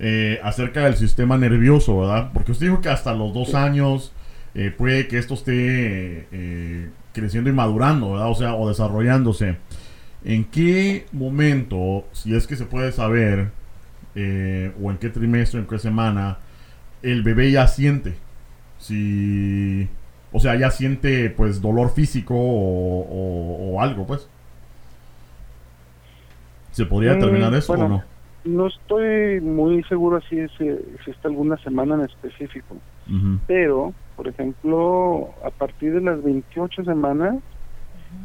eh, 0.00 0.40
acerca 0.42 0.80
del 0.84 0.96
sistema 0.96 1.38
nervioso, 1.38 2.00
¿verdad? 2.00 2.30
Porque 2.34 2.50
usted 2.50 2.66
dijo 2.66 2.80
que 2.80 2.88
hasta 2.88 3.14
los 3.14 3.32
dos 3.32 3.54
años 3.54 4.12
eh, 4.56 4.72
puede 4.76 5.06
que 5.06 5.18
esto 5.18 5.34
esté 5.34 6.26
eh, 6.32 6.90
creciendo 7.12 7.48
y 7.48 7.52
madurando, 7.52 8.12
¿verdad? 8.12 8.28
O 8.28 8.34
sea, 8.34 8.54
o 8.56 8.68
desarrollándose. 8.68 9.56
¿En 10.24 10.44
qué 10.46 11.06
momento, 11.12 12.08
si 12.12 12.34
es 12.34 12.48
que 12.48 12.56
se 12.56 12.64
puede 12.64 12.90
saber, 12.90 13.52
eh, 14.14 14.72
o 14.82 14.90
en 14.90 14.98
qué 14.98 15.10
trimestre, 15.10 15.60
en 15.60 15.66
qué 15.66 15.78
semana, 15.78 16.38
el 17.02 17.22
bebé 17.22 17.50
ya 17.52 17.66
siente? 17.68 18.14
Si... 18.78 19.88
O 20.32 20.40
sea, 20.40 20.56
ya 20.56 20.70
siente 20.70 21.30
pues 21.30 21.60
dolor 21.62 21.90
físico 21.94 22.34
o, 22.36 23.00
o- 23.02 23.74
o 23.76 23.80
algo, 23.82 24.06
pues. 24.06 24.28
¿Se 26.72 26.86
podría 26.86 27.12
Mm, 27.12 27.14
determinar 27.14 27.54
eso 27.54 27.68
bueno. 27.68 27.86
o 27.86 27.88
no? 27.88 28.04
No 28.44 28.66
estoy 28.66 29.40
muy 29.40 29.82
seguro 29.84 30.20
si 30.28 30.38
es, 30.38 30.52
eh, 30.60 30.78
existe 30.94 31.28
alguna 31.28 31.56
semana 31.58 31.94
en 31.94 32.02
específico, 32.02 32.82
pero, 33.46 33.94
por 34.16 34.28
ejemplo, 34.28 35.34
a 35.44 35.50
partir 35.50 35.94
de 35.94 36.00
las 36.02 36.22
28 36.22 36.84
semanas 36.84 37.36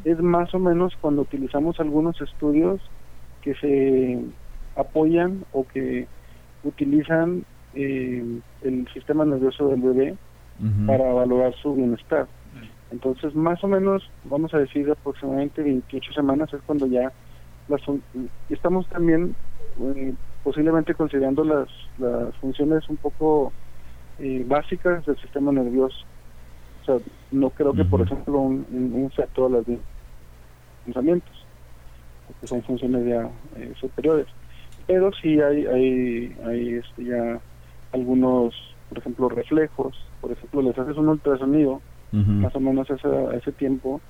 es 0.04 0.20
más 0.20 0.54
o 0.54 0.60
menos 0.60 0.94
cuando 1.02 1.24
utilizamos 1.24 1.80
algunos 1.80 2.20
estudios 2.22 2.82
que 3.42 3.56
se 3.56 4.20
apoyan 4.80 5.46
o 5.52 5.68
que 5.68 6.08
utilizan 6.64 7.44
eh, 7.74 8.24
el 8.62 8.88
sistema 8.94 9.26
nervioso 9.26 9.70
del 9.70 9.82
bebé 9.82 10.16
para 10.86 11.14
valorar 11.14 11.54
su 11.56 11.74
bienestar. 11.74 12.28
Entonces, 12.92 13.34
más 13.36 13.64
o 13.64 13.68
menos, 13.68 14.10
vamos 14.26 14.54
a 14.54 14.58
decir 14.58 14.90
aproximadamente 14.92 15.62
28 15.62 16.12
semanas 16.14 16.52
es 16.54 16.62
cuando 16.66 16.88
ya 16.88 17.12
las 17.70 17.82
estamos 18.50 18.88
también 18.88 19.36
eh, 19.80 20.14
posiblemente 20.44 20.96
considerando 20.96 21.44
las, 21.44 21.70
las 21.98 22.36
funciones 22.38 22.90
un 22.90 22.98
poco 22.98 23.54
eh, 24.18 24.44
básicas 24.48 25.06
del 25.06 25.18
sistema 25.18 25.52
nervioso. 25.52 25.98
O 26.82 26.86
sea, 26.86 26.96
no 27.32 27.52
creo 27.52 27.74
que, 27.74 27.86
por 27.86 28.02
ejemplo, 28.02 28.40
un, 28.40 28.66
un, 28.72 28.94
un 28.94 29.12
feto 29.12 29.46
a 29.46 29.50
las 29.50 29.66
de 29.66 29.78
pensamientos, 30.86 31.46
porque 32.28 32.48
son 32.48 32.64
funciones 32.64 33.06
ya 33.06 33.30
eh, 33.58 33.74
superiores. 33.80 34.28
Pero 34.90 35.12
sí 35.22 35.40
hay, 35.40 35.68
hay, 35.68 36.36
hay 36.48 36.74
este, 36.74 37.04
ya 37.06 37.40
algunos, 37.92 38.56
por 38.90 38.98
ejemplo, 38.98 39.30
reflejos. 39.30 39.96
Por 40.20 40.32
ejemplo, 40.32 40.64
les 40.64 40.76
haces 40.80 40.98
un 40.98 41.10
ultrasonido 41.10 41.80
más 42.42 42.56
o 42.56 42.60
menos 42.60 42.90
a 42.90 42.96
ese, 42.96 43.08
ese 43.38 43.52
tiempo 43.52 44.02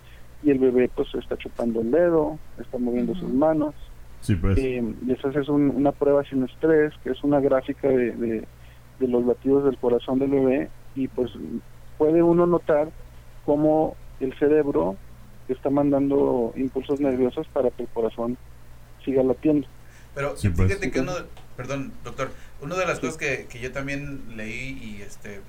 y 0.42 0.52
el 0.52 0.60
bebé 0.60 0.90
pues 0.96 1.10
está 1.16 1.36
chupando 1.36 1.82
el 1.82 1.92
dedo, 1.92 2.40
está 2.58 2.78
moviendo 2.78 3.14
sus 3.14 3.34
manos. 3.34 3.76
Sí, 4.22 4.36
pues. 4.36 4.58
Eh, 4.58 4.82
les 5.06 5.24
haces 5.26 5.50
un- 5.50 5.70
una 5.70 5.92
prueba 5.92 6.24
sin 6.24 6.44
estrés, 6.46 6.94
que 7.04 7.10
es 7.12 7.22
una 7.26 7.42
gráfica 7.42 7.90
de, 7.90 8.12
de, 8.14 8.48
de 9.00 9.08
los 9.10 9.26
latidos 9.26 9.66
del 9.66 9.78
corazón 9.78 10.20
del 10.20 10.30
bebé 10.30 10.70
y 10.96 11.10
pues 11.10 11.30
puede 11.98 12.24
uno 12.24 12.46
notar 12.48 12.90
cómo 13.44 13.98
el 14.22 14.34
cerebro 14.40 14.96
está 15.50 15.70
mandando 15.70 16.54
impulsos 16.56 17.02
nerviosos 17.02 17.46
para 17.52 17.70
que 17.72 17.84
el 17.84 17.90
corazón 17.90 18.38
siga 19.04 19.24
latiendo. 19.24 19.68
Pero 20.20 20.36
Sí, 20.36 20.50
pues. 20.50 20.68
fíjate 20.68 20.92
que 20.92 21.00
uno, 21.00 21.14
perdón, 21.56 21.94
doctor, 22.04 22.30
una 22.60 22.76
de 22.76 22.86
las 22.86 23.00
cosas 23.00 23.16
que, 23.16 23.46
que 23.50 23.62
yo 23.62 23.72
también 23.72 24.36
leí 24.36 24.78
y 24.84 25.02
este 25.02 25.40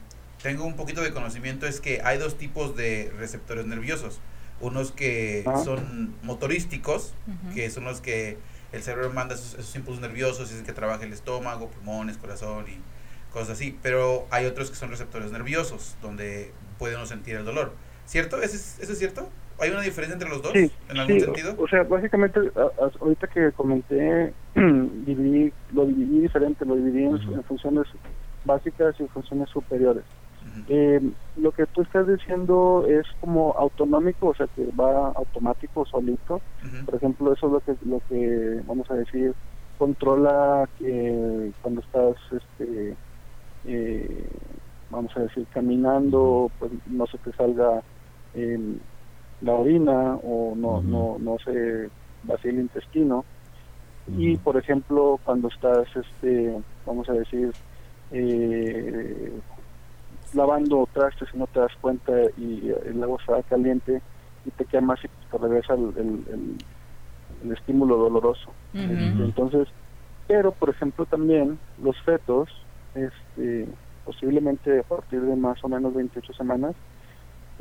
tengo 0.45 0.65
un 0.65 0.77
poquito 0.77 1.03
de 1.03 1.11
conocimiento 1.13 1.67
es 1.67 1.81
que 1.81 2.01
hay 2.05 2.19
dos 2.19 2.39
tipos 2.39 2.77
de 2.77 3.13
receptores 3.19 3.67
nerviosos. 3.67 4.21
Unos 4.61 4.93
que 4.93 5.43
Ah. 5.45 5.61
son 5.65 6.15
motorísticos, 6.23 7.15
que 7.53 7.69
son 7.69 7.83
los 7.83 8.01
que 8.01 8.39
el 8.71 8.83
cerebro 8.85 9.11
manda 9.13 9.35
esos, 9.35 9.55
esos 9.55 9.75
impulsos 9.75 10.01
nerviosos 10.01 10.53
y 10.53 10.55
es 10.55 10.63
que 10.63 10.73
trabaja 10.73 11.03
el 11.03 11.13
estómago, 11.13 11.69
pulmones, 11.69 12.17
corazón 12.17 12.67
y 12.69 12.79
cosas 13.33 13.51
así. 13.51 13.77
Pero 13.83 14.29
hay 14.31 14.47
otros 14.47 14.71
que 14.71 14.77
son 14.77 14.91
receptores 14.91 15.33
nerviosos, 15.33 15.97
donde 16.01 16.53
puede 16.79 16.95
uno 16.95 17.07
sentir 17.07 17.35
el 17.35 17.45
dolor. 17.45 17.75
¿Cierto? 18.07 18.41
¿Eso 18.41 18.55
es, 18.55 18.77
eso 18.81 18.93
es 18.93 18.99
cierto? 19.01 19.29
¿Hay 19.61 19.71
una 19.71 19.83
diferencia 19.83 20.15
entre 20.15 20.29
los 20.29 20.43
dos 20.43 20.53
Sí, 20.53 20.73
en 20.89 20.99
algún 20.99 21.15
sí, 21.17 21.21
sentido? 21.25 21.55
O 21.59 21.69
sea, 21.69 21.83
básicamente, 21.83 22.41
a- 22.57 22.61
a- 22.85 22.91
ahorita 23.01 23.27
que 23.29 23.53
comenté, 23.53 24.35
dividí, 24.55 25.53
lo 25.69 25.87
dividí 25.87 26.21
diferente, 26.21 26.65
lo 26.65 26.77
dividí 26.77 27.05
en, 27.05 27.45
funciones 27.45 27.85
básicas 28.45 28.99
y 29.01 29.07
funciones 29.09 29.49
superiores. 29.51 30.05
Eh, 30.67 31.01
lo 31.37 31.53
que 31.53 31.67
tú 31.67 31.83
estás 31.83 32.07
diciendo 32.07 32.87
es 32.89 33.07
como 33.19 33.53
autonómico, 33.59 34.29
o 34.29 34.35
sea, 34.35 34.47
que 34.55 34.65
va 34.73 35.09
automático, 35.15 35.85
solito. 35.85 36.43
Por 36.87 36.95
ejemplo, 36.95 37.33
eso 37.33 37.47
es 37.47 37.53
lo 37.53 37.61
que, 37.61 37.85
lo 37.87 38.01
que 38.09 38.61
vamos 38.65 38.91
a 38.91 38.95
decir, 38.95 39.35
controla 39.77 40.69
que 40.77 41.53
cuando 41.61 41.81
estás, 41.83 42.15
este, 42.31 42.97
eh, 43.65 44.29
vamos 44.89 45.13
a 45.17 45.21
decir, 45.21 45.47
caminando, 45.51 46.51
pues 46.59 46.73
no 46.87 47.07
se 47.07 47.19
te 47.19 47.31
salga 47.33 47.83
em, 48.33 48.79
la 49.41 49.55
orina 49.55 50.17
o 50.23 50.55
no, 50.57 50.83
no, 50.83 51.17
no 51.19 51.37
se 51.45 51.91
vacíe 52.23 52.51
el 52.51 52.61
intestino. 52.61 53.25
Y, 54.07 54.37
por 54.39 54.57
ejemplo, 54.57 55.19
cuando 55.23 55.49
estás, 55.49 55.87
este, 55.95 56.63
vamos 56.85 57.09
a 57.09 57.13
decir, 57.13 57.55
eh, 58.11 59.41
lavando 60.33 60.89
trastes 60.93 61.29
y 61.33 61.39
no 61.39 61.47
te 61.47 61.61
das 61.61 61.73
cuenta 61.81 62.13
y 62.37 62.71
el 62.71 63.03
agua 63.03 63.19
está 63.21 63.43
caliente 63.45 64.03
y 64.45 64.51
te 64.51 64.65
quemas 64.65 64.99
y 65.05 65.09
te 65.31 65.39
regresa 65.39 65.75
el, 65.75 65.93
el- 65.97 66.25
el- 66.35 66.65
el 67.45 67.53
estímulo 67.53 67.97
doloroso. 67.97 68.55
Entonces, 69.25 69.69
pero 70.27 70.53
por 70.53 70.71
ejemplo 70.71 71.07
también 71.07 71.61
los 71.79 71.97
fetos, 72.05 72.49
este, 72.95 73.69
posiblemente 74.05 74.81
a 74.81 74.83
partir 74.83 75.21
de 75.23 75.37
más 75.37 75.59
o 75.63 75.69
menos 75.69 75.95
28 75.95 76.33
semanas, 76.33 76.75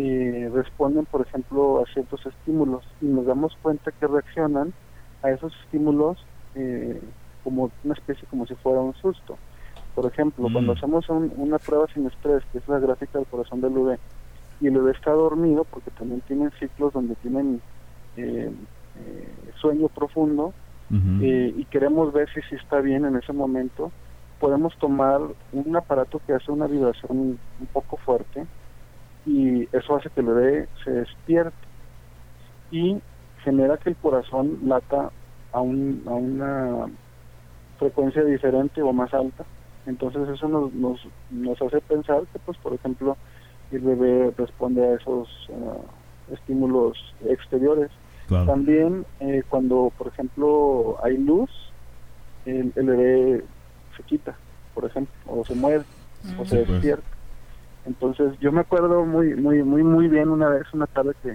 eh, 0.02 0.50
responden 0.54 1.06
por 1.08 1.22
ejemplo 1.28 1.82
a 1.82 1.86
ciertos 1.94 2.26
estímulos 2.26 2.86
y 3.02 3.06
nos 3.08 3.26
damos 3.26 3.54
cuenta 3.62 3.92
que 3.92 4.08
reaccionan 4.08 4.74
a 5.22 5.32
esos 5.32 5.54
estímulos 5.64 6.26
eh, 6.54 7.02
como 7.44 7.74
una 7.84 7.94
especie 7.96 8.26
como 8.28 8.46
si 8.46 8.56
fuera 8.56 8.80
un 8.80 8.94
susto. 8.94 9.40
Por 9.94 10.10
ejemplo, 10.12 10.48
Mm. 10.48 10.54
cuando 10.54 10.72
hacemos 10.74 11.10
un- 11.10 11.34
una 11.36 11.60
prueba 11.60 11.86
sin 11.94 12.08
estrés, 12.08 12.42
que 12.52 12.60
es 12.60 12.68
la 12.68 12.80
gráfica 12.80 13.18
del 13.20 13.28
corazón 13.28 13.60
del 13.60 13.74
bebé, 13.74 13.98
y 14.62 14.68
el 14.68 14.74
bebé 14.76 14.92
está 14.92 15.12
dormido, 15.12 15.66
porque 15.66 15.92
también 15.92 16.22
tienen 16.22 16.50
ciclos 16.60 16.94
donde 16.94 17.16
tienen 17.18 17.62
eh, 18.16 18.52
eh, 18.96 19.52
sueño 19.62 19.90
profundo, 19.90 20.56
eh, 21.22 21.54
y 21.56 21.66
queremos 21.68 22.12
ver 22.14 22.28
si 22.34 22.42
sí 22.50 22.56
está 22.56 22.80
bien 22.82 23.06
en 23.06 23.16
ese 23.18 23.34
momento, 23.34 23.92
podemos 24.40 24.74
tomar 24.80 25.20
un 25.52 25.76
aparato 25.76 26.20
que 26.26 26.34
hace 26.34 26.52
una 26.52 26.68
vibración 26.68 27.40
un 27.60 27.68
poco 27.72 27.98
fuerte 27.98 28.48
y 29.30 29.70
eso 29.74 29.96
hace 29.96 30.10
que 30.10 30.22
el 30.22 30.26
bebé 30.26 30.68
se 30.84 30.90
despierte 30.90 31.56
y 32.72 33.00
genera 33.44 33.78
que 33.78 33.92
el 33.92 33.96
corazón 33.96 34.58
lata 34.66 35.12
a, 35.52 35.62
un, 35.62 36.02
a 36.08 36.12
una 36.12 36.88
frecuencia 37.78 38.24
diferente 38.24 38.82
o 38.82 38.92
más 38.92 39.14
alta. 39.14 39.46
Entonces 39.86 40.28
eso 40.30 40.48
nos, 40.48 40.74
nos, 40.74 41.00
nos 41.30 41.62
hace 41.62 41.80
pensar 41.82 42.24
que, 42.34 42.40
pues, 42.40 42.58
por 42.58 42.74
ejemplo, 42.74 43.18
el 43.72 43.82
bebé 43.82 44.34
responde 44.36 44.84
a 44.84 44.96
esos 44.96 45.30
ah, 45.52 45.78
estímulos 46.34 46.98
exteriores. 47.24 47.92
Claro. 48.28 48.48
También 48.48 49.06
eh, 49.20 49.44
cuando, 49.48 49.92
por 49.96 50.08
ejemplo, 50.08 50.98
hay 51.04 51.18
luz, 51.18 51.52
el, 52.48 52.74
el 52.76 52.86
bebé 52.86 53.44
se 53.96 54.04
quita, 54.04 54.36
por 54.74 54.86
ejemplo, 54.86 55.14
o 55.28 55.46
se 55.46 55.54
mueve, 55.54 55.86
o 56.40 56.46
se 56.46 56.66
Sí, 56.66 56.72
pues. 56.82 57.00
Entonces, 57.94 58.38
yo 58.40 58.52
me 58.52 58.62
acuerdo 58.62 59.04
muy, 59.04 59.34
muy, 59.36 59.64
muy, 59.64 59.82
muy 59.84 60.08
bien 60.08 60.30
una 60.30 60.48
vez, 60.50 60.64
una 60.74 60.86
tarde 60.86 61.14
que 61.24 61.34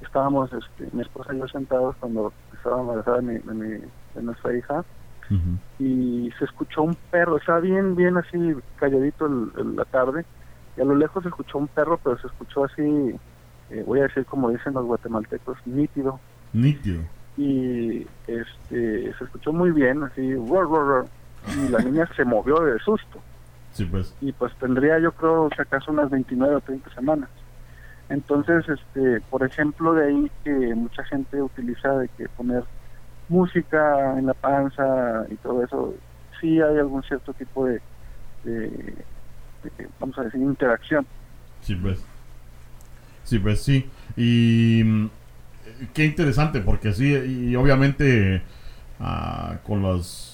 estábamos, 0.00 0.50
este, 0.52 0.88
mi 0.94 1.02
esposa 1.02 1.32
y 1.32 1.38
yo 1.38 1.46
sentados 1.46 1.94
cuando 2.00 2.34
estaba 2.52 2.80
embarazada 2.80 3.18
de, 3.18 3.22
mi, 3.22 3.34
de, 3.38 3.54
mi- 3.54 3.84
de 4.14 4.22
nuestra 4.22 4.56
hija, 4.56 4.82
y 5.78 6.30
se 6.38 6.44
escuchó 6.46 6.82
un 6.82 6.96
perro, 7.10 7.36
estaba 7.36 7.60
bien, 7.60 7.94
bien 7.94 8.16
así 8.16 8.36
calladito 8.74 9.26
el- 9.26 9.52
el- 9.56 9.76
la 9.76 9.84
tarde, 9.84 10.24
y 10.76 10.80
a 10.80 10.84
lo 10.84 10.96
lejos 10.96 11.22
se 11.22 11.28
escuchó 11.28 11.58
un 11.58 11.68
perro, 11.68 11.98
pero 12.02 12.18
se 12.18 12.26
escuchó 12.26 12.64
así, 12.64 12.82
eh, 13.70 13.82
voy 13.86 14.00
a 14.00 14.04
decir 14.04 14.26
como 14.26 14.50
dicen 14.50 14.74
los 14.74 14.84
guatemaltecos, 14.84 15.56
nítido, 15.64 16.20
Nítido. 16.52 17.02
y 17.36 18.04
este 18.26 19.12
se 19.16 19.24
escuchó 19.24 19.52
muy 19.52 19.70
bien, 19.70 20.02
así, 20.02 20.22
y 20.22 21.68
la 21.68 21.78
niña 21.82 22.08
se 22.16 22.24
movió 22.24 22.56
de 22.56 22.78
susto, 22.80 23.22
Sí, 23.74 23.84
pues. 23.84 24.14
y 24.20 24.32
pues 24.32 24.54
tendría 24.60 24.98
yo 25.00 25.12
creo 25.12 25.50
si 25.54 25.60
acaso 25.60 25.90
unas 25.90 26.08
29 26.08 26.54
o 26.56 26.60
30 26.60 26.94
semanas. 26.94 27.28
Entonces, 28.08 28.64
este, 28.68 29.20
por 29.30 29.44
ejemplo, 29.44 29.94
de 29.94 30.06
ahí 30.06 30.30
que 30.44 30.74
mucha 30.74 31.02
gente 31.04 31.42
utiliza 31.42 31.90
de 31.98 32.08
que 32.08 32.28
poner 32.28 32.62
música 33.28 34.18
en 34.18 34.26
la 34.26 34.34
panza 34.34 35.26
y 35.30 35.34
todo 35.36 35.64
eso, 35.64 35.94
sí 36.40 36.60
hay 36.60 36.78
algún 36.78 37.02
cierto 37.02 37.32
tipo 37.32 37.66
de, 37.66 37.80
de, 38.44 38.68
de, 38.68 39.88
vamos 39.98 40.16
a 40.18 40.22
decir, 40.22 40.40
interacción. 40.40 41.06
Sí, 41.62 41.74
pues. 41.74 42.04
Sí, 43.24 43.38
pues 43.38 43.62
sí. 43.62 43.90
Y 44.16 44.82
mm, 44.84 45.10
qué 45.94 46.04
interesante, 46.04 46.60
porque 46.60 46.92
sí, 46.92 47.12
y 47.12 47.56
obviamente 47.56 48.42
ah, 49.00 49.56
con 49.66 49.82
los 49.82 50.33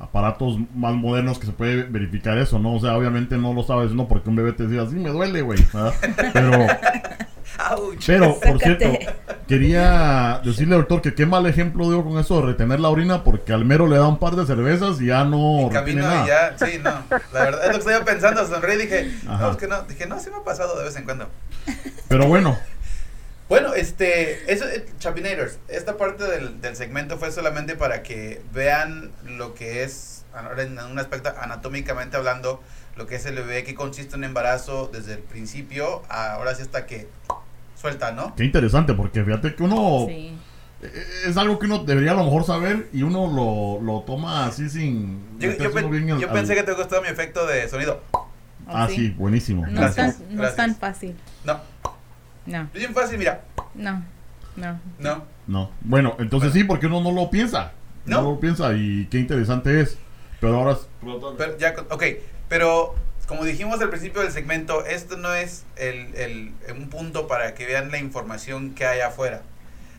aparatos 0.00 0.56
más 0.74 0.94
modernos 0.94 1.38
que 1.38 1.46
se 1.46 1.52
puede 1.52 1.82
verificar 1.84 2.38
eso, 2.38 2.58
¿no? 2.58 2.74
O 2.74 2.80
sea, 2.80 2.96
obviamente 2.96 3.36
no 3.36 3.52
lo 3.52 3.62
sabes, 3.62 3.92
no, 3.92 4.08
porque 4.08 4.30
un 4.30 4.36
bebé 4.36 4.52
te 4.52 4.66
decía, 4.66 4.88
sí, 4.88 4.96
me 4.96 5.10
duele, 5.10 5.42
güey. 5.42 5.58
Pero, 6.32 6.52
pero, 8.06 8.40
por 8.40 8.58
cierto, 8.60 8.86
quería 9.46 10.40
decirle, 10.44 10.76
doctor, 10.76 11.02
que 11.02 11.14
qué 11.14 11.26
mal 11.26 11.46
ejemplo 11.46 11.88
dio 11.90 12.04
con 12.04 12.18
eso 12.18 12.40
de 12.40 12.46
retener 12.46 12.80
la 12.80 12.88
orina, 12.88 13.24
porque 13.24 13.52
al 13.52 13.64
mero 13.64 13.86
le 13.86 13.96
da 13.96 14.06
un 14.08 14.18
par 14.18 14.36
de 14.36 14.46
cervezas 14.46 15.00
y 15.00 15.06
ya 15.06 15.24
no 15.24 15.60
En 15.60 15.70
retiene 15.74 16.00
camino 16.00 16.02
nada. 16.02 16.24
y 16.24 16.28
ya, 16.28 16.54
sí, 16.66 16.78
no. 16.82 16.90
La 17.32 17.44
verdad 17.44 17.60
es 17.62 17.66
lo 17.68 17.72
que 17.72 17.78
estaba 17.90 18.04
pensando, 18.04 18.46
sonreí 18.46 18.76
y 18.76 18.82
dije, 18.82 19.12
Ajá. 19.26 19.42
no, 19.42 19.50
es 19.50 19.56
que 19.56 19.66
no, 19.66 19.82
dije, 19.82 20.06
no, 20.06 20.18
sí 20.20 20.30
me 20.30 20.36
ha 20.36 20.44
pasado 20.44 20.78
de 20.78 20.84
vez 20.84 20.96
en 20.96 21.04
cuando. 21.04 21.28
Pero 22.08 22.26
bueno, 22.26 22.56
Bueno, 23.48 23.72
este, 23.74 24.52
eso, 24.52 24.66
eh, 24.68 24.84
Chapinators, 24.98 25.58
esta 25.68 25.96
parte 25.96 26.24
del, 26.24 26.60
del 26.60 26.76
segmento 26.76 27.16
fue 27.16 27.32
solamente 27.32 27.76
para 27.76 28.02
que 28.02 28.42
vean 28.52 29.10
lo 29.24 29.54
que 29.54 29.84
es, 29.84 30.24
ahora 30.34 30.62
en 30.64 30.78
un 30.78 30.98
aspecto 30.98 31.32
anatómicamente 31.40 32.16
hablando, 32.18 32.62
lo 32.96 33.06
que 33.06 33.14
es 33.16 33.24
el 33.24 33.36
bebé, 33.36 33.64
que 33.64 33.74
consiste 33.74 34.16
un 34.16 34.24
embarazo 34.24 34.90
desde 34.92 35.14
el 35.14 35.20
principio, 35.20 36.02
a- 36.10 36.32
ahora 36.32 36.54
sí 36.54 36.62
hasta 36.62 36.84
que 36.84 37.08
suelta, 37.80 38.12
¿no? 38.12 38.34
qué 38.36 38.44
interesante, 38.44 38.92
porque 38.94 39.24
fíjate 39.24 39.54
que 39.54 39.62
uno... 39.62 40.04
Sí. 40.08 40.36
Eh, 40.82 41.04
Es 41.28 41.36
algo 41.38 41.58
que 41.58 41.66
uno 41.66 41.78
debería 41.84 42.12
a 42.12 42.14
lo 42.14 42.24
mejor 42.24 42.44
saber 42.44 42.88
y 42.92 43.02
uno 43.02 43.26
lo, 43.32 43.80
lo 43.84 44.02
toma 44.02 44.46
así 44.46 44.68
sin... 44.68 45.38
Yo, 45.38 45.52
yo 45.52 45.72
pen- 45.72 45.90
bien 45.90 46.10
al- 46.10 46.20
yo 46.20 46.28
al- 46.28 46.34
pensé 46.34 46.54
que 46.54 46.64
te 46.64 46.72
gustó 46.72 47.00
mi 47.00 47.08
efecto 47.08 47.46
de 47.46 47.66
sonido. 47.68 48.02
Ah, 48.66 48.86
¿Sí? 48.90 48.96
sí, 48.96 49.10
buenísimo. 49.16 49.66
No, 49.66 49.80
Gracias, 49.80 50.08
es 50.08 50.18
tan, 50.18 50.36
no 50.36 50.46
es 50.46 50.54
tan 50.56 50.76
fácil. 50.76 51.16
No, 51.44 51.58
No, 52.48 52.62
es 52.62 52.72
bien 52.80 52.94
fácil, 52.94 53.18
mira. 53.18 53.42
no, 53.74 54.02
no. 54.56 54.80
No, 54.98 55.24
No. 55.46 55.70
Bueno, 55.82 56.16
entonces 56.18 56.50
Bueno. 56.50 56.62
sí, 56.62 56.64
porque 56.64 56.86
uno 56.86 57.00
no 57.00 57.12
lo 57.12 57.30
piensa. 57.30 57.72
No, 58.06 58.22
No. 58.22 58.30
lo 58.32 58.40
piensa 58.40 58.72
y 58.74 59.06
qué 59.10 59.18
interesante 59.18 59.80
es. 59.80 59.96
Pero 60.40 60.56
ahora... 60.56 60.76
Pero 61.36 61.58
ya, 61.58 61.74
ok, 61.90 62.02
pero 62.48 62.94
como 63.26 63.44
dijimos 63.44 63.80
al 63.80 63.90
principio 63.90 64.22
del 64.22 64.32
segmento, 64.32 64.84
esto 64.86 65.16
no 65.16 65.34
es 65.34 65.64
el, 65.76 66.14
el- 66.14 66.52
un 66.74 66.88
punto 66.88 67.26
para 67.28 67.54
que 67.54 67.66
vean 67.66 67.90
la 67.90 67.98
información 67.98 68.74
que 68.74 68.86
hay 68.86 69.00
afuera. 69.00 69.42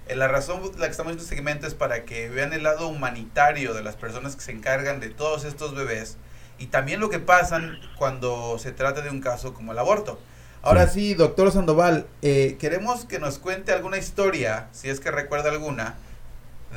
Eh, 0.07 0.15
La 0.15 0.27
razón 0.27 0.61
por 0.61 0.77
la 0.79 0.85
que 0.87 0.91
estamos 0.91 1.13
en 1.13 1.19
este 1.19 1.35
segmento 1.35 1.67
es 1.67 1.75
para 1.75 2.03
que 2.05 2.29
vean 2.29 2.51
el 2.53 2.63
lado 2.63 2.87
humanitario 2.87 3.73
de 3.73 3.83
las 3.83 3.95
personas 3.95 4.35
que 4.35 4.41
se 4.41 4.51
encargan 4.51 4.99
de 4.99 5.09
todos 5.09 5.45
estos 5.45 5.75
bebés 5.75 6.17
y 6.57 6.65
también 6.67 6.99
lo 6.99 7.09
que 7.09 7.19
pasan 7.19 7.77
cuando 7.97 8.57
se 8.59 8.71
trata 8.71 9.01
de 9.01 9.09
un 9.11 9.21
caso 9.21 9.53
como 9.53 9.71
el 9.71 9.77
aborto. 9.79 10.19
Ahora 10.61 10.87
sí, 10.87 11.13
doctor 11.13 11.51
Sandoval, 11.51 12.05
eh, 12.21 12.57
queremos 12.59 13.05
que 13.05 13.19
nos 13.19 13.39
cuente 13.39 13.71
alguna 13.71 13.97
historia, 13.97 14.67
si 14.71 14.89
es 14.89 14.99
que 14.99 15.09
recuerda 15.09 15.49
alguna, 15.51 15.95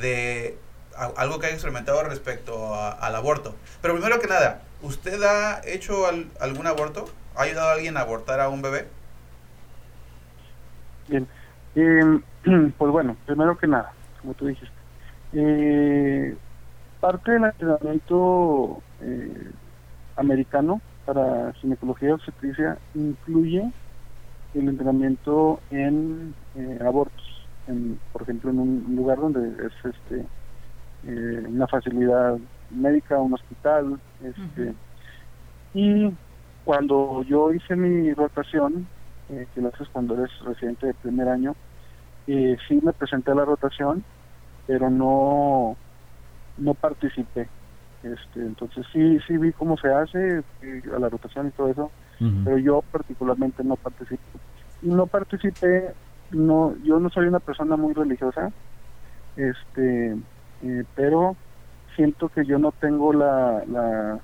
de 0.01 0.57
a- 0.95 1.11
algo 1.17 1.39
que 1.39 1.47
haya 1.47 1.55
experimentado 1.55 2.01
respecto 2.03 2.73
a- 2.73 2.91
al 2.91 3.15
aborto. 3.15 3.53
Pero 3.81 3.95
primero 3.95 4.19
que 4.19 4.27
nada, 4.27 4.61
¿usted 4.81 5.21
ha 5.23 5.61
hecho 5.65 6.07
al- 6.07 6.27
algún 6.39 6.65
aborto? 6.67 7.05
¿Ha 7.35 7.43
ayudado 7.43 7.69
a 7.69 7.73
alguien 7.73 7.97
a 7.97 8.01
abortar 8.01 8.39
a 8.39 8.47
un 8.49 8.61
bebé? 8.61 8.87
Bien, 11.07 11.27
Eh, 11.75 12.19
pues 12.77 12.91
bueno, 12.91 13.17
primero 13.25 13.57
que 13.57 13.65
nada, 13.67 13.91
como 14.21 14.33
tú 14.35 14.45
dijiste, 14.45 14.71
eh, 15.33 16.35
parte 16.99 17.31
del 17.31 17.45
entrenamiento 17.45 18.81
eh, 19.01 19.51
americano 20.15 20.79
para 21.05 21.53
ginecología 21.53 22.09
y 22.09 22.11
obstetricia 22.13 22.77
incluye 22.95 23.71
el 24.53 24.69
entrenamiento 24.69 25.59
en 25.71 26.33
eh, 26.55 26.79
abortos, 26.85 27.47
en, 27.67 27.99
por 28.11 28.21
ejemplo, 28.23 28.51
en 28.51 28.59
un 28.59 28.95
lugar 28.95 29.19
donde 29.19 29.49
es 29.65 29.73
este 29.83 30.25
eh, 31.05 31.45
una 31.47 31.67
facilidad 31.67 32.37
médica, 32.69 33.19
un 33.19 33.33
hospital, 33.33 33.99
este, 34.23 34.73
y 35.73 36.13
cuando 36.63 37.23
yo 37.23 37.51
hice 37.51 37.75
mi 37.75 38.13
rotación, 38.13 38.87
eh, 39.29 39.47
que 39.53 39.61
lo 39.61 39.67
haces 39.69 39.87
cuando 39.91 40.15
eres 40.15 40.31
residente 40.45 40.87
de 40.87 40.93
primer 40.93 41.27
año, 41.27 41.55
sí 42.25 42.79
me 42.81 42.93
presenté 42.93 43.31
a 43.31 43.35
la 43.35 43.43
rotación, 43.43 44.03
pero 44.65 44.89
no, 44.89 45.75
no 46.57 46.73
participé. 46.73 47.49
Este, 48.03 48.41
entonces 48.41 48.85
sí, 48.91 49.17
sí 49.27 49.37
vi 49.37 49.53
cómo 49.53 49.77
se 49.77 49.87
hace, 49.87 50.43
a 50.93 50.99
la 50.99 51.09
rotación 51.09 51.47
y 51.47 51.51
todo 51.51 51.69
eso, 51.69 51.91
pero 52.43 52.57
yo 52.57 52.83
particularmente 52.91 53.63
no 53.63 53.75
participé. 53.77 54.21
Y 54.81 54.89
no 54.89 55.07
participé, 55.07 55.93
no, 56.31 56.75
yo 56.83 56.99
no 56.99 57.09
soy 57.09 57.27
una 57.27 57.39
persona 57.39 57.77
muy 57.77 57.93
religiosa, 57.93 58.51
este, 59.37 60.17
eh, 60.63 60.83
pero 60.95 61.37
siento 61.95 62.29
que 62.29 62.45
yo 62.45 62.59
no 62.59 62.73
tengo 62.73 63.13
la, 63.13 63.63
la 63.67 64.19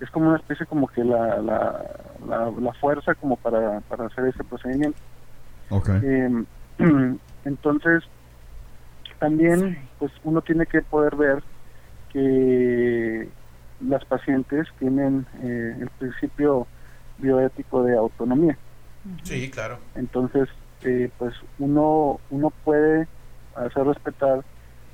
es 0.00 0.10
como 0.10 0.28
una 0.28 0.38
especie 0.38 0.66
como 0.66 0.88
que 0.88 1.04
la, 1.04 1.40
la, 1.40 2.50
la, 2.60 2.72
fuerza 2.74 3.14
como 3.14 3.36
para, 3.36 3.80
para 3.80 4.06
hacer 4.06 4.26
ese 4.26 4.44
procedimiento. 4.44 4.98
Okay. 5.70 6.00
Em, 6.02 6.46
entonces, 7.44 8.02
también 9.18 9.78
pues 9.98 10.12
uno 10.24 10.42
tiene 10.42 10.66
que 10.66 10.82
poder 10.82 11.16
ver 11.16 11.42
que 12.14 13.28
las 13.80 14.04
pacientes 14.06 14.68
tienen 14.78 15.26
eh, 15.42 15.76
el 15.80 15.90
principio 15.98 16.66
bioético 17.18 17.82
de 17.82 17.96
autonomía. 17.96 18.56
Sí, 19.24 19.50
claro. 19.50 19.78
Entonces, 19.96 20.48
eh, 20.82 21.10
pues 21.18 21.34
uno, 21.58 22.20
uno 22.30 22.50
puede 22.64 23.06
hacer 23.56 23.84
respetar 23.84 24.42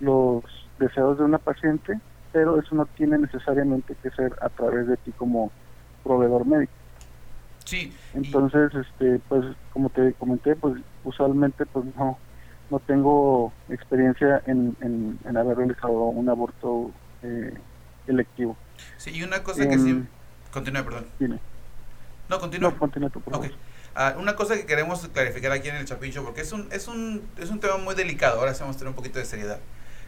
los 0.01 0.43
deseos 0.79 1.19
de 1.19 1.25
una 1.25 1.39
paciente, 1.39 2.01
pero 2.33 2.59
eso 2.59 2.75
no 2.75 2.87
tiene 2.87 3.19
necesariamente 3.19 3.95
que 4.03 4.11
ser 4.11 4.33
a 4.41 4.49
través 4.49 4.89
de 4.89 4.97
ti 4.97 5.13
como 5.13 5.53
proveedor 6.03 6.47
médico. 6.47 6.73
Sí. 7.67 7.93
Entonces, 8.15 8.75
este, 8.75 9.21
pues 9.29 9.45
como 9.73 9.91
te 9.91 10.15
comenté, 10.15 10.57
pues 10.57 10.83
usualmente 11.05 11.67
pues 11.67 11.85
no 11.97 12.19
no 12.71 12.79
tengo 12.79 13.53
experiencia 13.69 14.43
en, 14.47 14.77
en, 14.81 15.37
haber 15.37 15.59
realizado 15.59 15.93
un 15.93 16.29
aborto 16.29 16.93
eh, 17.23 17.55
electivo. 18.07 18.57
Sí, 18.97 19.11
y 19.11 19.23
una 19.23 19.43
cosa 19.43 19.69
que 19.69 19.79
sí... 19.79 19.91
Em, 19.91 20.07
continúa, 20.53 20.83
perdón. 20.83 21.07
No, 22.29 22.39
continúa. 22.39 22.71
No, 22.71 22.79
continúa 22.79 23.11
tú, 23.11 23.21
por 23.21 23.37
okay. 23.37 23.55
Ah, 23.95 24.15
una 24.19 24.37
cosa 24.37 24.55
que 24.55 24.67
queremos 24.67 25.07
clarificar 25.09 25.51
aquí 25.53 25.69
en 25.69 25.77
el 25.77 25.85
Chapincho, 25.85 26.23
porque 26.23 26.43
es 26.43 26.53
un, 26.53 26.69
es 26.71 26.87
un, 26.87 27.23
es 27.39 27.51
un 27.51 27.59
tema 27.59 27.77
muy 27.77 27.95
delicado, 27.95 28.39
ahora 28.39 28.55
sí 28.55 28.61
vamos 28.61 28.77
a 28.77 28.79
tener 28.79 28.91
un 28.91 28.95
poquito 28.95 29.19
de 29.19 29.25
seriedad. 29.25 29.59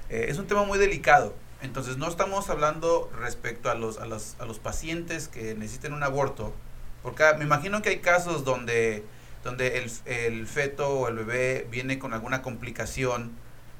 Eh, 0.09 0.27
es 0.29 0.39
un 0.39 0.47
tema 0.47 0.63
muy 0.63 0.79
delicado, 0.79 1.35
entonces 1.63 1.97
no 1.97 2.09
estamos 2.09 2.49
hablando 2.49 3.11
respecto 3.19 3.71
a 3.71 3.75
los, 3.75 3.99
a 3.99 4.07
los, 4.07 4.37
a 4.39 4.47
los 4.47 4.61
pacientes 4.61 5.27
que 5.27 5.55
necesiten 5.55 5.93
un 5.95 6.05
aborto, 6.05 6.55
porque 7.03 7.25
me 7.39 7.45
imagino 7.45 7.83
que 7.83 7.89
hay 7.89 7.99
casos 7.99 8.45
donde, 8.45 9.05
donde 9.43 9.79
el, 9.79 9.91
el 10.05 10.47
feto 10.47 10.89
o 10.89 11.09
el 11.09 11.17
bebé 11.17 11.67
viene 11.69 11.99
con 11.99 12.15
alguna 12.15 12.41
complicación, 12.41 13.33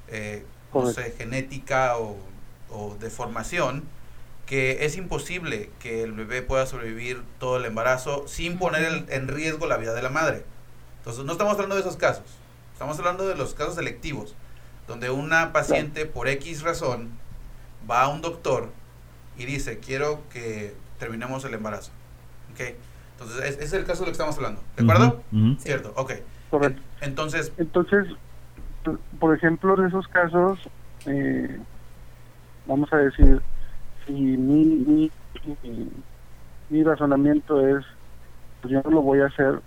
eh, 0.09 0.43
no 0.73 0.85
sé, 0.87 1.13
genética 1.17 1.97
o, 1.97 2.17
o 2.73 2.95
deformación, 2.99 3.83
que 4.45 4.85
es 4.85 4.97
imposible 4.97 5.69
que 5.79 6.03
el 6.03 6.11
bebé 6.11 6.41
pueda 6.41 6.65
sobrevivir 6.65 7.23
todo 7.39 7.57
el 7.57 7.65
embarazo 7.65 8.27
sin 8.27 8.57
poner 8.57 9.05
en 9.07 9.27
riesgo 9.27 9.67
la 9.67 9.77
vida 9.77 9.93
de 9.93 10.01
la 10.01 10.09
madre. 10.09 10.43
Entonces, 10.99 11.23
no 11.25 11.31
estamos 11.31 11.53
hablando 11.53 11.75
de 11.75 11.81
esos 11.81 11.97
casos, 11.97 12.25
estamos 12.73 12.97
hablando 12.99 13.27
de 13.27 13.35
los 13.35 13.53
casos 13.53 13.75
selectivos, 13.75 14.35
donde 14.87 15.09
una 15.09 15.53
paciente 15.53 16.05
por 16.05 16.27
X 16.27 16.61
razón 16.61 17.09
va 17.89 18.03
a 18.03 18.07
un 18.09 18.21
doctor 18.21 18.69
y 19.37 19.45
dice, 19.45 19.79
quiero 19.79 20.21
que 20.31 20.75
terminemos 20.99 21.43
el 21.45 21.53
embarazo. 21.53 21.91
¿Okay? 22.53 22.75
Entonces, 23.13 23.55
ese 23.55 23.63
es 23.63 23.73
el 23.73 23.85
caso 23.85 24.01
de 24.01 24.07
lo 24.07 24.11
que 24.11 24.13
estamos 24.13 24.35
hablando. 24.37 24.61
¿De 24.75 24.83
acuerdo? 24.83 25.23
Cierto, 25.59 25.93
ok. 25.95 26.13
Entonces, 27.01 27.51
Entonces, 27.57 28.07
por 29.19 29.35
ejemplo, 29.35 29.79
en 29.79 29.87
esos 29.87 30.07
casos, 30.07 30.59
eh, 31.05 31.59
vamos 32.65 32.91
a 32.93 32.97
decir, 32.97 33.41
si 34.05 34.11
mi, 34.13 35.09
mi, 36.69 36.83
razonamiento 36.83 37.65
es, 37.65 37.85
pues 38.61 38.73
yo 38.73 38.81
no 38.83 38.91
lo 38.91 39.01
voy 39.01 39.21
a 39.21 39.27
hacer, 39.27 39.59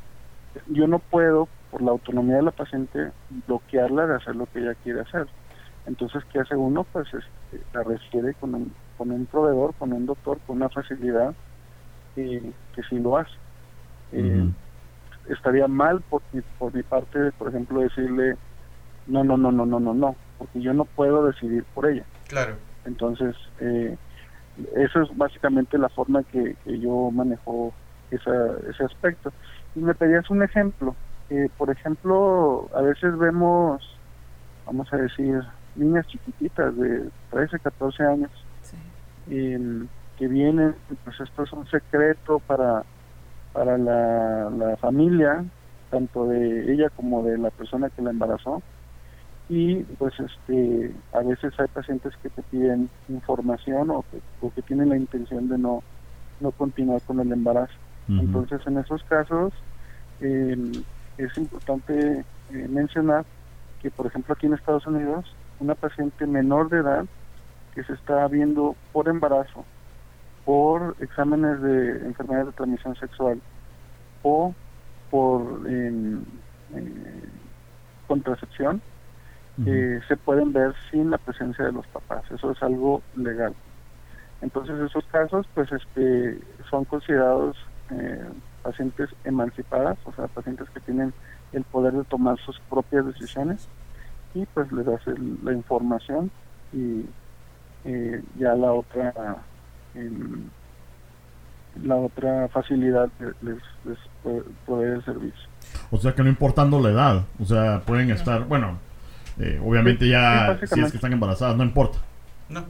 yo 0.68 0.86
no 0.86 0.98
puedo, 0.98 1.48
por 1.70 1.82
la 1.82 1.92
autonomía 1.92 2.36
de 2.36 2.42
la 2.42 2.50
paciente, 2.50 3.12
bloquearla 3.46 4.06
de 4.06 4.16
hacer 4.16 4.36
lo 4.36 4.46
que 4.46 4.60
ella 4.60 4.74
quiere 4.82 5.00
hacer. 5.00 5.26
Entonces, 5.86 6.22
¿qué 6.32 6.40
hace 6.40 6.56
uno? 6.56 6.84
Pues 6.92 7.06
este, 7.12 7.64
la 7.72 7.82
refiere 7.84 8.34
con 8.34 8.54
un, 8.54 8.74
con 8.96 9.10
un 9.10 9.26
proveedor, 9.26 9.74
con 9.74 9.92
un 9.92 10.06
doctor, 10.06 10.38
con 10.46 10.56
una 10.56 10.68
facilidad 10.68 11.34
que 12.14 12.82
sí 12.88 12.98
lo 12.98 13.18
hace. 13.18 13.32
Eh, 14.12 14.48
estaría 15.28 15.66
mal 15.68 16.00
por 16.08 16.22
mi, 16.32 16.40
por 16.58 16.74
mi 16.74 16.82
parte, 16.82 17.32
por 17.38 17.48
ejemplo, 17.48 17.80
decirle, 17.80 18.36
no, 19.06 19.24
no, 19.24 19.36
no, 19.36 19.52
no, 19.52 19.66
no, 19.66 19.80
no, 19.80 19.94
no, 19.94 20.16
porque 20.38 20.60
yo 20.60 20.72
no 20.72 20.84
puedo 20.84 21.24
decidir 21.26 21.64
por 21.74 21.86
ella. 21.90 22.04
Claro. 22.28 22.56
Entonces, 22.86 23.34
eh, 23.60 23.96
eso 24.76 25.02
es 25.02 25.16
básicamente 25.16 25.78
la 25.78 25.88
forma 25.88 26.22
que, 26.24 26.56
yo 26.64 27.10
manejo 27.10 27.72
esa, 28.10 28.52
ese 28.70 28.84
aspecto. 28.84 29.32
Y 29.74 29.80
me 29.80 29.94
pedías 29.94 30.28
un 30.30 30.42
ejemplo. 30.42 30.94
Eh, 31.28 31.48
por 31.58 31.70
ejemplo, 31.70 32.68
a 32.74 32.80
veces 32.80 33.16
vemos, 33.18 33.82
vamos 34.64 34.92
a 34.92 34.96
decir, 34.96 35.42
niñas 35.74 36.06
chiquititas 36.06 36.76
de 36.76 37.10
13, 37.30 37.58
14 37.58 38.02
años 38.04 38.30
em, 39.28 39.88
que 40.16 40.28
vienen, 40.28 40.74
pues 41.04 41.20
esto 41.20 41.42
es 41.42 41.52
un 41.52 41.66
secreto 41.66 42.38
para, 42.46 42.84
para 43.52 43.76
la, 43.76 44.48
la 44.50 44.76
familia, 44.76 45.44
tanto 45.90 46.26
de 46.28 46.72
ella 46.72 46.90
como 46.90 47.24
de 47.24 47.36
la 47.36 47.50
persona 47.50 47.90
que 47.90 48.02
la 48.02 48.10
embarazó 48.10 48.62
y 49.48 49.76
pues 49.84 50.14
este 50.18 50.92
a 51.12 51.20
veces 51.20 51.52
hay 51.58 51.68
pacientes 51.68 52.12
que 52.22 52.30
te 52.30 52.42
piden 52.42 52.90
información 53.08 53.90
o 53.90 54.04
que, 54.10 54.62
tienen 54.62 54.88
la 54.88 54.96
intención 54.96 55.48
de 55.48 55.58
no 55.58 55.82
no 56.40 56.50
continuar 56.50 57.00
con 57.02 57.20
el 57.20 57.32
embarazo. 57.32 57.74
Entonces 58.08 58.60
en 58.66 58.78
esos 58.78 59.02
casos 59.04 59.52
em, 60.20 60.72
es 61.18 61.36
importante 61.38 62.24
eh, 62.52 62.68
mencionar 62.68 63.24
que 63.80 63.90
por 63.90 64.06
ejemplo 64.06 64.34
aquí 64.34 64.46
en 64.46 64.54
Estados 64.54 64.86
Unidos 64.86 65.24
una 65.60 65.74
paciente 65.74 66.26
menor 66.26 66.68
de 66.68 66.78
edad 66.78 67.06
que 67.74 67.84
se 67.84 67.94
está 67.94 68.26
viendo 68.28 68.76
por 68.92 69.08
embarazo 69.08 69.64
por 70.44 70.96
exámenes 71.00 71.60
de 71.60 72.06
enfermedad 72.06 72.46
de 72.46 72.52
transmisión 72.52 72.94
sexual 72.96 73.40
o 74.22 74.54
por 75.10 75.68
em, 75.68 76.20
eh, 76.74 77.28
contracepción 78.06 78.80
eh, 79.64 80.00
se 80.06 80.16
pueden 80.16 80.52
ver 80.52 80.74
sin 80.90 81.10
la 81.10 81.18
presencia 81.18 81.64
de 81.64 81.72
los 81.72 81.86
papás. 81.86 82.22
Eso 82.30 82.50
es 82.50 82.62
algo 82.62 83.02
legal. 83.16 83.54
Entonces 84.42 84.78
esos 84.80 85.04
casos 85.06 85.46
pues 85.54 85.70
este 85.72 86.38
son 86.68 86.84
considerados 86.84 87.56
eh, 87.90 88.28
pacientes 88.62 89.08
emancipadas, 89.24 89.96
o 90.04 90.12
sea, 90.12 90.26
pacientes 90.26 90.68
que 90.70 90.80
tienen 90.80 91.14
el 91.52 91.64
poder 91.64 91.94
de 91.94 92.04
tomar 92.04 92.38
sus 92.40 92.60
propias 92.68 93.06
decisiones 93.06 93.68
y 94.34 94.44
pues 94.46 94.70
les 94.72 94.84
das 94.84 95.00
la 95.42 95.52
información 95.52 96.30
y 96.72 97.06
eh, 97.84 98.22
ya 98.38 98.54
la 98.54 98.72
otra 98.72 99.14
la 101.82 101.96
otra 101.96 102.48
facilidad 102.48 103.08
les, 103.20 103.56
les 103.84 103.98
puede, 104.66 104.94
el 104.94 105.04
servicio. 105.04 105.48
O 105.90 105.96
sea 105.96 106.14
que 106.14 106.22
no 106.22 106.28
importando 106.28 106.80
la 106.80 106.90
edad, 106.90 107.24
o 107.40 107.44
sea, 107.44 107.80
pueden 107.86 108.10
estar, 108.10 108.44
bueno, 108.44 108.78
eh, 109.38 109.60
obviamente 109.64 110.08
ya 110.08 110.58
si 110.58 110.80
es 110.80 110.90
que 110.90 110.96
están 110.96 111.12
embarazadas, 111.12 111.56
no 111.56 111.64
importa. 111.64 111.98
No. 112.48 112.64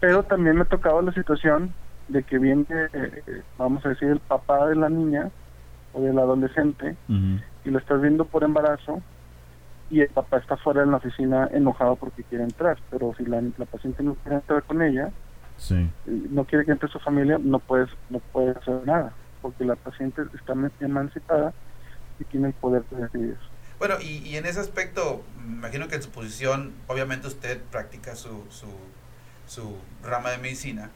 Pero 0.00 0.22
también 0.24 0.56
me 0.56 0.62
ha 0.62 0.66
tocado 0.66 1.00
la 1.02 1.12
situación 1.12 1.72
de 2.08 2.22
que 2.22 2.38
viene, 2.38 2.66
eh, 2.70 3.42
vamos 3.58 3.84
a 3.86 3.90
decir, 3.90 4.08
el 4.08 4.20
papá 4.20 4.66
de 4.68 4.76
la 4.76 4.88
niña 4.88 5.30
o 5.92 6.02
del 6.02 6.18
adolescente 6.18 6.96
y 7.08 7.70
lo 7.70 7.78
estás 7.78 8.00
viendo 8.02 8.24
por 8.24 8.44
embarazo 8.44 9.00
y 9.90 10.00
el 10.00 10.08
papá 10.08 10.38
está 10.38 10.56
fuera 10.56 10.80
de 10.80 10.86
la 10.88 10.96
oficina 10.96 11.48
enojado 11.52 11.96
porque 11.96 12.24
quiere 12.24 12.44
entrar, 12.44 12.78
pero 12.90 13.14
si 13.16 13.24
la, 13.24 13.40
paciente 13.70 14.02
no 14.02 14.14
quiere 14.14 14.36
entrar 14.36 14.62
con 14.64 14.82
ella, 14.82 15.10
sí. 15.56 15.88
no 16.06 16.44
quiere 16.44 16.64
que 16.64 16.72
entre 16.72 16.88
su 16.88 16.98
familia, 16.98 17.38
no 17.40 17.58
puedes 17.58 17.90
no 18.10 18.18
puede 18.18 18.50
hacer 18.50 18.80
nada, 18.86 19.12
porque 19.40 19.64
la 19.64 19.76
paciente 19.76 20.22
está 20.34 20.54
emancipada 20.80 21.52
y 22.18 22.24
tiene 22.24 22.48
el 22.48 22.54
poder 22.54 22.82
de 22.90 23.02
decidir. 23.02 23.36
Bueno, 23.78 24.00
y, 24.00 24.36
en 24.36 24.46
ese 24.46 24.60
aspecto, 24.60 25.24
me 25.44 25.56
imagino 25.56 25.88
que 25.88 25.96
en 25.96 26.02
su 26.02 26.10
posición, 26.10 26.72
obviamente 26.86 27.26
usted 27.26 27.60
practica 27.70 28.14
su, 28.16 28.44
su, 28.50 28.68
su 29.46 29.76
rama 30.02 30.30
de 30.30 30.38
medicina, 30.38 30.90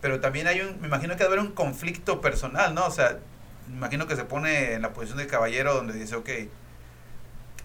pero 0.00 0.20
también 0.20 0.46
hay 0.46 0.60
un, 0.60 0.80
me 0.80 0.88
imagino 0.88 1.14
que 1.14 1.24
debe 1.24 1.36
haber 1.36 1.40
un 1.40 1.52
conflicto 1.52 2.20
personal, 2.20 2.74
¿no? 2.74 2.86
O 2.86 2.90
sea, 2.90 3.18
me 3.68 3.76
imagino 3.76 4.06
que 4.06 4.16
se 4.16 4.24
pone 4.24 4.74
en 4.74 4.82
la 4.82 4.92
posición 4.92 5.18
del 5.18 5.26
caballero 5.28 5.74
donde 5.74 5.94
dice, 5.94 6.16
ok, 6.16 6.30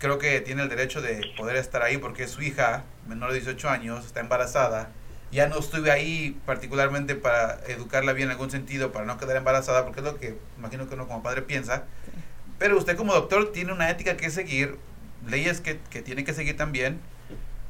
creo 0.02 0.18
que 0.18 0.42
tiene 0.42 0.64
el 0.64 0.70
derecho 0.70 1.02
de 1.02 1.22
poder 1.38 1.56
estar 1.56 1.84
ahí 1.84 1.98
porque 1.98 2.28
su 2.28 2.42
hija, 2.42 2.84
menor 3.08 3.30
de 3.32 3.40
18 3.40 3.70
años, 3.70 4.06
está 4.06 4.20
embarazada. 4.20 4.90
Ya 5.32 5.48
no 5.48 5.60
estuve 5.60 5.92
ahí 5.92 6.40
particularmente 6.46 7.16
para 7.16 7.60
educarla 7.68 8.14
bien 8.14 8.30
en 8.30 8.32
algún 8.32 8.52
sentido, 8.52 8.92
para 8.92 9.06
no 9.06 9.18
quedar 9.18 9.38
embarazada, 9.38 9.86
porque 9.86 10.00
es 10.02 10.06
lo 10.06 10.20
que 10.20 10.36
imagino 10.58 10.90
que 10.90 10.96
uno 10.96 11.08
como 11.08 11.24
padre 11.24 11.44
piensa. 11.44 11.84
Pero 12.62 12.78
usted 12.78 12.96
como 12.96 13.12
doctor 13.16 13.52
tiene 13.52 13.74
una 13.74 13.90
ética 13.90 14.18
que 14.18 14.30
seguir 14.30 14.78
leyes 15.28 15.62
que, 15.62 15.80
que 15.90 16.04
tiene 16.04 16.24
que 16.24 16.32
seguir 16.32 16.56
también, 16.58 17.00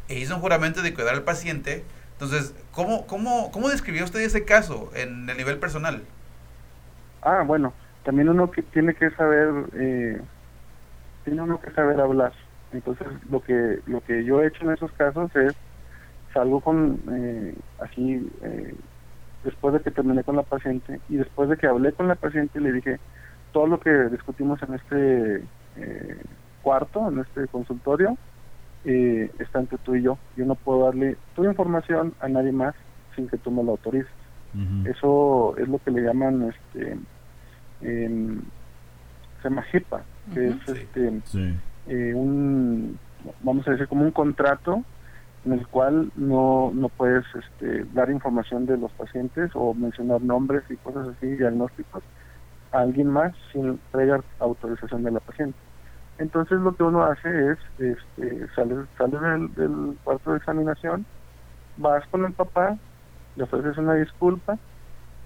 e 0.10 0.20
hizo 0.20 0.36
un 0.36 0.42
juramento 0.42 0.82
de 0.82 0.94
cuidar 0.94 1.14
al 1.14 1.24
paciente. 1.24 1.86
Entonces, 2.12 2.54
¿cómo, 2.74 3.08
cómo, 3.08 3.54
cómo 3.54 3.70
describió 3.70 4.04
usted 4.04 4.20
ese 4.20 4.44
caso 4.44 4.92
en 4.94 5.30
el 5.30 5.38
nivel 5.38 5.60
personal? 5.60 6.04
Ah, 7.22 7.44
bueno, 7.48 7.72
también 8.04 8.28
uno 8.28 8.52
que 8.52 8.64
tiene 8.64 8.94
que 8.94 9.10
saber, 9.12 9.54
eh, 9.76 10.22
tiene 11.24 11.42
uno 11.42 11.62
que 11.62 11.72
saber 11.72 12.02
hablar. 12.02 12.34
Entonces, 12.74 13.08
lo 13.30 13.42
que 13.42 13.80
lo 13.86 14.02
que 14.02 14.26
yo 14.26 14.44
he 14.44 14.48
hecho 14.48 14.66
en 14.66 14.72
esos 14.72 14.92
casos 14.92 15.34
es 15.38 15.54
salgo 16.34 16.60
con 16.60 17.00
eh, 17.14 17.56
así 17.80 18.30
eh, 18.42 18.76
después 19.46 19.74
de 19.74 19.80
que 19.80 19.92
terminé 19.92 20.26
con 20.26 20.36
la 20.36 20.44
paciente 20.44 21.00
y 21.08 21.16
después 21.16 21.48
de 21.48 21.56
que 21.56 21.68
hablé 21.68 21.94
con 21.94 22.10
la 22.10 22.16
paciente 22.16 22.60
le 22.60 22.74
dije 22.74 23.00
todo 23.52 23.68
lo 23.68 23.80
que 23.80 23.92
discutimos 24.10 24.62
en 24.64 24.74
este 24.76 25.36
eh, 25.78 26.22
cuarto, 26.62 27.10
en 27.10 27.20
este 27.20 27.48
consultorio, 27.48 28.18
eh, 28.86 29.32
está 29.40 29.60
entre 29.60 29.78
tú 29.80 29.96
y 29.96 30.04
yo. 30.04 30.18
Yo 30.36 30.46
no 30.46 30.56
puedo 30.56 30.86
darle 30.86 31.18
tu 31.36 31.44
información 31.44 32.14
a 32.20 32.28
nadie 32.28 32.52
más 32.52 32.76
sin 33.16 33.28
que 33.28 33.38
tú 33.38 33.52
me 33.52 33.64
lo 33.64 33.72
autorices. 33.72 34.12
Eso 34.86 35.56
es 35.58 35.68
lo 35.70 35.80
que 35.80 35.92
le 35.92 36.02
llaman, 36.02 36.50
este, 36.50 36.98
em, 37.82 38.42
se 39.42 39.50
llama 39.50 39.64
HIPAA, 39.72 40.04
que 40.34 40.50
es 40.50 40.56
Sí. 40.66 40.72
este, 40.74 41.22
Sí. 41.26 41.56
eh, 41.88 42.14
un, 42.14 42.98
vamos 43.44 43.66
a 43.68 43.72
decir, 43.72 43.88
como 43.88 44.04
un 44.04 44.12
contrato 44.12 44.84
en 45.46 45.54
el 45.54 45.66
cual 45.68 46.12
no, 46.16 46.72
no 46.74 46.90
puedes 46.90 47.24
este, 47.34 47.86
dar 47.94 48.10
información 48.12 48.66
de 48.66 48.78
los 48.78 48.92
pacientes 48.92 49.52
o 49.56 49.74
mencionar 49.74 50.22
nombres 50.22 50.64
y 50.70 50.76
cosas 50.78 51.08
así, 51.08 51.28
diagnósticos, 51.28 52.04
a 52.72 52.80
alguien 52.80 53.08
más 53.08 53.34
sin 53.52 53.80
previa 53.92 54.22
autorización 54.40 55.04
de 55.04 55.12
la 55.12 55.20
paciente. 55.20 55.58
Entonces 56.18 56.60
lo 56.60 56.76
que 56.76 56.84
uno 56.84 57.04
hace 57.04 57.52
es, 57.52 57.58
este, 57.80 58.48
sales, 58.56 58.86
sales 58.98 59.22
del, 59.22 59.54
del 59.56 59.98
cuarto 60.04 60.32
de 60.32 60.38
examinación, 60.38 61.06
vas 61.78 62.06
con 62.08 62.26
el 62.26 62.34
papá, 62.34 62.78
le 63.36 63.44
ofreces 63.44 63.78
una 63.78 63.96
disculpa, 63.96 64.58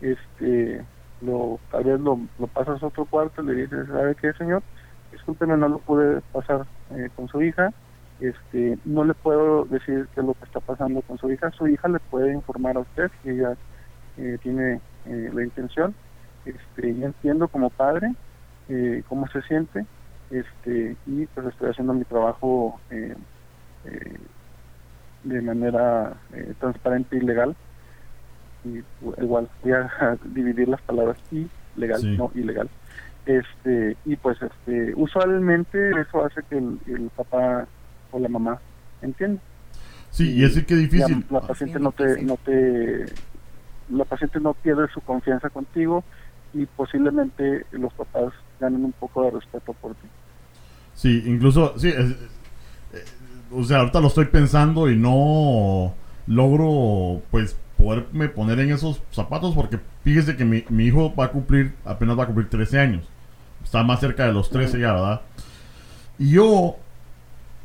este, 0.02 0.86
lo, 1.22 1.60
tal 1.72 1.84
vez 1.84 2.00
lo, 2.00 2.20
lo 2.40 2.48
pasas 2.48 2.82
a 2.82 2.88
otro 2.88 3.06
cuarto 3.06 3.42
le 3.42 3.54
dices, 3.54 3.88
¿sabe 3.88 4.16
qué, 4.16 4.34
señor? 4.34 4.64
Discúlpeme, 5.12 5.58
no 5.58 5.70
lo 5.70 5.80
pude 5.80 6.22
pasar 6.32 6.66
eh, 6.92 7.10
con 7.16 7.28
su 7.28 7.42
hija, 7.42 7.74
este, 8.20 8.78
no 8.86 9.04
le 9.04 9.14
puedo 9.14 9.66
decir 9.66 10.08
qué 10.14 10.22
es 10.22 10.26
lo 10.26 10.34
que 10.34 10.46
está 10.46 10.60
pasando 10.60 11.02
con 11.02 11.18
su 11.18 11.32
hija, 11.32 11.52
su 11.52 11.68
hija 11.68 11.88
le 11.88 12.00
puede 12.00 12.34
informar 12.34 12.78
a 12.78 12.82
usted 12.82 13.12
que 13.24 13.32
ella 13.32 13.56
eh, 14.18 14.38
tiene 14.42 14.80
eh, 15.06 15.30
la 15.34 15.44
intención, 15.44 15.94
este, 16.46 16.96
yo 16.96 17.08
entiendo 17.08 17.48
como 17.48 17.70
padre 17.70 18.14
eh, 18.70 19.04
cómo 19.08 19.28
se 19.28 19.42
siente, 19.44 19.86
este, 20.32 20.96
y 21.06 21.26
pues 21.28 21.48
estoy 21.48 21.70
haciendo 21.72 21.94
mi 21.94 22.04
trabajo 22.06 22.80
eh, 22.90 23.16
eh, 23.86 24.18
de 25.24 25.42
manera 25.42 26.14
eh, 26.34 26.54
transparente 26.60 27.18
y 27.18 27.22
legal, 27.22 27.56
y 28.64 28.80
u- 29.06 29.14
igual 29.22 29.50
voy 29.64 29.74
a 29.74 30.18
dividir 30.34 30.68
las 30.68 30.82
palabras 30.82 31.18
y 31.32 31.48
legal, 31.76 32.02
Sí. 32.02 32.16
no 32.18 32.32
ilegal. 32.36 32.70
Este, 33.26 33.98
y 34.06 34.16
pues 34.18 34.38
este, 34.42 34.94
usualmente 34.96 35.90
eso 36.00 36.24
hace 36.24 36.42
que 36.50 36.58
el, 36.60 36.78
el 36.88 37.10
papá 37.16 37.68
o 38.12 38.20
la 38.20 38.30
mamá 38.30 38.60
entienda. 39.02 39.42
Sí, 40.12 40.32
y 40.40 40.46
así 40.46 40.64
que 40.64 40.76
difícil. 40.76 41.26
La, 41.30 41.40
la 41.40 41.48
paciente 41.48 41.80
no 41.80 41.92
te, 41.92 42.04
difícil. 42.06 42.28
no 42.28 42.38
te, 42.38 43.06
la 43.90 44.06
paciente 44.06 44.40
no 44.40 44.54
pierde 44.54 44.88
su 44.94 45.02
confianza 45.02 45.50
contigo 45.50 46.04
y 46.56 46.66
posiblemente 46.66 47.66
los 47.72 47.94
papás 47.94 48.34
ganen 48.60 48.86
un 48.86 48.94
poco 48.94 49.24
de 49.24 49.32
respeto 49.32 49.74
por 49.74 49.94
ti. 49.96 50.08
Sí, 50.94 51.24
incluso, 51.26 51.78
sí, 51.78 51.90
es- 51.90 52.12
eh, 52.94 53.04
o 53.52 53.64
sea, 53.64 53.80
ahorita 53.80 54.00
lo 54.00 54.08
estoy 54.08 54.26
pensando 54.26 54.90
y 54.90 54.96
no 54.96 55.94
logro, 56.28 57.22
pues, 57.30 57.58
poderme 57.78 58.30
poner 58.30 58.60
en 58.60 58.72
esos 58.72 59.02
zapatos 59.12 59.54
porque 59.54 59.80
fíjese 60.04 60.38
que 60.38 60.46
mi, 60.46 60.64
mi 60.70 60.86
hijo 60.86 61.14
va 61.14 61.26
a 61.26 61.32
cumplir, 61.32 61.74
apenas 61.84 62.18
va 62.18 62.24
a 62.24 62.28
cumplir 62.28 62.50
13 62.50 62.80
años. 62.80 63.06
Está 63.64 63.84
más 63.84 64.00
cerca 64.00 64.26
de 64.26 64.34
los 64.34 64.50
13 64.50 64.80
ya, 64.80 64.94
¿verdad? 64.94 65.22
Y 66.18 66.32
yo 66.32 66.78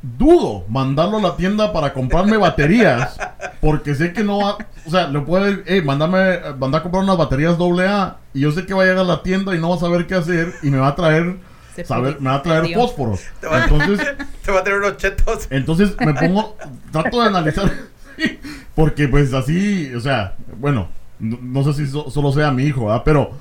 dudo 0.02 0.64
mandarlo 0.68 1.18
a 1.18 1.22
la 1.22 1.36
tienda 1.36 1.72
para 1.72 1.92
comprarme 1.92 2.36
baterías 2.38 3.18
porque 3.60 3.94
sé 3.94 4.12
que 4.12 4.24
no 4.24 4.38
va, 4.38 4.56
o 4.86 4.90
sea, 4.90 5.08
le 5.08 5.20
puede, 5.20 5.62
eh, 5.66 5.82
mandarme, 5.82 6.38
mandar 6.58 6.80
a 6.80 6.82
comprar 6.82 7.02
unas 7.04 7.18
baterías 7.18 7.56
AA 7.60 8.16
y 8.32 8.40
yo 8.40 8.50
sé 8.52 8.64
que 8.64 8.72
va 8.74 8.82
a 8.82 8.86
llegar 8.86 9.00
a 9.04 9.08
la 9.08 9.22
tienda 9.22 9.54
y 9.54 9.58
no 9.58 9.68
va 9.70 9.76
a 9.76 9.78
saber 9.78 10.06
qué 10.06 10.14
hacer 10.14 10.54
y 10.62 10.70
me 10.70 10.78
va 10.78 10.88
a 10.88 10.94
traer 10.96 11.36
Se 11.74 11.84
saber, 11.84 12.18
me 12.20 12.30
va 12.30 12.36
a 12.36 12.42
traer 12.42 12.60
perdió. 12.62 12.78
fósforos. 12.80 13.20
Te 13.40 13.46
va- 13.46 13.64
Entonces, 13.64 14.06
Te 14.44 14.50
va 14.52 14.60
a 14.60 14.64
tener 14.64 14.78
unos 14.78 14.96
chetos. 14.96 15.46
entonces 15.50 15.94
me 16.00 16.14
pongo, 16.14 16.56
trato 16.90 17.20
de 17.20 17.28
analizar, 17.28 17.70
porque 18.74 19.06
pues 19.08 19.32
así, 19.34 19.92
o 19.94 20.00
sea, 20.00 20.34
bueno, 20.58 20.88
no, 21.18 21.38
no 21.42 21.62
sé 21.64 21.74
si 21.74 21.90
so- 21.90 22.10
solo 22.10 22.32
sea 22.32 22.50
mi 22.50 22.64
hijo, 22.64 22.86
¿verdad? 22.86 23.02
Pero, 23.04 23.32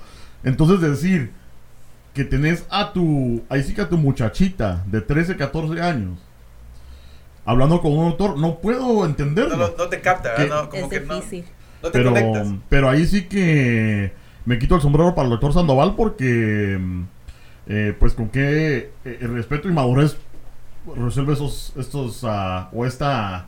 entonces 0.43 0.81
decir 0.81 1.31
que 2.13 2.25
tenés 2.25 2.65
a 2.69 2.91
tu, 2.91 3.43
ahí 3.49 3.63
sí 3.63 3.73
que 3.73 3.81
a 3.81 3.87
tu 3.89 3.97
muchachita 3.97 4.83
de 4.87 4.99
13, 5.01 5.37
14 5.37 5.81
años, 5.81 6.19
hablando 7.49 7.81
con 7.81 7.91
un 7.97 8.09
doctor, 8.09 8.37
no 8.37 8.59
puedo 8.59 9.05
entenderlo. 9.05 9.55
No, 9.57 9.69
no 9.77 9.87
te 9.89 10.01
capta. 10.01 10.33
¿verdad? 10.37 10.63
No, 10.63 10.69
como 10.69 10.83
Es 10.83 10.89
que 10.89 10.99
no, 11.01 11.15
difícil. 11.15 11.45
no 11.83 11.89
te 11.91 11.97
pero, 11.97 12.09
conectas. 12.13 12.47
pero 12.69 12.89
ahí 12.89 13.05
sí 13.05 13.25
que 13.27 14.11
me 14.45 14.57
quito 14.59 14.75
el 14.75 14.81
sombrero 14.81 15.13
para 15.15 15.25
el 15.25 15.31
doctor 15.31 15.53
Sandoval 15.53 15.95
porque, 15.95 16.79
eh, 17.67 17.95
pues 17.99 18.13
con 18.13 18.29
qué 18.29 18.91
eh, 19.05 19.17
el 19.21 19.33
respeto 19.35 19.67
y 19.69 19.71
madurez 19.73 20.17
resuelve 20.95 21.33
esos, 21.33 21.73
estos, 21.77 22.21
ah, 22.23 22.69
o 22.73 22.85
esta 22.85 23.47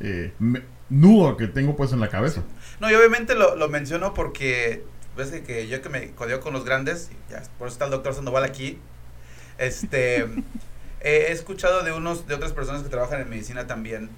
eh, 0.00 0.32
me- 0.38 0.62
nudo 0.90 1.36
que 1.36 1.46
tengo 1.48 1.76
pues 1.76 1.92
en 1.92 2.00
la 2.00 2.08
cabeza. 2.08 2.42
No, 2.80 2.90
y 2.90 2.94
obviamente 2.94 3.34
lo, 3.34 3.56
lo 3.56 3.68
menciono 3.68 4.14
porque 4.14 4.84
ves 5.16 5.30
que- 5.30 5.42
que 5.42 5.68
yo 5.68 5.82
que 5.82 5.88
me 5.88 6.10
codeo 6.12 6.40
con 6.40 6.52
los 6.54 6.64
grandes, 6.64 7.10
ya, 7.30 7.42
por 7.58 7.66
eso 7.68 7.74
está 7.74 7.84
el 7.86 7.90
doctor 7.90 8.14
Sandoval 8.14 8.44
aquí, 8.44 8.78
este, 9.58 10.24
he 11.00 11.32
escuchado 11.32 11.82
de 11.82 11.92
unos, 11.92 12.26
de 12.26 12.34
otras 12.34 12.52
personas 12.52 12.82
que 12.82 12.88
trabajan 12.88 13.20
en 13.20 13.30
medicina 13.30 13.66
también, 13.66 14.10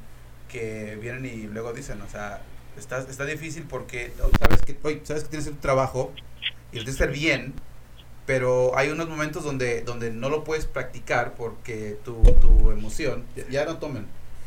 que 0.49 0.99
vienen 1.01 1.27
y 1.27 1.43
luego 1.47 1.73
dicen, 1.73 2.01
o 2.03 2.09
sea, 2.09 2.43
está, 2.77 2.99
está 2.99 3.25
difícil 3.25 3.65
porque 3.69 4.13
sabes 4.39 4.63
que, 4.63 4.77
oye, 4.83 5.01
sabes 5.05 5.25
que 5.25 5.31
tienes 5.31 5.49
tu 5.49 5.55
trabajo 5.57 6.13
y 6.73 6.77
lo 6.77 6.85
tienes 6.85 6.97
que 6.97 7.05
hacer 7.05 7.15
bien, 7.15 7.55
pero 8.27 8.77
hay 8.77 8.91
unos 8.91 9.09
momentos 9.09 9.45
donde, 9.45 9.83
donde 9.83 10.11
no 10.11 10.29
lo 10.29 10.45
puedes 10.45 10.67
practicar 10.67 11.35
porque 11.35 11.99
tu, 12.05 12.23
tu 12.41 12.71
emoción, 12.71 13.25
ya, 13.37 13.49
ya 13.49 13.65
no 13.65 13.79
tomen, 13.79 14.07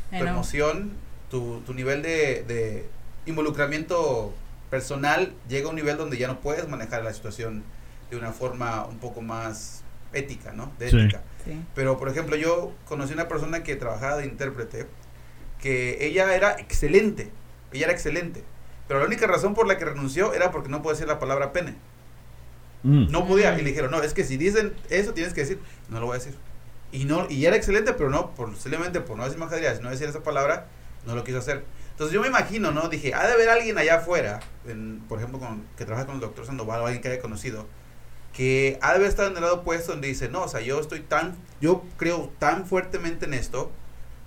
tu 0.10 0.24
emoción, 0.24 0.92
tu, 1.30 1.62
tu 1.66 1.74
nivel 1.74 2.02
de, 2.02 2.44
de 2.44 2.88
involucramiento 3.26 4.34
personal 4.70 5.34
llega 5.48 5.68
a 5.68 5.70
un 5.70 5.76
nivel 5.76 5.98
donde 5.98 6.18
ya 6.18 6.28
no 6.28 6.40
puedes 6.40 6.68
manejar 6.68 7.04
la 7.04 7.14
situación 7.14 7.64
de 8.10 8.18
una 8.18 8.32
forma 8.32 8.86
un 8.86 9.00
poco 9.00 9.22
más 9.22 9.84
ética, 10.14 10.52
¿no? 10.54 10.72
De 10.80 10.90
Sí. 10.90 11.00
ética. 11.00 11.22
Sí. 11.46 11.60
Pero, 11.76 11.98
por 11.98 12.10
ejemplo, 12.10 12.36
yo 12.36 12.72
conocí 12.86 13.14
una 13.14 13.28
persona 13.28 13.64
que 13.64 13.76
trabajaba 13.76 14.18
de 14.18 14.26
intérprete, 14.26 14.88
que 15.62 16.06
ella 16.06 16.34
era 16.36 16.54
excelente, 16.60 17.32
ella 17.72 17.86
era 17.86 17.94
excelente, 17.94 18.44
pero 18.88 19.00
la 19.00 19.06
única 19.08 19.28
razón 19.28 19.54
por 19.54 19.68
la 19.68 19.78
que 19.78 19.86
renunció 19.86 20.34
era 20.34 20.52
porque 20.52 20.70
no 20.70 20.82
podía 20.82 20.94
decir 20.94 21.08
la 21.08 21.20
palabra 21.20 21.52
pene. 21.54 21.76
Mm. 22.84 23.12
No 23.12 23.26
podía, 23.28 23.52
Mm. 23.54 23.60
y 23.60 23.62
le 23.64 23.70
dijeron, 23.70 23.92
no, 23.92 24.02
es 24.02 24.14
que 24.14 24.24
si 24.24 24.38
dicen 24.38 24.74
eso 24.90 25.14
tienes 25.14 25.34
que 25.34 25.42
decir, 25.42 25.60
no 25.90 26.00
lo 26.00 26.08
voy 26.08 26.16
a 26.16 26.20
decir. 26.20 26.36
Y 26.92 27.06
no 27.06 27.28
y 27.30 27.46
era 27.46 27.56
excelente, 27.56 27.94
pero 27.94 28.10
no, 28.10 28.32
posiblemente 28.36 29.00
por 29.02 29.18
no 29.18 29.24
decir 29.24 29.40
majaderías, 29.40 29.82
no 29.82 29.90
decir 29.90 30.08
esa 30.10 30.22
palabra, 30.22 30.68
no 31.06 31.16
lo 31.16 31.24
quiso 31.24 31.40
hacer. 31.40 31.64
Entonces 31.92 32.14
yo 32.14 32.22
me 32.22 32.28
imagino, 32.28 32.72
¿no? 32.72 32.90
Dije, 32.90 33.14
ha 33.14 33.26
de 33.26 33.34
haber 33.34 33.50
alguien 33.50 33.78
allá 33.78 33.96
afuera, 33.98 34.40
en- 34.68 35.02
por 35.08 35.18
ejemplo, 35.20 35.40
con, 35.40 35.64
que 35.78 35.86
trabaja 35.86 36.06
con 36.06 36.16
el 36.16 36.22
doctor 36.22 36.46
Sandoval 36.46 36.82
o 36.82 36.86
alguien 36.86 37.02
que 37.02 37.08
haya 37.10 37.22
conocido, 37.22 37.68
que 38.34 38.80
ha 38.82 38.90
de 38.90 38.96
haber 38.96 39.08
estado 39.10 39.30
en 39.30 39.36
el 39.36 39.42
lado 39.44 39.58
opuesto 39.58 39.92
donde 39.92 40.08
dice, 40.08 40.28
no, 40.30 40.44
o 40.44 40.48
sea, 40.48 40.60
yo 40.62 40.80
estoy 40.80 41.02
tan, 41.02 41.36
yo 41.62 41.84
creo 41.98 42.32
tan 42.40 42.66
fuertemente 42.66 43.26
en 43.26 43.34
esto, 43.36 43.72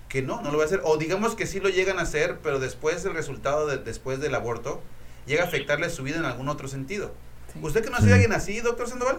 que 0.09 0.23
no, 0.23 0.37
no 0.43 0.51
lo 0.51 0.55
voy 0.55 0.63
a 0.63 0.67
hacer. 0.67 0.81
O 0.85 0.97
digamos 0.97 1.35
que 1.35 1.47
sí 1.47 1.59
lo 1.59 1.69
llegan 1.69 1.99
a 1.99 2.03
hacer, 2.03 2.39
pero 2.43 2.61
después 2.61 3.05
el 3.05 3.15
resultado 3.15 3.67
de- 3.67 3.79
después 3.79 4.21
del 4.21 4.35
aborto 4.37 4.81
llega 5.27 5.43
a 5.43 5.47
afectarle 5.47 5.91
su 5.91 6.05
vida 6.05 6.19
en 6.19 6.25
algún 6.25 6.49
otro 6.49 6.69
sentido. 6.69 7.11
Sí. 7.53 7.59
¿Usted 7.61 7.83
que 7.83 7.91
no 7.91 7.97
ha 7.97 7.99
Sí. 7.99 8.05
sido 8.05 8.15
alguien 8.15 8.33
así, 8.33 8.61
doctor 8.61 8.87
Sandoval? 8.89 9.19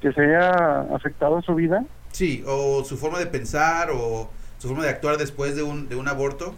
Que 0.00 0.12
se 0.12 0.20
haya 0.22 0.80
afectado 0.94 1.42
su 1.42 1.54
vida, 1.54 1.84
Sí, 2.12 2.42
o 2.46 2.82
su 2.84 2.96
forma 2.96 3.18
de 3.20 3.26
pensar 3.26 3.90
o 3.92 4.30
su 4.58 4.66
forma 4.68 4.82
de 4.82 4.88
actuar 4.90 5.16
después 5.18 5.54
de 5.54 5.62
un, 5.62 5.88
de 5.90 5.96
un 5.96 6.08
aborto. 6.08 6.54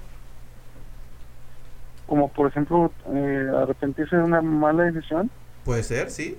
como 2.06 2.28
por 2.28 2.48
ejemplo 2.48 2.92
eh, 3.14 3.50
arrepentirse 3.62 4.16
de 4.16 4.22
una 4.22 4.42
mala 4.42 4.84
decisión. 4.84 5.30
Puede 5.64 5.82
ser, 5.82 6.10
sí. 6.10 6.36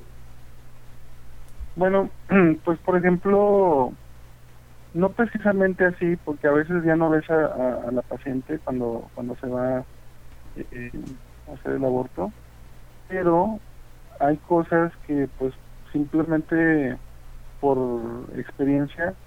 Bueno, 1.75 2.11
pues 2.63 2.79
por 2.81 2.97
ejemplo, 2.97 3.97
no 4.93 5.13
precisamente 5.13 5.85
así, 5.85 6.17
porque 6.23 6.47
a 6.47 6.51
veces 6.51 6.83
ya 6.85 6.95
no 6.95 7.09
ves 7.09 7.29
a, 7.29 7.45
a- 7.87 7.91
la 7.91 8.01
paciente 8.03 8.59
cuando, 8.61 9.11
cuando 9.13 9.35
se 9.37 9.47
va 9.47 9.81
eh, 10.55 10.67
eh, 10.71 10.91
a 11.47 11.53
hacer 11.53 11.73
el 11.73 11.85
aborto, 11.85 12.33
pero 13.07 13.61
hay 14.19 14.39
cosas 14.39 14.93
que 15.03 15.29
pues 15.37 15.55
simplemente 15.93 16.99
por 17.59 18.31
experiencia 18.39 19.17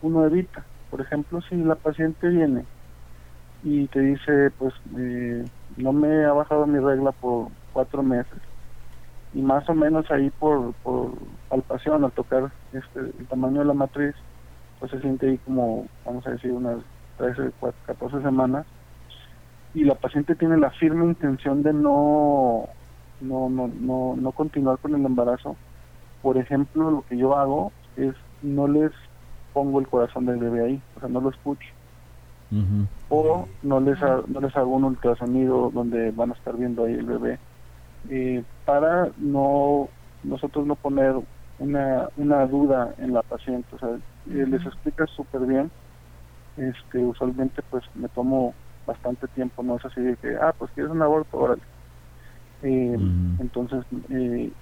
uno 0.00 0.26
evita. 0.26 0.68
Por 0.90 1.00
ejemplo, 1.02 1.40
si 1.42 1.56
la 1.56 1.76
paciente 1.76 2.28
viene 2.28 2.68
y 3.62 3.88
te 3.88 4.00
dice, 4.00 4.50
pues 4.58 4.74
eh, 4.98 5.50
no 5.76 5.92
me 5.92 6.24
ha 6.26 6.32
bajado 6.32 6.66
mi 6.66 6.78
regla 6.80 7.12
por 7.12 7.52
cuatro 7.72 8.02
meses 8.02 8.38
y 9.32 9.42
más 9.42 9.68
o 9.68 9.74
menos 9.74 10.10
ahí 10.10 10.30
por, 10.32 10.74
por 10.82 11.39
palpación 11.50 12.04
al 12.04 12.12
tocar 12.12 12.50
este, 12.72 13.00
el 13.00 13.26
tamaño 13.26 13.58
de 13.58 13.66
la 13.66 13.74
matriz, 13.74 14.14
pues 14.78 14.90
se 14.92 15.00
siente 15.00 15.28
ahí 15.28 15.38
como, 15.38 15.86
vamos 16.06 16.26
a 16.26 16.30
decir, 16.30 16.52
unas 16.52 16.78
13, 17.18 17.52
14 17.86 18.22
semanas 18.22 18.64
y 19.74 19.84
la 19.84 19.94
paciente 19.94 20.34
tiene 20.34 20.56
la 20.56 20.70
firme 20.70 21.04
intención 21.04 21.62
de 21.62 21.72
no, 21.72 22.66
no, 23.20 23.50
no, 23.50 23.68
no, 23.68 24.16
no 24.16 24.32
continuar 24.32 24.78
con 24.78 24.94
el 24.94 25.04
embarazo. 25.04 25.56
Por 26.22 26.38
ejemplo, 26.38 26.90
lo 26.90 27.02
que 27.02 27.16
yo 27.16 27.36
hago 27.36 27.72
es 27.96 28.14
no 28.42 28.66
les 28.66 28.92
pongo 29.52 29.80
el 29.80 29.88
corazón 29.88 30.26
del 30.26 30.38
bebé 30.38 30.64
ahí, 30.64 30.82
o 30.96 31.00
sea, 31.00 31.08
no 31.08 31.20
lo 31.20 31.30
escucho. 31.30 31.68
O 33.08 33.46
no 33.62 33.78
les, 33.78 34.00
no 34.00 34.40
les 34.40 34.56
hago 34.56 34.74
un 34.74 34.82
ultrasonido 34.82 35.70
donde 35.72 36.10
van 36.10 36.30
a 36.30 36.34
estar 36.34 36.56
viendo 36.56 36.84
ahí 36.84 36.94
el 36.94 37.06
bebé. 37.06 37.38
Eh, 38.08 38.42
para 38.64 39.10
no 39.18 39.88
nosotros 40.24 40.66
no 40.66 40.74
poner 40.74 41.14
una, 41.60 42.08
una 42.16 42.46
duda 42.46 42.94
en 42.98 43.12
la 43.12 43.22
paciente. 43.22 43.68
O 43.76 43.78
sea, 43.78 43.90
eh, 43.90 44.46
les 44.46 44.64
explica 44.66 45.06
súper 45.06 45.42
bien. 45.42 45.70
Este, 46.56 46.98
usualmente 46.98 47.62
pues 47.70 47.84
me 47.94 48.08
tomo 48.08 48.54
bastante 48.86 49.28
tiempo, 49.28 49.62
no 49.62 49.76
es 49.76 49.84
así 49.84 50.00
de 50.00 50.16
que, 50.16 50.36
ah, 50.36 50.52
pues 50.58 50.70
quieres 50.72 50.90
un 50.90 51.02
aborto, 51.02 51.38
órale. 51.38 51.62
Eh, 52.62 52.98
entonces, 53.38 53.84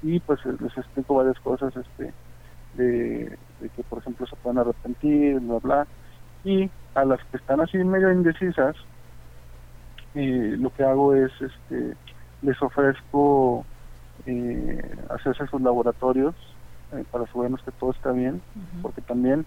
y 0.03 0.21
pues 0.21 0.45
les 0.45 0.77
explico 0.77 1.15
varias 1.15 1.39
cosas, 1.41 1.75
este, 1.75 2.13
de, 2.75 3.37
que 3.75 3.83
por 3.85 3.99
ejemplo 4.01 4.27
se 4.27 4.37
pueden 4.37 4.59
arrepentir, 4.59 5.41
bla, 5.41 5.59
bla. 5.59 5.87
Y 6.45 6.71
a 6.95 7.05
las 7.05 7.25
que 7.25 7.39
están 7.39 7.61
así 7.61 7.79
medio 7.79 8.13
indecisas, 8.13 8.77
lo 10.15 10.71
que 10.71 10.85
hago 10.85 11.15
es, 11.15 11.33
este, 11.41 11.95
les 12.43 12.61
ofrezco 12.63 13.65
eh, 14.27 14.97
hacerse 15.11 15.47
sus 15.47 15.61
laboratorios 15.61 16.35
eh, 16.93 17.05
para 17.11 17.25
asegurarnos 17.25 17.63
que 17.63 17.73
todo 17.73 17.91
está 17.91 18.13
bien, 18.13 18.41
porque 18.83 19.01
también 19.03 19.45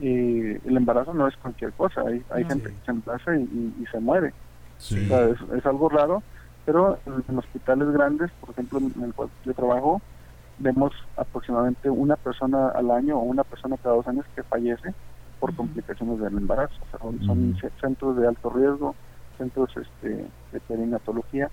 eh, 0.00 0.60
el 0.64 0.76
embarazo 0.76 1.14
no 1.14 1.26
es 1.26 1.36
cualquier 1.36 1.72
cosa, 1.72 2.02
hay, 2.06 2.22
hay 2.30 2.44
gente 2.44 2.70
que 2.70 2.84
se 2.84 2.90
embaraza 2.90 3.36
y, 3.36 3.86
se 3.90 4.00
muere. 4.00 4.32
es, 4.78 5.66
algo 5.66 5.88
raro, 5.88 6.22
pero 6.64 6.98
en, 7.06 7.38
hospitales 7.38 7.90
grandes, 7.92 8.30
por 8.40 8.50
ejemplo, 8.50 8.78
en 8.78 9.02
el 9.02 9.14
cual 9.14 9.28
yo 9.44 9.54
trabajo, 9.54 10.02
vemos 10.58 10.92
aproximadamente 11.16 11.90
una 11.90 12.16
persona 12.16 12.68
al 12.68 12.90
año 12.90 13.18
o 13.18 13.22
una 13.22 13.44
persona 13.44 13.76
cada 13.82 13.96
dos 13.96 14.06
años 14.06 14.24
que 14.34 14.42
fallece 14.42 14.94
por 15.40 15.54
complicaciones 15.54 16.20
del 16.20 16.36
embarazo. 16.36 16.74
son, 17.26 17.56
centros 17.80 18.16
de 18.16 18.28
alto 18.28 18.50
riesgo, 18.50 18.94
centros 19.38 19.70
este, 19.76 20.26
de 20.52 20.60
perinatología 20.68 21.50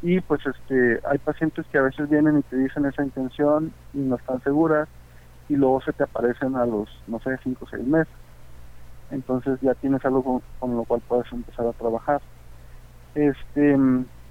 y 0.00 0.20
pues 0.20 0.40
este 0.46 1.00
hay 1.04 1.18
pacientes 1.18 1.66
que 1.70 1.78
a 1.78 1.82
veces 1.82 2.08
vienen 2.08 2.38
y 2.38 2.42
te 2.42 2.56
dicen 2.56 2.86
esa 2.86 3.02
intención 3.02 3.72
y 3.92 3.98
no 3.98 4.16
están 4.16 4.40
seguras 4.42 4.88
y 5.48 5.56
luego 5.56 5.80
se 5.80 5.92
te 5.92 6.04
aparecen 6.04 6.56
a 6.56 6.66
los 6.66 6.88
no 7.06 7.18
sé 7.20 7.36
cinco 7.42 7.64
o 7.64 7.68
seis 7.68 7.84
meses. 7.84 8.14
Entonces 9.10 9.58
ya 9.60 9.74
tienes 9.74 10.04
algo 10.04 10.42
con, 10.58 10.76
lo 10.76 10.84
cual 10.84 11.00
puedes 11.06 11.30
empezar 11.32 11.66
a 11.66 11.72
trabajar. 11.72 12.20
Este 13.14 13.76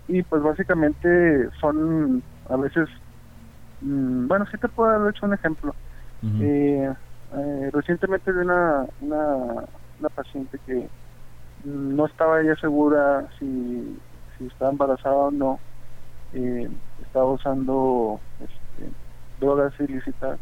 y 0.07 0.23
pues 0.23 0.41
básicamente 0.41 1.49
son 1.59 2.23
a 2.49 2.55
veces 2.55 2.87
mm, 3.81 4.27
bueno 4.27 4.45
sí 4.49 4.57
te 4.57 4.69
puedo 4.69 4.91
haber 4.91 5.13
hecho 5.13 5.25
un 5.25 5.33
ejemplo. 5.33 5.75
Eh, 6.23 6.93
eh, 7.33 7.69
recientemente 7.73 8.31
vi 8.31 8.39
una, 8.39 8.85
una 9.01 9.65
una 9.99 10.09
paciente 10.09 10.59
que 10.65 10.89
no 11.63 12.05
estaba 12.05 12.39
ella 12.41 12.55
segura 12.55 13.27
si 13.37 13.99
si 14.37 14.45
estaba 14.45 14.71
embarazada 14.71 15.15
o 15.15 15.31
no, 15.31 15.59
eh, 16.33 16.69
estaba 17.01 17.31
usando 17.31 18.19
este, 18.39 18.91
drogas 19.39 19.73
ilícitas 19.79 20.39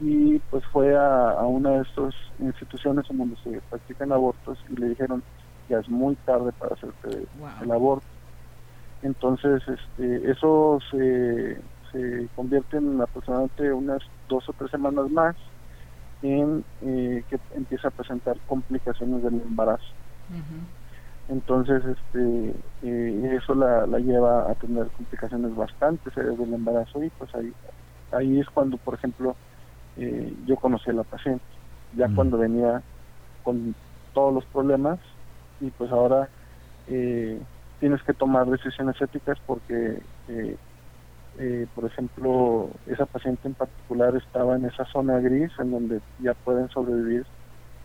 y 0.00 0.38
pues 0.50 0.64
fue 0.72 0.96
a, 0.96 1.34
una 1.42 1.70
de 1.70 1.82
estas 1.82 2.14
instituciones 2.38 3.04
en 3.10 3.18
donde 3.18 3.36
se 3.42 3.60
practican 3.68 4.12
abortos 4.12 4.58
y 4.70 4.76
le 4.76 4.90
dijeron 4.90 5.22
ya 5.68 5.78
es 5.78 5.88
muy 5.88 6.14
tarde 6.24 6.50
para 6.52 6.74
hacerte 6.74 7.26
el 7.62 7.70
aborto. 7.70 8.06
Entonces, 9.02 9.62
este, 9.68 10.30
eso 10.30 10.78
se, 10.90 11.60
se 11.92 12.28
convierte 12.34 12.78
en 12.78 13.00
aproximadamente 13.00 13.72
unas 13.72 14.00
dos 14.28 14.48
o 14.48 14.52
tres 14.54 14.70
semanas 14.70 15.10
más 15.10 15.36
en 16.22 16.64
eh, 16.82 17.22
que 17.28 17.38
empieza 17.54 17.88
a 17.88 17.92
presentar 17.92 18.36
complicaciones 18.46 19.22
del 19.22 19.34
embarazo 19.34 19.84
entonces 21.28 21.82
este 21.84 22.54
eh, 22.82 23.38
eso 23.40 23.54
la, 23.54 23.86
lleva 23.98 24.50
a 24.50 24.54
tener 24.54 24.86
complicaciones 24.96 25.54
bastante 25.54 26.10
serias 26.10 26.38
del 26.38 26.54
embarazo 26.54 27.02
y 27.02 27.10
pues 27.10 27.34
ahí 27.34 27.52
ahí 28.12 28.40
es 28.40 28.46
cuando 28.48 28.78
por 28.78 28.94
ejemplo 28.94 29.36
eh, 29.96 30.34
yo 30.46 30.56
conocí 30.56 30.90
a 30.90 30.94
la 30.94 31.04
paciente 31.04 31.44
ya 31.96 32.08
cuando 32.14 32.38
venía 32.38 32.82
con 33.42 33.74
todos 34.14 34.34
los 34.34 34.44
problemas 34.46 34.98
y 35.60 35.70
pues 35.70 35.90
ahora 35.90 36.28
eh, 36.86 37.40
tienes 37.80 38.02
que 38.02 38.14
tomar 38.14 38.46
decisiones 38.46 39.00
éticas 39.00 39.38
porque 39.46 40.02
por 41.74 41.84
ejemplo 41.84 42.70
esa 42.86 43.06
paciente 43.06 43.46
en 43.46 43.54
particular 43.54 44.16
estaba 44.16 44.56
en 44.56 44.64
esa 44.64 44.84
zona 44.86 45.18
gris 45.20 45.52
en 45.58 45.70
donde 45.70 46.00
ya 46.18 46.34
pueden 46.34 46.68
sobrevivir 46.70 47.24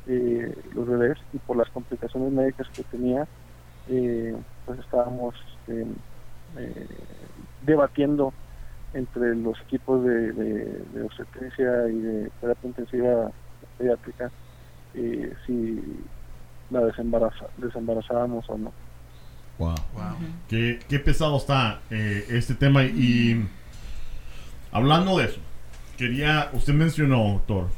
eh, 0.06 0.54
los 0.74 0.88
bebés 0.88 1.18
y 1.32 1.38
por 1.38 1.56
las 1.56 1.70
complicaciones 1.70 2.32
médicas 2.32 2.68
que 2.76 2.84
tenía, 2.84 3.26
eh, 3.88 4.36
pues 4.66 4.80
estábamos 4.80 5.36
este, 5.60 5.86
eh, 6.58 6.88
debatiendo 7.66 8.34
entre 8.94 9.36
los 9.36 9.60
equipos 9.62 10.04
de, 10.04 10.34
de, 10.34 11.02
obstetricia 11.04 11.88
y 11.90 12.00
de 12.00 12.32
terapia 12.42 12.68
intensiva 12.68 13.32
pediátrica 13.78 14.30
si 15.48 15.82
la 16.70 16.82
desembaraza, 16.82 17.48
desembarazábamos 17.58 18.48
o 18.48 18.58
no. 18.58 18.72
Wow. 19.58 19.76
Qué, 20.48 20.80
qué, 20.88 21.00
pesado 21.00 21.38
está 21.38 21.80
este 21.90 22.54
tema 22.54 22.84
y 22.84 23.48
hablando 24.72 25.18
de 25.18 25.26
eso, 25.26 25.40
quería, 25.98 26.50
usted 26.54 26.74
mencionó, 26.74 27.24
doctor, 27.34 27.70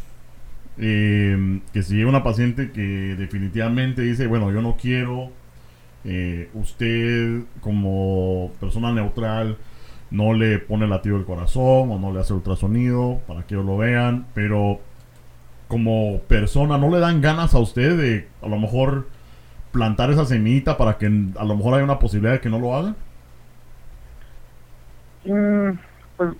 eh, 0.78 1.61
que 1.73 1.84
si 1.84 1.95
llega 1.95 2.09
una 2.09 2.23
paciente 2.23 2.71
que 2.71 3.15
definitivamente 3.17 4.01
dice, 4.01 4.28
bueno, 4.28 4.51
yo 4.51 4.61
no 4.61 4.76
quiero, 4.76 5.32
eh, 6.03 6.49
usted 6.53 7.41
como 7.61 8.51
persona 8.59 8.91
neutral 8.91 9.57
no 10.11 10.34
le 10.34 10.59
pone 10.59 10.88
latido 10.88 11.17
del 11.17 11.26
corazón 11.26 11.91
o 11.91 11.99
no 11.99 12.13
le 12.13 12.19
hace 12.19 12.34
ultrasonido 12.34 13.21
para 13.28 13.43
que 13.43 13.55
ellos 13.55 13.65
lo 13.65 13.78
vean, 13.78 14.28
pero 14.34 14.80
como 15.67 16.19
persona 16.28 16.78
no 16.78 16.89
le 16.91 16.99
dan 16.99 17.21
ganas 17.21 17.55
a 17.55 17.59
usted 17.59 17.97
de 17.97 18.28
a 18.41 18.47
lo 18.47 18.59
mejor 18.59 19.07
plantar 19.71 20.11
esa 20.11 20.26
semillita 20.26 20.78
para 20.78 20.97
que 20.97 21.07
a 21.07 21.43
lo 21.43 21.55
mejor 21.57 21.73
haya 21.73 21.84
una 21.84 21.99
posibilidad 21.99 22.34
de 22.34 22.39
que 22.39 22.49
no 22.49 22.59
lo 22.59 22.76
haga? 22.76 22.95
Mm, 25.26 25.78
pues 26.15 26.36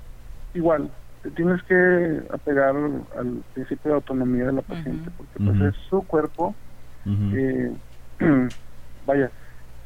igual, 0.54 0.92
tienes 1.32 1.62
que 1.64 2.24
apegar 2.32 2.76
al 3.18 3.44
principio 3.54 3.92
de 3.92 3.96
autonomía 3.96 4.46
de 4.46 4.54
la 4.54 4.62
paciente, 4.62 5.10
porque 5.18 5.34
pues 5.38 5.62
es 5.62 5.76
su 5.90 6.02
cuerpo. 6.04 6.54
Eh, 7.06 7.72
vaya, 9.06 9.32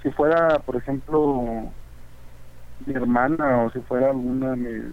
si 0.02 0.10
fuera, 0.12 0.60
por 0.60 0.76
ejemplo, 0.76 1.72
mi 2.86 2.94
hermana 2.94 3.64
o 3.64 3.72
si 3.72 3.80
fuera 3.80 4.10
alguna 4.10 4.56
de, 4.56 4.92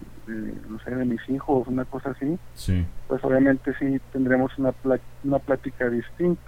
no 0.69 0.79
sé, 0.83 0.95
de 0.95 1.05
mis 1.05 1.27
hijos, 1.29 1.67
una 1.67 1.85
cosa 1.85 2.11
así, 2.11 2.37
pues 3.07 3.23
obviamente 3.23 3.73
sí 3.79 3.99
tendremos 4.11 4.57
una, 4.57 4.73
una 5.23 5.39
plática 5.39 5.89
distinta. 5.89 6.41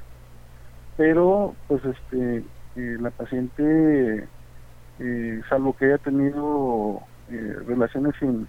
Pero, 0.98 1.56
pues, 1.68 1.84
este, 1.86 2.44
eh, 2.76 2.98
la 3.00 3.10
paciente, 3.12 4.28
eh, 5.00 5.42
salvo 5.48 5.74
que 5.74 5.86
haya 5.86 5.98
tenido 5.98 7.02
relaciones 7.68 8.16
sin 8.20 8.48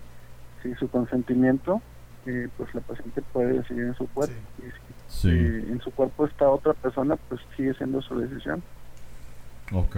sin 0.62 0.76
su 0.76 0.88
consentimiento, 0.88 1.80
eh, 2.26 2.48
pues 2.56 2.74
la 2.74 2.80
paciente 2.80 3.22
puede 3.32 3.58
decidir 3.58 3.84
en 3.84 3.94
su 3.94 4.06
cuerpo. 4.08 4.34
Y 4.58 4.70
si 5.08 5.28
en 5.28 5.80
su 5.82 5.90
cuerpo 5.90 6.26
está 6.26 6.48
otra 6.48 6.74
persona, 6.74 7.16
pues 7.28 7.40
sigue 7.56 7.74
siendo 7.74 8.00
su 8.02 8.18
decisión. 8.18 8.62
Ok. 9.72 9.96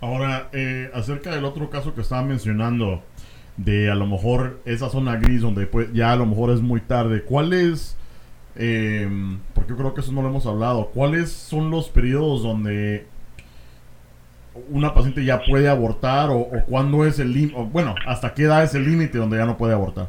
Ahora, 0.00 0.48
eh, 0.52 0.90
acerca 0.94 1.34
del 1.34 1.44
otro 1.44 1.70
caso 1.70 1.94
que 1.94 2.02
estaba 2.02 2.22
mencionando, 2.22 3.02
de 3.56 3.90
a 3.90 3.94
lo 3.94 4.06
mejor 4.06 4.60
esa 4.64 4.90
zona 4.90 5.16
gris 5.16 5.40
donde 5.40 5.66
pues, 5.66 5.92
ya 5.92 6.12
a 6.12 6.16
lo 6.16 6.26
mejor 6.26 6.50
es 6.50 6.60
muy 6.60 6.80
tarde, 6.80 7.22
¿cuáles, 7.22 7.96
eh, 8.54 9.08
porque 9.54 9.70
yo 9.70 9.76
creo 9.76 9.94
que 9.94 10.02
eso 10.02 10.12
no 10.12 10.22
lo 10.22 10.28
hemos 10.28 10.46
hablado, 10.46 10.90
cuáles 10.92 11.30
son 11.30 11.70
los 11.70 11.88
periodos 11.88 12.42
donde 12.42 13.06
una 14.68 14.94
paciente 14.94 15.24
ya 15.24 15.40
puede 15.42 15.68
abortar 15.68 16.30
o, 16.30 16.38
o 16.38 16.64
cuándo 16.66 17.04
es 17.04 17.18
el 17.18 17.32
límite, 17.32 17.56
bueno, 17.72 17.94
hasta 18.06 18.34
qué 18.34 18.44
edad 18.44 18.62
es 18.62 18.74
el 18.74 18.84
límite 18.84 19.18
donde 19.18 19.36
ya 19.36 19.46
no 19.46 19.56
puede 19.56 19.74
abortar? 19.74 20.08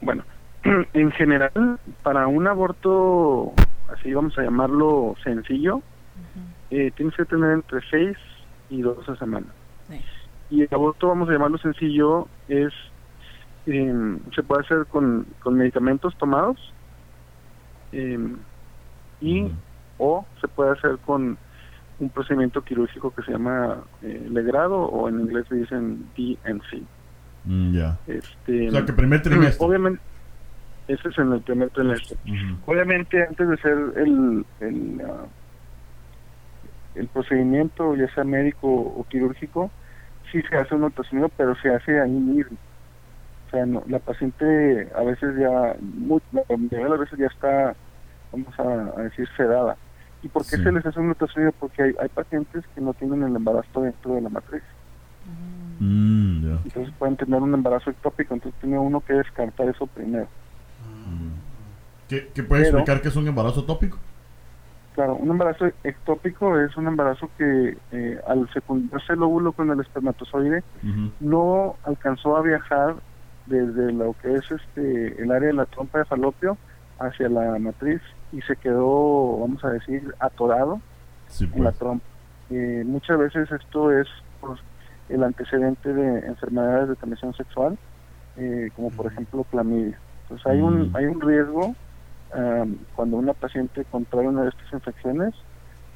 Bueno, 0.00 0.24
en 0.92 1.10
general, 1.12 1.78
para 2.02 2.26
un 2.26 2.46
aborto, 2.46 3.52
así 3.92 4.12
vamos 4.12 4.36
a 4.38 4.42
llamarlo 4.42 5.14
sencillo, 5.22 5.82
eh, 6.70 6.90
tienes 6.96 7.14
que 7.14 7.24
tener 7.24 7.52
entre 7.52 7.80
6 7.90 8.16
y 8.70 8.82
12 8.82 9.16
semanas. 9.16 9.50
Sí. 9.88 10.00
Y 10.50 10.62
el 10.62 10.68
aborto, 10.70 11.08
vamos 11.08 11.28
a 11.28 11.32
llamarlo 11.32 11.58
sencillo, 11.58 12.28
es 12.48 12.72
eh, 13.66 14.18
se 14.34 14.42
puede 14.42 14.62
hacer 14.62 14.86
con, 14.86 15.26
con 15.42 15.54
medicamentos 15.54 16.16
tomados 16.18 16.72
eh, 17.90 18.18
y 19.20 19.50
o 19.98 20.24
se 20.40 20.46
puede 20.46 20.70
hacer 20.72 20.98
con 21.04 21.36
un 21.98 22.10
procedimiento 22.10 22.62
quirúrgico 22.62 23.10
que 23.10 23.22
se 23.22 23.32
llama 23.32 23.82
eh, 24.02 24.26
legrado 24.30 24.76
o 24.82 25.08
en 25.08 25.20
inglés 25.20 25.46
le 25.50 25.58
dicen 25.58 26.04
DNC. 26.16 26.82
Mm, 27.44 27.72
ya. 27.74 27.98
Este, 28.06 28.68
O 28.68 28.70
sea, 28.72 28.84
que 28.84 28.92
primer 28.92 29.22
trimestre. 29.22 29.66
Obviamente, 29.66 30.00
ese 30.88 31.08
es 31.08 31.18
en 31.18 31.32
el 31.32 31.40
primer 31.40 31.70
trimestre. 31.70 32.16
Obviamente, 32.66 33.22
antes 33.22 33.48
de 33.48 33.54
hacer 33.54 33.78
el, 33.96 34.44
el, 34.60 35.02
ah, 35.08 35.24
el 36.94 37.08
procedimiento, 37.08 37.94
ya 37.96 38.12
sea 38.14 38.24
médico 38.24 38.68
o 38.68 39.04
quirúrgico, 39.08 39.70
sí 40.32 40.40
se 40.48 40.56
hace 40.56 40.74
un 40.74 40.84
ultrasonido, 40.84 41.28
pero 41.36 41.54
se 41.56 41.70
hace 41.74 42.00
ahí 42.00 42.10
mismo. 42.10 42.56
O 43.46 43.50
sea, 43.50 43.64
no, 43.64 43.82
la 43.88 43.98
paciente 44.00 44.88
a 44.94 45.02
veces 45.02 45.36
ya, 45.38 45.76
mu- 45.80 46.20
la 46.32 46.42
mayoría 46.56 46.84
de 46.84 46.90
las 46.90 46.98
veces 47.00 47.18
ya 47.18 47.26
está, 47.26 47.74
vamos 48.32 48.58
a, 48.58 48.98
a 49.00 49.02
decir, 49.04 49.28
sedada. 49.36 49.76
¿Y 50.26 50.28
por 50.28 50.42
qué 50.42 50.56
Sí. 50.56 50.62
se 50.64 50.72
les 50.72 50.84
hace 50.84 50.98
un 50.98 51.08
ultrasonido? 51.10 51.52
Porque 51.52 51.82
hay, 51.84 51.94
hay 52.00 52.08
pacientes 52.08 52.64
que 52.74 52.80
no 52.80 52.92
tienen 52.94 53.22
el 53.22 53.36
embarazo 53.36 53.82
dentro 53.82 54.14
de 54.16 54.22
la 54.22 54.28
matriz. 54.28 54.62
Mm. 55.78 56.56
Entonces 56.64 56.92
pueden 56.98 57.16
tener 57.16 57.40
un 57.40 57.54
embarazo 57.54 57.90
ectópico, 57.90 58.34
entonces 58.34 58.60
tiene 58.60 58.76
uno 58.76 59.00
que 59.00 59.12
descartar 59.12 59.68
eso 59.68 59.86
primero. 59.86 60.26
¿Qué, 62.08 62.28
qué 62.34 62.42
puede 62.42 62.64
Pero- 62.64 62.78
explicar 62.78 63.02
que 63.02 63.08
es 63.08 63.16
un 63.16 63.28
embarazo 63.28 63.64
tópico? 63.64 63.98
Claro, 64.96 65.14
un 65.14 65.30
embarazo 65.30 65.66
ectópico 65.84 66.58
es 66.58 66.76
un 66.76 66.86
embarazo 66.88 67.28
que 67.38 67.76
eh, 67.92 68.18
al 68.26 68.48
fecundarse 68.48 69.12
el 69.12 69.22
óvulo 69.22 69.52
con 69.52 69.70
el 69.70 69.78
espermatozoide 69.78 70.64
no 71.20 71.76
alcanzó 71.84 72.36
a 72.36 72.42
viajar 72.42 72.96
desde 73.46 73.92
lo 73.92 74.14
que 74.22 74.34
es 74.34 74.44
este 74.50 75.22
el 75.22 75.30
área 75.30 75.48
de 75.48 75.52
la 75.54 75.66
trompa 75.66 75.98
de 75.98 76.04
falopio 76.06 76.56
hacia 76.98 77.28
la 77.28 77.58
matriz 77.58 78.00
y 78.32 78.40
se 78.42 78.56
quedó, 78.56 79.38
vamos 79.38 79.64
a 79.64 79.70
decir, 79.70 80.14
atorado 80.18 80.80
Sí, 81.28 81.44
en 81.44 81.64
la 81.64 81.70
pues. 81.70 81.78
trompa. 81.78 82.04
Eh, 82.50 82.84
muchas 82.86 83.18
veces 83.18 83.50
esto 83.50 83.90
es 83.92 84.06
pues, 84.40 84.60
el 85.08 85.22
antecedente 85.24 85.92
de 85.92 86.26
enfermedades 86.26 86.88
de 86.88 86.94
transmisión 86.96 87.34
sexual, 87.34 87.76
eh, 88.36 88.70
como 88.76 88.90
por 88.90 89.06
ejemplo 89.06 89.44
clamidia. 89.44 89.98
Entonces 90.22 90.46
hay 90.46 90.60
un 90.60 90.90
Mm. 90.90 90.96
hay 90.96 91.04
un 91.06 91.20
riesgo 91.20 91.74
am, 92.34 92.76
cuando 92.94 93.16
una 93.16 93.32
paciente 93.32 93.84
contrae 93.90 94.26
una 94.28 94.42
de 94.42 94.48
estas 94.50 94.72
infecciones 94.72 95.34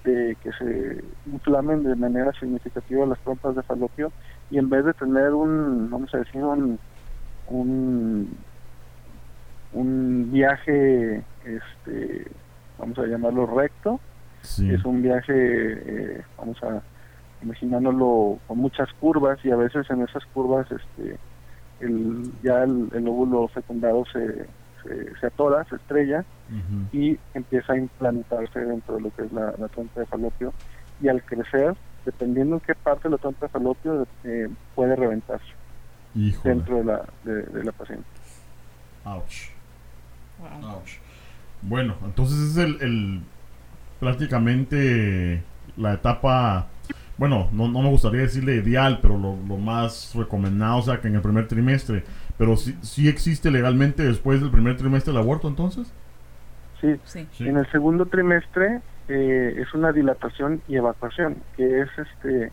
de 0.05 0.37
que 0.43 0.51
se 0.53 1.05
inflamen 1.27 1.83
de 1.83 1.95
manera 1.97 2.33
significativa 2.39 3.05
las 3.07 3.19
trompas 3.21 3.55
de 3.57 3.63
falopio 3.63 4.11
y 4.51 4.59
en 4.59 4.71
vez 4.71 4.85
de 4.85 4.95
tener 4.95 5.35
un, 5.35 5.89
vamos 5.91 6.13
a 6.15 6.19
decir, 6.19 6.43
un, 6.43 6.79
un, 7.49 8.31
un 9.73 10.31
viaje, 10.33 11.23
este, 11.45 12.27
vamos 12.79 12.99
a 12.99 13.07
llamarlo 13.07 13.47
recto, 13.47 14.01
Sí. 14.43 14.73
es 14.73 14.83
un 14.87 15.03
viaje, 15.03 15.33
eh, 15.35 16.23
vamos 16.39 16.63
a 16.63 16.81
imaginándolo 17.43 18.39
con 18.47 18.59
muchas 18.59 18.91
curvas 18.95 19.39
y 19.45 19.51
a 19.51 19.57
veces 19.57 19.89
en 19.91 20.03
esas 20.03 20.25
curvas 20.27 20.67
este 20.71 21.19
el, 21.81 22.31
ya 22.43 22.63
el, 22.65 22.89
el 22.95 23.09
óvulo 23.09 23.49
fecundado 23.49 24.05
se, 24.13 24.47
se, 24.83 25.15
se 25.19 25.27
atora, 25.27 25.65
se 25.65 25.77
estrella 25.77 26.25
y 26.93 27.19
empieza 27.35 27.73
a 27.75 27.79
implantarse 27.79 28.61
dentro 28.61 28.97
de 28.97 29.01
lo 29.03 29.15
que 29.15 29.23
es 29.25 29.33
la, 29.33 29.55
la 29.59 29.69
trompa 29.69 30.01
de 30.01 30.07
falopio 30.07 30.53
y 31.01 31.09
al 31.09 31.23
crecer, 31.23 31.75
dependiendo 32.05 32.57
en 32.57 32.61
qué 32.61 32.75
parte 32.75 33.05
de 33.09 33.13
la 33.13 33.19
trompa 33.19 33.47
de 33.47 33.53
falopio 33.53 34.07
eh, 34.25 34.49
puede 34.75 34.97
reventarse 34.97 35.53
Híjole. 36.15 36.55
dentro 36.55 36.77
de 36.79 36.85
la, 36.85 37.05
de, 37.25 37.43
de 37.43 37.65
la 37.65 37.73
paciente. 37.73 38.05
Ouch. 39.05 39.51
Wow. 40.41 40.77
Ouch. 40.77 40.99
Bueno, 41.63 41.97
entonces 42.05 42.39
es 42.39 42.57
el, 42.57 42.81
el 42.81 43.21
prácticamente 43.99 45.43
la 45.77 45.95
etapa, 45.95 46.67
bueno, 47.19 47.49
no, 47.53 47.69
no 47.69 47.83
me 47.83 47.91
gustaría 47.91 48.23
decirle 48.23 48.57
ideal, 48.57 48.99
pero 49.03 49.19
lo, 49.19 49.37
lo 49.47 49.57
más 49.59 50.15
recomendado, 50.15 50.79
o 50.79 50.83
sea, 50.83 51.01
que 51.01 51.09
en 51.09 51.17
el 51.17 51.23
primer 51.23 51.49
trimestre, 51.49 52.05
pero 52.39 52.57
sí, 52.57 52.77
sí 52.83 53.09
existe 53.09 53.51
legalmente 53.51 54.03
después 54.03 54.41
del 54.41 54.51
primer 54.51 54.77
trimestre 54.77 55.13
el 55.13 55.19
aborto, 55.19 55.49
entonces. 55.49 55.93
Sí, 56.81 56.97
Sí. 57.05 57.29
Sí. 57.33 57.47
En 57.47 57.59
el 57.59 57.71
segundo 57.71 58.07
trimestre 58.07 58.81
eh, 59.09 59.55
es 59.59 59.75
una 59.75 59.93
dilatación 59.93 60.63
y 60.67 60.77
evacuación, 60.77 61.43
que 61.57 61.83
es 61.83 61.89
este 61.99 62.53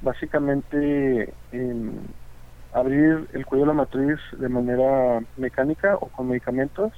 básicamente 0.00 1.34
em, 1.52 1.92
abrir 2.72 3.28
el 3.32 3.44
cuello 3.46 3.64
de 3.64 3.68
la 3.68 3.74
matriz 3.74 4.18
de 4.32 4.48
manera 4.48 5.20
mecánica 5.36 5.96
o 5.96 6.08
con 6.08 6.28
medicamentos 6.28 6.92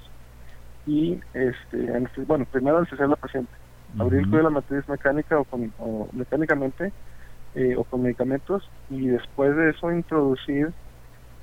y 0.84 1.20
este 1.32 1.76
aneste- 1.92 2.26
bueno 2.26 2.46
primero 2.50 2.78
anestesiar 2.78 3.06
a 3.06 3.10
la 3.10 3.16
paciente 3.16 3.52
abrir 3.98 4.22
cuello 4.28 4.38
de 4.38 4.42
la 4.44 4.50
matriz 4.50 4.88
mecánica 4.88 5.38
o, 5.38 5.44
con, 5.44 5.72
o 5.76 6.10
mecánicamente 6.12 6.92
eh, 7.54 7.76
o 7.76 7.84
con 7.84 8.02
medicamentos 8.02 8.70
y 8.88 9.08
después 9.08 9.54
de 9.56 9.70
eso 9.70 9.92
introducir 9.92 10.68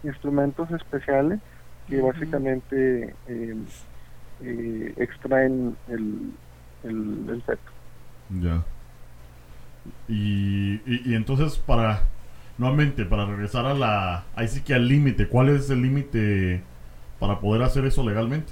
instrumentos 0.03 0.69
especiales 0.71 1.39
que 1.87 2.01
básicamente 2.01 3.15
eh, 3.25 3.55
eh, 4.41 4.93
extraen 4.97 5.75
el, 5.87 6.33
el, 6.83 7.29
el 7.29 7.43
feto. 7.43 7.71
Ya. 8.41 8.63
Y, 10.07 10.75
y, 10.85 11.11
y 11.11 11.15
entonces 11.15 11.57
para, 11.57 12.01
nuevamente, 12.57 13.05
para 13.05 13.25
regresar 13.25 13.65
a 13.65 13.73
la, 13.73 14.23
ahí 14.35 14.47
sí 14.47 14.61
que 14.61 14.73
al 14.73 14.87
límite, 14.87 15.27
¿cuál 15.27 15.49
es 15.49 15.69
el 15.69 15.81
límite 15.81 16.61
para 17.19 17.39
poder 17.39 17.63
hacer 17.63 17.85
eso 17.85 18.07
legalmente? 18.07 18.51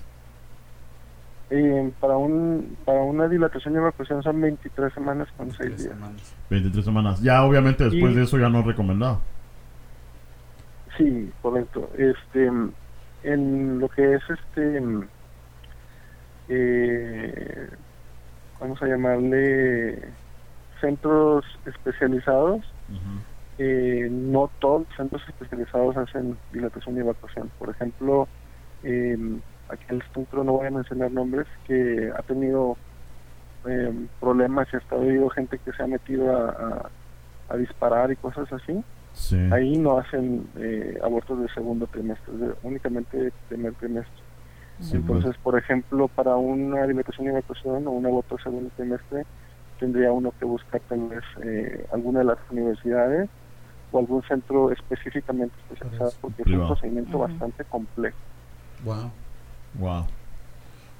Eh, 1.49 1.93
para 2.01 2.17
un 2.17 2.77
para 2.83 3.01
una 3.03 3.27
dilatación 3.29 3.73
y 3.73 3.77
evacuación 3.77 4.21
son 4.21 4.41
23 4.41 4.93
semanas 4.93 5.29
con 5.37 5.47
6 5.51 5.57
Tres 5.57 5.77
días. 5.77 5.93
semanas. 5.93 6.35
23 6.49 6.83
semanas. 6.85 7.21
Ya 7.21 7.43
obviamente 7.43 7.85
después 7.85 8.11
Y- 8.11 8.15
de 8.15 8.23
eso 8.23 8.37
ya 8.37 8.49
no 8.49 8.59
es 8.59 8.65
recomendado. 8.65 9.21
Sí, 10.97 11.31
correcto. 11.41 11.89
Este, 11.97 12.51
en 13.23 13.79
lo 13.79 13.87
que 13.89 14.15
es 14.15 14.21
este, 14.29 14.81
eh, 16.49 17.69
vamos 18.59 18.81
a 18.81 18.87
llamarle 18.87 20.13
centros 20.81 21.45
especializados, 21.65 22.65
eh, 23.57 24.07
no 24.11 24.51
todos 24.59 24.81
los 24.87 24.95
centros 24.97 25.21
especializados 25.27 25.97
hacen 25.97 26.37
dilatación 26.51 26.97
y 26.97 26.99
evacuación. 26.99 27.49
Por 27.57 27.69
ejemplo, 27.69 28.27
eh, 28.83 29.17
aquí 29.69 29.83
en 29.89 29.95
el 29.97 30.03
centro 30.13 30.43
no 30.43 30.53
voy 30.53 30.67
a 30.67 30.71
mencionar 30.71 31.11
nombres, 31.11 31.47
que 31.65 32.11
ha 32.17 32.21
tenido 32.23 32.77
eh, 33.65 33.91
problemas 34.19 34.67
y 34.71 34.77
hasta 34.77 34.95
ha 34.95 34.99
habido 34.99 35.29
gente 35.29 35.59
que 35.59 35.71
se 35.73 35.83
ha 35.83 35.87
metido 35.87 36.35
a, 36.35 36.49
a- 36.51 36.89
a 37.49 37.55
disparar 37.57 38.11
y 38.11 38.15
cosas 38.17 38.51
así. 38.51 38.83
Sí. 39.13 39.37
Ahí 39.51 39.77
no 39.77 39.97
hacen 39.97 40.47
eh, 40.57 40.99
abortos 41.03 41.41
de 41.41 41.47
segundo 41.49 41.87
trimestre, 41.87 42.33
de- 42.35 42.53
únicamente 42.63 43.31
primer 43.47 43.73
trimestre. 43.75 44.23
Sí, 44.79 44.97
Entonces, 44.97 45.31
pues. 45.31 45.37
por 45.39 45.57
ejemplo, 45.57 46.07
para 46.09 46.35
una 46.35 46.85
dilatación 46.85 47.25
y 47.27 47.29
evacuación 47.29 47.87
o 47.87 47.91
un 47.91 48.05
aborto 48.05 48.35
de 48.35 48.43
segundo 48.43 48.69
trimestre, 48.75 49.25
tendría 49.79 50.11
uno 50.11 50.31
que 50.37 50.45
buscar 50.45 50.81
tal 50.89 51.07
vez 51.07 51.23
eh, 51.43 51.85
alguna 51.91 52.19
de 52.19 52.25
las 52.25 52.37
universidades 52.51 53.29
o 53.91 53.99
algún 53.99 54.21
centro 54.23 54.71
específicamente 54.71 55.55
especializado, 55.63 56.11
porque 56.21 56.41
es 56.43 56.47
un 56.47 56.67
procedimiento 56.67 57.17
bastante 57.19 57.63
complejo. 57.65 58.17
Wow. 58.83 59.11
Wow. 59.77 60.05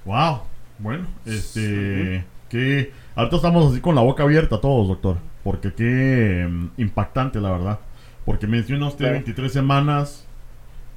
Wow. 0.05 0.41
Bueno, 0.79 1.07
este. 1.25 2.23
Que. 2.49 2.91
Ahorita 3.15 3.35
estamos 3.37 3.71
así 3.71 3.81
con 3.81 3.95
la 3.95 4.01
boca 4.01 4.23
abierta 4.23 4.61
todos, 4.61 4.87
doctor. 4.87 5.17
Porque 5.43 5.73
qué 5.73 6.47
mm, 6.49 6.67
impactante, 6.77 7.39
la 7.39 7.51
verdad. 7.51 7.79
Porque 8.25 8.47
menciona 8.47 8.87
usted 8.87 8.99
Claro. 9.05 9.13
23 9.13 9.51
semanas. 9.51 10.23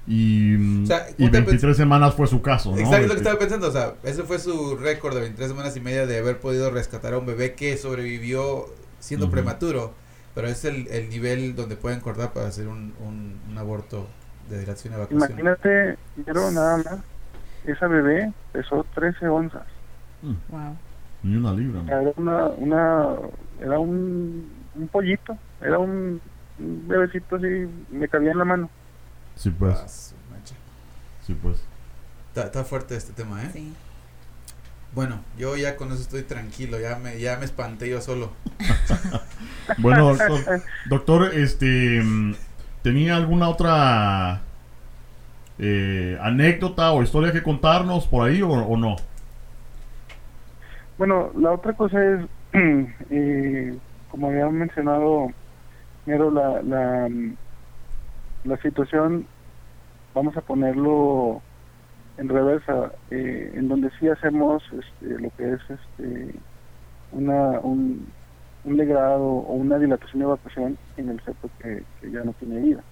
Y, 0.06 0.56
mm, 0.58 0.82
O 0.84 0.86
sea, 0.86 1.06
y 1.10 1.14
¿cómo 1.14 1.30
te 1.30 1.40
23 1.40 1.76
semanas 1.76 2.14
fue 2.14 2.26
su 2.26 2.42
caso, 2.42 2.70
¿no? 2.72 2.78
Exacto, 2.78 2.96
lo 3.02 3.08
que 3.08 3.16
Este, 3.16 3.16
estaba 3.18 3.38
pensando, 3.38 3.68
o 3.68 3.72
sea, 3.72 3.94
ese 4.02 4.22
fue 4.24 4.38
su 4.38 4.76
récord 4.76 5.14
de 5.14 5.20
23 5.20 5.50
semanas 5.50 5.76
y 5.76 5.80
media 5.80 6.06
de 6.06 6.18
haber 6.18 6.40
podido 6.40 6.70
rescatar 6.70 7.14
a 7.14 7.18
un 7.18 7.26
bebé 7.26 7.54
que 7.54 7.76
sobrevivió 7.76 8.66
siendo 8.98 9.26
Ujú. 9.26 9.32
prematuro, 9.32 9.92
pero 10.34 10.48
es 10.48 10.64
el, 10.64 10.88
el 10.88 11.10
nivel 11.10 11.54
donde 11.54 11.76
pueden 11.76 12.00
cortar 12.00 12.32
para 12.32 12.48
hacer 12.48 12.66
un, 12.66 12.94
un, 13.06 13.38
un 13.50 13.58
aborto 13.58 14.06
de 14.48 14.58
dilatación 14.60 14.94
y 14.94 14.96
evacuación. 14.96 15.30
Imagínate, 15.30 15.96
pero 16.24 16.50
nada 16.50 16.76
más, 16.78 16.98
esa 17.64 17.86
bebé 17.86 18.32
pesó 18.52 18.84
13 18.94 19.28
onzas. 19.28 19.62
mm, 20.22 20.34
Wow. 20.48 20.76
Ni 21.22 21.36
una 21.36 21.52
libra. 21.52 21.82
¿no? 21.82 21.88
Era 21.88 22.12
una, 22.16 22.46
una 22.46 23.06
era 23.60 23.78
un, 23.78 24.50
un 24.74 24.88
pollito, 24.88 25.36
era 25.60 25.78
un, 25.78 26.20
un 26.58 26.88
bebecito 26.88 27.36
así, 27.36 27.68
me 27.90 28.08
cabía 28.08 28.32
en 28.32 28.38
la 28.38 28.44
mano. 28.44 28.70
Sí, 29.36 29.50
pues. 29.50 29.78
Ah. 29.78 30.16
Sí, 31.26 31.34
pues. 31.40 31.62
Está, 32.28 32.44
está 32.44 32.64
fuerte 32.64 32.96
este 32.96 33.12
tema, 33.12 33.42
¿eh? 33.42 33.50
Sí. 33.52 33.72
Bueno, 34.94 35.20
yo 35.38 35.56
ya 35.56 35.76
con 35.76 35.92
eso 35.92 36.00
estoy 36.02 36.22
tranquilo, 36.22 36.80
ya 36.80 36.96
me, 36.96 37.20
ya 37.20 37.36
me 37.36 37.44
espanté 37.44 37.88
yo 37.88 38.00
solo. 38.00 38.32
Bueno, 39.78 40.08
doctor, 40.08 40.62
doctor, 40.88 41.34
este, 41.34 42.00
mm, 42.02 42.34
¿tenía 42.82 43.14
alguna 43.16 43.48
otra 43.48 44.40
eh, 45.62 46.18
anécdota 46.22 46.90
o 46.92 47.02
historia 47.02 47.32
que 47.32 47.42
contarnos 47.42 48.06
por 48.06 48.26
ahí 48.26 48.40
o, 48.40 48.48
o 48.50 48.76
no? 48.78 48.96
Bueno, 50.96 51.30
la 51.38 51.52
otra 51.52 51.74
cosa 51.74 52.02
es, 52.02 52.20
eh, 53.10 53.76
como 54.10 54.28
había 54.28 54.48
mencionado, 54.48 55.28
Nero, 56.06 56.30
la, 56.30 56.62
la, 56.62 57.10
la 58.44 58.56
situación, 58.62 59.26
vamos 60.14 60.34
a 60.36 60.40
ponerlo 60.40 61.42
en 62.16 62.28
reversa, 62.28 62.92
eh, 63.10 63.52
en 63.54 63.68
donde 63.68 63.90
sí 63.98 64.08
hacemos 64.08 64.62
este, 64.72 65.20
lo 65.20 65.30
que 65.36 65.52
es 65.52 65.60
este, 65.68 66.34
una, 67.12 67.60
un, 67.60 68.06
un 68.64 68.76
legrado 68.76 69.24
o 69.24 69.52
una 69.54 69.78
dilatación 69.78 70.20
de 70.20 70.24
evacuación 70.24 70.78
en 70.96 71.10
el 71.10 71.20
feto 71.20 71.50
que, 71.62 71.82
que 72.00 72.10
ya 72.10 72.24
no 72.24 72.32
tiene 72.34 72.60
vida. 72.60 72.82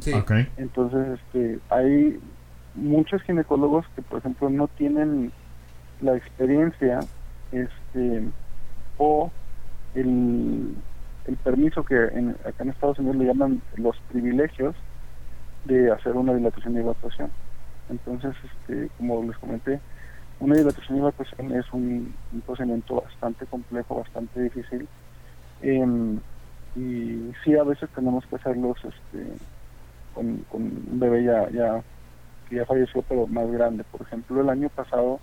Sí. 0.00 0.12
Entonces, 0.56 1.20
este, 1.20 1.58
hay 1.70 2.20
muchos 2.74 3.22
ginecólogos 3.22 3.86
que, 3.94 4.02
por 4.02 4.18
ejemplo, 4.18 4.50
no 4.50 4.68
tienen 4.68 5.32
la 6.00 6.16
experiencia 6.16 7.00
este, 7.52 8.24
o 8.98 9.30
el, 9.94 10.74
el 11.26 11.36
permiso 11.36 11.84
que 11.84 11.94
en, 11.94 12.30
acá 12.44 12.64
en 12.64 12.70
Estados 12.70 12.98
Unidos 12.98 13.16
le 13.16 13.26
llaman 13.26 13.62
los 13.76 13.96
privilegios 14.10 14.74
de 15.64 15.90
hacer 15.90 16.12
una 16.12 16.34
dilatación 16.34 16.74
y 16.74 16.80
evacuación. 16.80 17.30
Entonces, 17.88 18.34
este, 18.44 18.88
como 18.98 19.22
les 19.22 19.36
comenté, 19.38 19.80
una 20.40 20.56
dilatación 20.56 20.96
y 20.96 21.00
evacuación 21.00 21.52
es 21.52 21.72
un, 21.72 22.14
un 22.32 22.40
procedimiento 22.42 23.00
bastante 23.00 23.46
complejo, 23.46 23.96
bastante 23.96 24.42
difícil. 24.42 24.88
Em, 25.62 26.18
y 26.76 27.32
sí, 27.44 27.56
a 27.56 27.62
veces 27.62 27.88
tenemos 27.94 28.26
que 28.26 28.36
hacerlos 28.36 28.76
este, 28.78 29.32
con, 30.14 30.44
con 30.44 30.62
un 30.62 30.98
bebé 30.98 31.24
ya, 31.24 31.50
ya 31.50 31.84
que 32.46 32.56
ya 32.56 32.64
falleció, 32.66 33.02
pero 33.02 33.26
más 33.26 33.50
grande. 33.50 33.84
Por 33.84 34.02
ejemplo, 34.02 34.40
el 34.40 34.48
año 34.48 34.70
pasado 34.70 35.20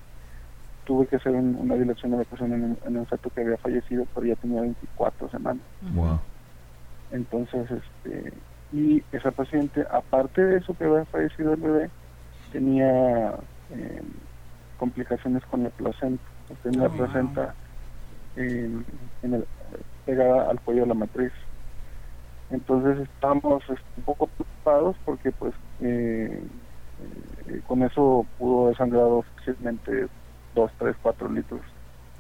tuve 0.84 1.08
que 1.08 1.16
hacer 1.16 1.34
un- 1.34 1.56
una 1.56 1.76
dilatación 1.76 2.12
de 2.12 2.18
evacuación 2.18 2.54
en 2.54 2.64
un, 2.64 2.80
en 2.84 2.98
un 2.98 3.08
feto 3.08 3.30
que 3.32 3.42
había 3.42 3.58
fallecido, 3.58 4.06
pero 4.14 4.28
ya 4.28 4.36
tenía 4.36 4.62
24 4.62 5.30
semanas. 5.30 5.66
Wow. 5.82 6.20
Entonces, 7.10 7.70
este, 7.72 8.44
y 8.72 9.04
esa 9.12 9.32
paciente, 9.32 9.86
aparte 9.90 10.42
de 10.44 10.58
eso 10.58 10.74
que 10.76 10.86
había 10.86 11.06
fallecido 11.06 11.54
el 11.54 11.62
bebé, 11.62 11.92
tenía 12.52 13.36
eh, 13.70 14.02
complicaciones 14.78 15.44
con 15.46 15.64
la 15.64 15.70
placenta. 15.72 16.30
Tenía 16.64 16.84
la 16.84 16.88
wow. 16.90 16.98
placenta 16.98 17.56
en- 18.36 18.86
en 19.22 19.34
el- 19.36 19.48
pegada 20.06 20.50
al 20.50 20.60
cuello 20.62 20.82
de 20.82 20.88
la 20.88 20.94
matriz. 20.96 21.32
Entonces 22.52 23.08
estábamos 23.08 23.64
este, 23.64 23.84
un 23.98 24.04
poco 24.04 24.28
preocupados 24.28 24.96
porque 25.06 25.32
pues 25.32 25.54
eh, 25.82 26.44
eh, 27.48 27.62
con 27.68 27.84
eso 27.84 28.26
pudo 28.38 28.66
haber 28.66 28.78
sangrado 28.78 29.24
fácilmente 29.36 30.08
2, 30.56 30.72
3, 30.78 30.96
4 31.02 31.30
litros. 31.30 31.62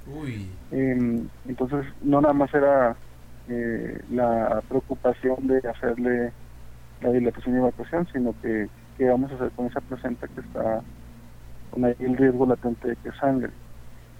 Uy. 0.08 0.50
Eh, 0.72 1.24
entonces, 1.48 1.86
no 2.02 2.22
nada 2.22 2.34
más 2.34 2.54
era 2.54 2.96
eh, 3.48 4.02
la 4.10 4.62
preocupación 4.68 5.48
de 5.48 5.60
hacerle 5.70 6.32
la 7.02 7.12
dilatación 7.12 7.56
y 7.56 7.58
evacuación, 7.60 8.08
sino 8.12 8.34
que 8.42 8.68
qué 8.98 9.10
vamos 9.10 9.32
a 9.32 9.36
hacer 9.36 9.52
con 9.52 9.68
esa 9.68 9.82
placenta 9.82 10.28
que 10.28 10.42
está 10.42 10.82
con 11.72 11.86
ahí 11.86 11.96
el 12.00 12.18
riesgo 12.18 12.46
latente 12.46 12.90
de 12.90 12.96
que 12.98 13.12
sangre. 13.14 13.52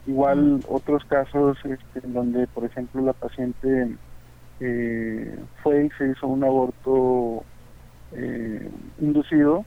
Igual 0.08 0.62
otros 0.68 1.04
casos 1.06 1.58
este, 1.64 2.06
en 2.06 2.14
donde, 2.14 2.48
por 2.48 2.66
ejemplo, 2.66 3.02
la 3.02 3.14
paciente 3.14 3.96
eh, 4.64 5.44
fue 5.64 5.86
y 5.86 5.90
se 5.98 6.10
hizo 6.12 6.28
un 6.28 6.44
aborto 6.44 7.46
eh, 8.12 8.70
inducido 8.98 9.66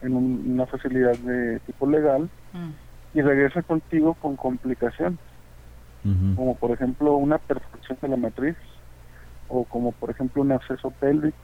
en 0.00 0.14
un- 0.14 0.50
una 0.52 0.66
facilidad 0.66 1.18
de 1.18 1.58
tipo 1.60 1.88
legal 1.88 2.30
Mm. 2.52 2.70
y 3.14 3.20
regresa 3.22 3.62
contigo 3.62 4.14
con 4.14 4.36
complicaciones 4.36 5.18
como 6.36 6.56
por 6.56 6.70
ejemplo 6.70 7.16
una 7.16 7.38
perforación 7.38 7.98
de 8.00 8.08
la 8.08 8.16
matriz 8.16 8.56
o 9.48 9.64
como 9.66 9.92
por 9.92 10.10
ejemplo 10.10 10.42
un 10.42 10.52
absceso 10.52 10.90
pélvico 10.92 11.38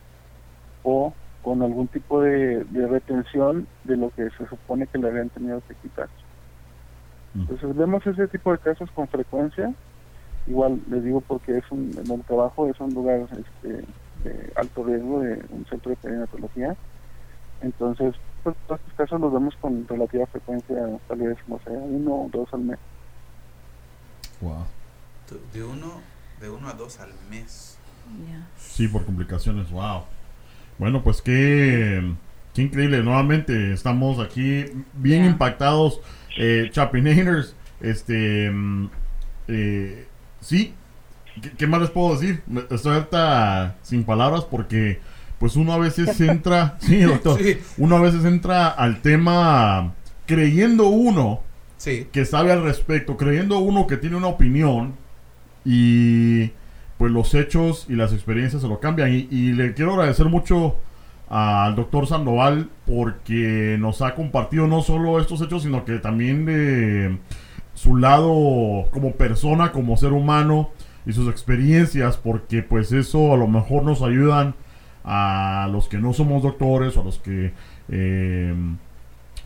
o 0.83 1.17
con 1.41 1.63
algún 1.63 1.89
tipo 1.89 2.21
de, 2.23 2.65
de 2.65 2.87
retención 2.87 3.69
de 3.83 3.97
lo 3.97 4.11
que 4.13 4.29
se 4.39 4.47
supone 4.47 4.87
que 4.87 4.99
le 4.99 5.09
habían 5.09 5.31
tenido 5.31 5.61
que 5.63 5.75
quitar. 5.77 6.09
Entonces 7.35 7.75
vemos 7.77 8.07
ese 8.07 8.29
tipo 8.29 8.53
de 8.53 8.59
casos 8.59 8.89
con 8.93 9.09
frecuencia. 9.09 9.75
Igual 10.47 10.81
les 10.91 11.03
digo 11.05 11.21
porque 11.23 11.59
es 11.59 11.65
un, 11.71 11.91
en 11.97 12.11
el 12.11 12.23
trabajo 12.23 12.69
es 12.69 12.79
un 12.79 12.93
lugar 12.93 13.27
este, 13.31 13.85
de 14.25 14.53
alto 14.57 14.85
riesgo 14.85 15.21
de 15.21 15.43
un 15.51 15.65
centro 15.67 15.91
de 15.91 15.97
perinatología. 15.97 16.77
Entonces, 17.63 18.15
pues, 18.43 18.57
todos 18.67 18.81
estos 18.81 18.95
casos 18.95 19.21
los 19.21 19.33
vemos 19.33 19.55
con 19.57 19.89
relativa 19.89 20.27
frecuencia, 20.27 20.77
tal 21.09 21.19
vez, 21.19 21.39
no 21.49 21.59
sé, 21.65 21.71
uno 21.71 22.15
o 22.15 22.31
dos 22.31 22.53
al 22.53 22.61
mes. 22.61 22.79
Wow. 24.41 24.65
De 25.53 25.65
uno, 25.65 26.01
de 26.41 26.51
uno 26.51 26.69
a 26.69 26.75
dos 26.75 27.01
al 27.01 27.11
mes. 27.31 27.79
Ya. 28.29 28.47
Sí, 28.59 28.87
por 28.87 29.07
complicaciones, 29.07 29.71
wow. 29.71 30.03
Bueno, 30.79 31.03
pues 31.03 31.23
qué, 31.23 32.15
qué 32.53 32.63
increíble. 32.63 33.03
Nuevamente 33.03 33.73
estamos 33.73 34.19
aquí 34.19 34.67
bien 34.93 35.25
impactados. 35.25 36.01
Eh, 36.37 36.69
Chapinators, 36.71 37.57
este, 37.81 38.51
mm, 38.51 38.91
eh, 39.49 40.07
sí, 40.45 40.75
¿Qué, 41.43 41.51
qué 41.51 41.67
más 41.67 41.81
les 41.81 41.91
puedo 41.91 42.15
decir? 42.15 42.43
Estoy 42.71 42.95
ahorita 42.95 43.75
sin 43.83 44.05
palabras 44.05 44.45
porque 44.45 45.01
pues 45.41 45.57
uno 45.57 45.73
a 45.73 45.79
veces 45.79 46.21
entra, 46.21 46.77
sí, 46.81 47.01
doctor, 47.01 47.43
Sí. 47.43 47.59
uno 47.79 47.97
a 47.97 48.01
veces 48.01 48.25
entra 48.25 48.69
al 48.69 49.03
tema 49.03 49.95
creyendo 50.27 50.87
uno 50.89 51.41
Sí. 51.77 52.07
que 52.13 52.25
sabe 52.25 52.53
al 52.53 52.63
respecto, 52.63 53.17
creyendo 53.17 53.59
uno 53.59 53.87
que 53.89 53.97
tiene 53.97 54.17
una 54.17 54.29
opinión 54.29 54.95
y 55.65 56.51
pues 56.99 57.11
los 57.13 57.35
hechos 57.35 57.87
y 57.89 57.95
las 57.95 58.13
experiencias 58.13 58.63
se 58.63 58.69
lo 58.69 58.79
cambian. 58.81 59.13
Y, 59.13 59.29
y 59.31 59.53
le 59.53 59.75
quiero 59.75 59.95
agradecer 59.95 60.27
mucho 60.27 60.77
al 61.29 61.75
doctor 61.75 62.07
Sandoval 62.07 62.69
porque 62.87 63.77
nos 63.81 64.03
ha 64.03 64.15
compartido 64.15 64.67
no 64.69 64.83
solo 64.83 65.19
estos 65.21 65.41
hechos, 65.43 65.63
sino 65.65 65.85
que 65.85 65.99
también 65.99 66.45
de 66.47 67.19
su 67.75 67.97
lado 67.97 68.89
como 68.93 69.13
persona, 69.13 69.73
como 69.73 69.97
ser 69.97 70.13
humano 70.13 70.71
y 71.07 71.13
sus 71.13 71.29
experiencias, 71.29 72.17
porque 72.17 72.63
pues 72.63 72.93
eso 72.93 73.35
a 73.35 73.37
lo 73.37 73.47
mejor 73.49 73.83
nos 73.85 74.01
ayudan 74.03 74.55
a 75.05 75.69
los 75.71 75.87
que 75.89 75.99
no 75.99 76.13
somos 76.15 76.43
doctores 76.43 76.97
o 76.97 77.03
a 77.03 77.05
los 77.05 77.19
que 77.19 77.53
eh, 77.91 78.55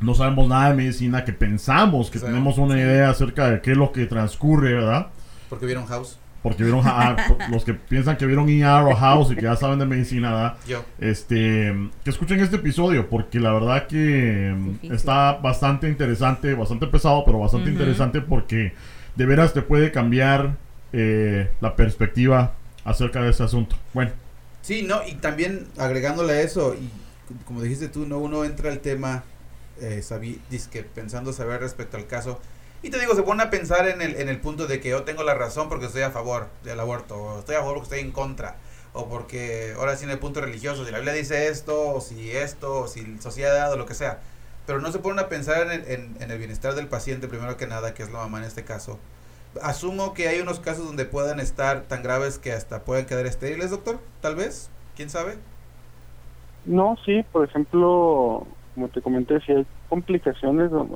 no 0.00 0.14
sabemos 0.14 0.46
nada 0.48 0.68
de 0.70 0.74
medicina, 0.76 1.24
que 1.24 1.32
pensamos 1.32 2.10
que 2.10 2.18
Sí. 2.20 2.26
tenemos 2.26 2.58
una 2.58 2.78
idea 2.78 3.10
acerca 3.10 3.50
de 3.50 3.60
qué 3.60 3.72
es 3.72 3.76
lo 3.76 3.90
que 3.90 4.06
transcurre, 4.06 4.74
¿verdad? 4.74 5.08
Porque 5.48 5.66
vieron 5.66 5.86
House. 5.86 6.18
Porque 6.42 6.62
vieron 6.62 6.82
los 7.50 7.64
que 7.64 7.74
piensan 7.74 8.16
que 8.16 8.24
vieron 8.26 8.48
ER 8.48 8.84
o 8.84 8.94
House 8.94 9.32
y 9.32 9.34
que 9.36 9.42
ya 9.42 9.56
saben 9.56 9.78
de 9.78 9.86
medicina, 9.86 10.30
¿verdad? 10.32 10.56
Yo. 10.66 10.84
Este, 10.98 11.74
que 12.04 12.10
escuchen 12.10 12.40
este 12.40 12.56
episodio 12.56 13.08
porque 13.08 13.40
la 13.40 13.52
verdad 13.52 13.86
que 13.86 14.54
mm, 14.56 14.72
Difícil. 14.74 14.92
está 14.92 15.32
bastante 15.34 15.88
interesante, 15.88 16.54
bastante 16.54 16.86
pesado, 16.86 17.24
pero 17.24 17.38
bastante 17.40 17.70
interesante 17.70 18.20
porque 18.20 18.72
de 19.16 19.26
veras 19.26 19.52
te 19.52 19.62
puede 19.62 19.90
cambiar 19.90 20.56
eh, 20.92 21.50
la 21.60 21.74
perspectiva 21.74 22.54
acerca 22.84 23.20
de 23.22 23.30
ese 23.30 23.42
asunto. 23.42 23.76
Bueno, 23.92 24.12
Sí, 24.62 24.82
no, 24.82 25.00
y 25.06 25.14
también 25.14 25.66
agregándole 25.78 26.32
a 26.34 26.40
eso, 26.42 26.74
y 26.74 26.90
como 27.46 27.62
dijiste 27.62 27.88
tú, 27.88 28.06
no 28.06 28.18
uno 28.18 28.44
entra 28.44 28.70
al 28.70 28.80
tema 28.80 29.22
eh, 29.80 30.02
sabi- 30.02 30.40
dizque 30.50 30.82
pensando 30.82 31.32
saber 31.32 31.60
respecto 31.60 31.96
al 31.96 32.06
caso. 32.06 32.40
Y 32.82 32.90
te 32.90 32.98
digo, 33.00 33.14
se 33.14 33.22
pone 33.22 33.42
a 33.42 33.50
pensar 33.50 33.88
en 33.88 34.00
el, 34.02 34.16
en 34.16 34.28
el 34.28 34.40
punto 34.40 34.66
de 34.66 34.80
que 34.80 34.90
yo 34.90 35.02
tengo 35.04 35.24
la 35.24 35.34
razón 35.34 35.68
porque 35.68 35.86
estoy 35.86 36.02
a 36.02 36.10
favor 36.10 36.48
del 36.62 36.78
aborto, 36.78 37.16
o 37.16 37.38
estoy 37.40 37.56
a 37.56 37.60
favor 37.60 37.74
porque 37.74 37.86
estoy 37.96 38.00
en 38.00 38.12
contra, 38.12 38.56
o 38.92 39.08
porque 39.08 39.74
ahora 39.76 39.96
sí 39.96 40.04
en 40.04 40.10
el 40.10 40.18
punto 40.20 40.40
religioso, 40.40 40.84
si 40.84 40.92
la 40.92 40.98
Biblia 40.98 41.14
dice 41.14 41.48
esto, 41.48 41.90
o 41.94 42.00
si 42.00 42.30
esto, 42.36 42.80
o 42.82 42.88
si 42.88 43.18
sociedad, 43.18 43.72
o 43.72 43.76
lo 43.76 43.86
que 43.86 43.94
sea. 43.94 44.20
Pero 44.66 44.80
no 44.80 44.92
se 44.92 45.00
ponen 45.00 45.18
a 45.18 45.28
pensar 45.28 45.62
en, 45.62 45.70
el- 45.72 45.90
en- 45.90 46.16
en 46.22 46.30
el 46.30 46.38
bienestar 46.38 46.74
del 46.74 46.86
paciente, 46.88 47.26
primero 47.28 47.56
que 47.56 47.66
nada, 47.66 47.94
que 47.94 48.02
es 48.04 48.12
la 48.12 48.18
mamá 48.20 48.38
en 48.38 48.44
este 48.44 48.64
caso. 48.64 48.98
Asumo 49.62 50.14
que 50.14 50.28
hay 50.28 50.40
unos 50.40 50.60
casos 50.60 50.86
donde 50.86 51.04
puedan 51.06 51.40
estar 51.40 51.82
tan 51.82 52.02
graves 52.02 52.38
que 52.38 52.52
hasta 52.52 52.84
pueden 52.84 53.06
quedar 53.06 53.26
estériles, 53.26 53.70
doctor, 53.70 53.98
tal 54.20 54.36
vez, 54.36 54.70
quién 54.96 55.10
sabe. 55.10 55.38
No, 56.64 56.96
sí, 57.04 57.22
por 57.32 57.44
ejemplo, 57.48 58.46
como 58.74 58.88
te 58.90 59.02
comenté, 59.02 59.40
si 59.40 59.52
hay 59.52 59.66
complicaciones 59.88 60.70
¿no? 60.70 60.88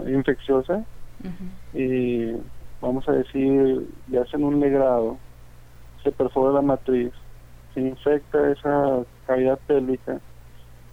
Y 1.75 2.33
vamos 2.81 3.09
a 3.09 3.13
decir, 3.13 3.89
ya 4.09 4.23
hacen 4.23 4.45
un 4.45 4.61
legrado, 4.61 5.19
se 6.03 6.11
perfora 6.13 6.53
la 6.55 6.63
matriz, 6.63 7.13
se 7.75 7.81
infecta 7.81 8.51
esa 8.51 9.05
cavidad 9.27 9.59
pélvica 9.67 10.21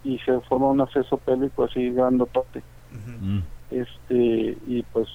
y 0.04 0.18
se 0.20 0.40
forma 0.42 0.68
un 0.68 0.80
acceso 0.80 1.16
pélvico 1.18 1.64
así 1.64 1.90
grandotote. 1.90 2.62
Mm, 3.20 3.40
este 3.70 4.56
y 4.66 4.84
pues 4.92 5.08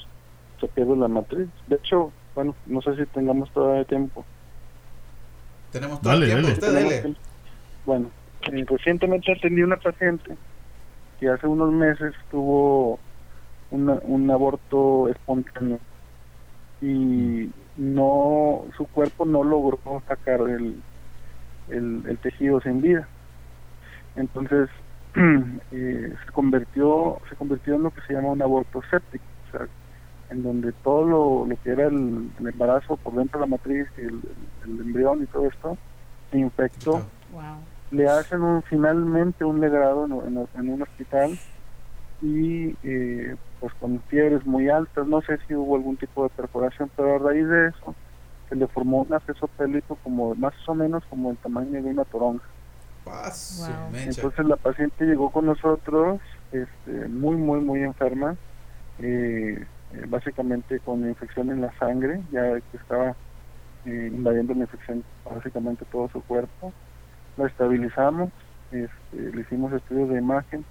se 0.59 0.68
pierde 0.68 0.95
la 0.95 1.07
matriz. 1.07 1.47
De 1.68 1.76
hecho, 1.76 2.11
bueno, 2.36 2.55
no 2.66 2.82
sé 2.82 2.95
si 2.95 3.05
tengamos 3.07 3.49
todavía 3.51 3.84
tiempo. 3.86 4.24
Tenemos 5.72 5.99
todo 6.01 6.13
Dale, 6.13 6.26
el 6.32 6.41
tiempo, 6.43 6.61
dale. 6.66 6.86
usted 6.86 7.01
tiempo. 7.01 7.20
Bueno, 7.86 8.09
eh, 8.51 8.66
recientemente 8.68 9.32
atendí 9.32 9.61
a 9.61 9.66
una 9.66 9.78
paciente 9.78 10.36
que 11.20 11.30
hace 11.30 11.47
unos 11.47 11.72
meses 11.72 12.13
tuvo 12.32 12.99
una- 13.76 13.99
un 14.03 14.30
aborto 14.32 15.07
espontáneo 15.09 15.80
y 16.82 17.49
no 17.78 18.65
su 18.78 18.86
cuerpo 18.88 19.26
no 19.26 19.43
logró 19.43 19.80
sacar 20.07 20.41
el, 20.41 20.82
el, 21.69 22.03
el 22.07 22.17
tejido 22.19 22.59
sin 22.61 22.82
vida. 22.82 23.07
Entonces 24.15 24.69
eh, 25.71 26.13
se 26.26 26.32
convirtió 26.32 27.17
se 27.30 27.36
convirtió 27.36 27.76
en 27.76 27.84
lo 27.84 27.91
que 27.91 28.01
se 28.07 28.13
llama 28.13 28.30
un 28.30 28.41
aborto 28.41 28.82
séptico, 28.89 29.23
o 29.47 29.57
sea, 29.57 29.67
en 30.30 30.43
donde 30.43 30.71
todo 30.84 31.05
lo, 31.05 31.45
lo 31.45 31.55
que 31.63 31.69
era 31.71 31.86
el, 31.88 32.30
el 32.39 32.47
embarazo 32.47 32.97
por 32.97 33.13
dentro 33.15 33.39
de 33.39 33.45
la 33.45 33.49
matriz, 33.49 33.88
el, 33.97 34.19
el 34.65 34.80
embrión 34.82 35.21
y 35.23 35.28
todo 35.28 35.45
esto 35.47 35.78
se 36.32 36.38
infectó 36.39 37.01
Wow. 37.32 37.57
le 37.91 38.07
hacen 38.07 38.41
un, 38.41 38.61
finalmente 38.63 39.43
un 39.45 39.59
legrado 39.59 40.05
en, 40.05 40.13
en- 40.38 40.47
en 40.55 40.69
un 40.73 40.82
hospital 40.82 41.38
y 42.22 42.76
eh, 42.84 43.36
pues 43.59 43.74
con 43.76 44.01
fiebres 44.07 44.45
muy 44.45 44.70
altas, 44.70 45.07
no 45.07 45.22
sé 45.22 45.38
si 45.47 45.55
hubo 45.55 45.76
algún 45.76 45.97
tipo 45.97 46.24
de 46.24 46.30
perforación, 46.30 46.89
pero 46.95 47.16
a 47.16 47.20
raíz 47.20 47.47
de 47.47 47.70
eso 47.70 47.95
se 48.49 48.55
le 48.55 48.68
formó 48.68 49.01
un 49.01 49.13
acceso 49.13 49.47
pélvico 49.47 49.97
como 50.03 50.36
más 50.36 50.53
o 50.68 50.76
menos 50.76 51.03
como 51.09 51.32
el 51.32 51.38
tamaño 51.38 51.82
de 51.82 51.89
una 51.89 52.05
toronja. 52.05 52.45
Wow. 53.05 53.91
Entonces 53.93 54.45
la 54.45 54.55
paciente 54.55 55.05
llegó 55.05 55.30
con 55.30 55.45
nosotros 55.45 56.20
este, 56.51 57.07
muy, 57.07 57.36
muy, 57.36 57.59
muy 57.59 57.84
enferma, 57.84 58.36
eh, 58.99 59.63
eh, 59.93 60.05
básicamente 60.07 60.80
con 60.80 61.07
infección 61.07 61.51
en 61.51 61.61
la 61.61 61.78
sangre, 61.78 62.22
ya 62.32 62.59
que 62.59 62.78
estaba 62.78 63.16
eh, 63.86 64.11
invadiendo 64.11 64.53
la 64.53 64.61
infección 64.61 65.03
básicamente 65.24 65.86
todo 65.91 66.09
su 66.09 66.22
cuerpo. 66.22 66.74
La 67.38 67.47
estabilizamos, 67.47 68.30
este, 68.72 69.36
le 69.36 69.41
hicimos 69.41 69.74
estudios 69.74 70.09
de 70.09 70.18
imagen 70.18 70.66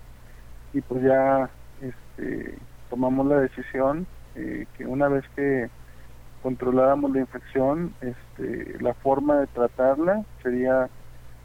y 0.75 0.81
pues 0.81 1.03
ya 1.05 1.49
este, 1.81 2.59
tomamos 2.91 3.27
la 3.27 3.41
decisión 3.41 4.07
eh, 4.35 4.67
que 4.77 4.85
una 4.87 5.09
vez 5.09 5.25
que 5.37 5.71
controláramos 6.43 7.13
la 7.13 7.21
infección, 7.21 7.95
este, 8.03 8.77
la 8.81 8.93
forma 8.93 9.39
de 9.39 9.47
tratarla 9.47 10.23
sería 10.43 10.89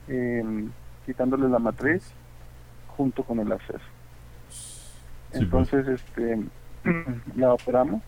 em, 0.07 0.69
quitándole 1.05 1.47
la 1.47 1.59
matriz 1.59 2.11
junto 2.97 3.23
con 3.23 3.39
el 3.39 3.51
acceso. 3.51 3.79
pues. 5.29 5.41
Entonces, 5.41 5.87
este, 5.87 6.39
la 7.37 7.53
operamos 7.53 8.01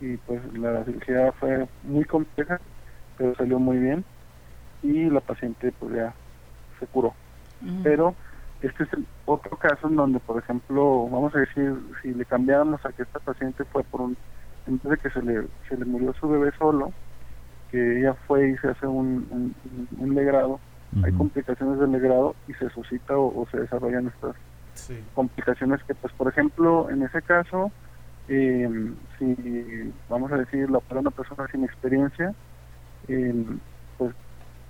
y 0.00 0.16
pues 0.18 0.42
la 0.54 0.84
cirugía 0.84 1.32
fue 1.32 1.66
muy 1.84 2.04
compleja, 2.04 2.60
pero 3.16 3.34
salió 3.36 3.58
muy 3.58 3.78
bien 3.78 4.04
y 4.82 5.08
la 5.08 5.20
paciente 5.20 5.72
pues 5.78 5.94
ya 5.94 6.12
se 6.78 6.86
curó. 6.88 7.14
Ujú. 7.62 7.82
Pero 7.82 8.14
este 8.60 8.84
es 8.84 8.92
el 8.92 9.06
otro 9.24 9.56
caso 9.56 9.88
en 9.88 9.96
donde, 9.96 10.20
por 10.20 10.38
ejemplo, 10.38 11.08
vamos 11.08 11.34
a 11.34 11.40
decir, 11.40 11.74
si 12.02 12.12
le 12.12 12.24
cambiáramos 12.26 12.84
a 12.84 12.92
que 12.92 13.02
esta 13.02 13.20
paciente 13.20 13.64
fue 13.66 13.84
por 13.84 14.00
un, 14.02 14.16
en 14.66 14.78
vez 14.82 14.90
de 14.90 14.96
que 14.98 15.10
se 15.10 15.22
le, 15.22 15.46
se 15.68 15.76
le 15.76 15.84
murió 15.84 16.12
su 16.14 16.28
bebé 16.28 16.50
solo, 16.58 16.92
que 17.70 18.00
ella 18.00 18.14
fue 18.26 18.50
y 18.50 18.56
se 18.58 18.68
hace 18.68 18.86
un, 18.86 19.26
un, 19.30 19.88
un 19.98 20.14
legrado, 20.14 20.60
hay 21.04 21.12
complicaciones 21.12 21.78
del 21.78 21.92
legrado 21.92 22.34
y 22.46 22.54
se 22.54 22.68
suscita 22.70 23.16
o, 23.16 23.42
o 23.42 23.46
se 23.50 23.58
desarrollan 23.60 24.08
estas 24.08 24.34
Sí. 24.74 24.94
complicaciones 25.12 25.82
que, 25.84 25.94
pues, 25.94 26.12
por 26.14 26.28
ejemplo, 26.28 26.88
en 26.88 27.02
ese 27.02 27.20
caso, 27.22 27.70
eh, 28.28 28.68
si 29.18 29.92
vamos 30.08 30.30
a 30.32 30.36
decir, 30.36 30.70
la 30.70 30.78
opera 30.78 31.00
una 31.00 31.10
persona 31.10 31.46
sin 31.50 31.64
experiencia, 31.64 32.32
eh, 33.08 33.34
pues, 33.96 34.14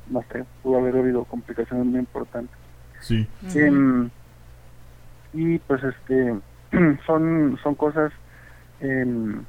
no 0.07 0.23
sé, 0.33 0.45
pudo 0.63 0.79
haber 0.79 0.97
habido 0.97 1.25
complicaciones 1.27 1.87
muy 1.87 2.01
importantes. 2.01 2.57
Sí. 3.01 3.29
Y 5.33 5.59
pues 5.59 5.83
este 5.85 6.39
son 7.07 7.59
son 7.63 7.75
cosas 7.75 8.13
em, 8.81 9.45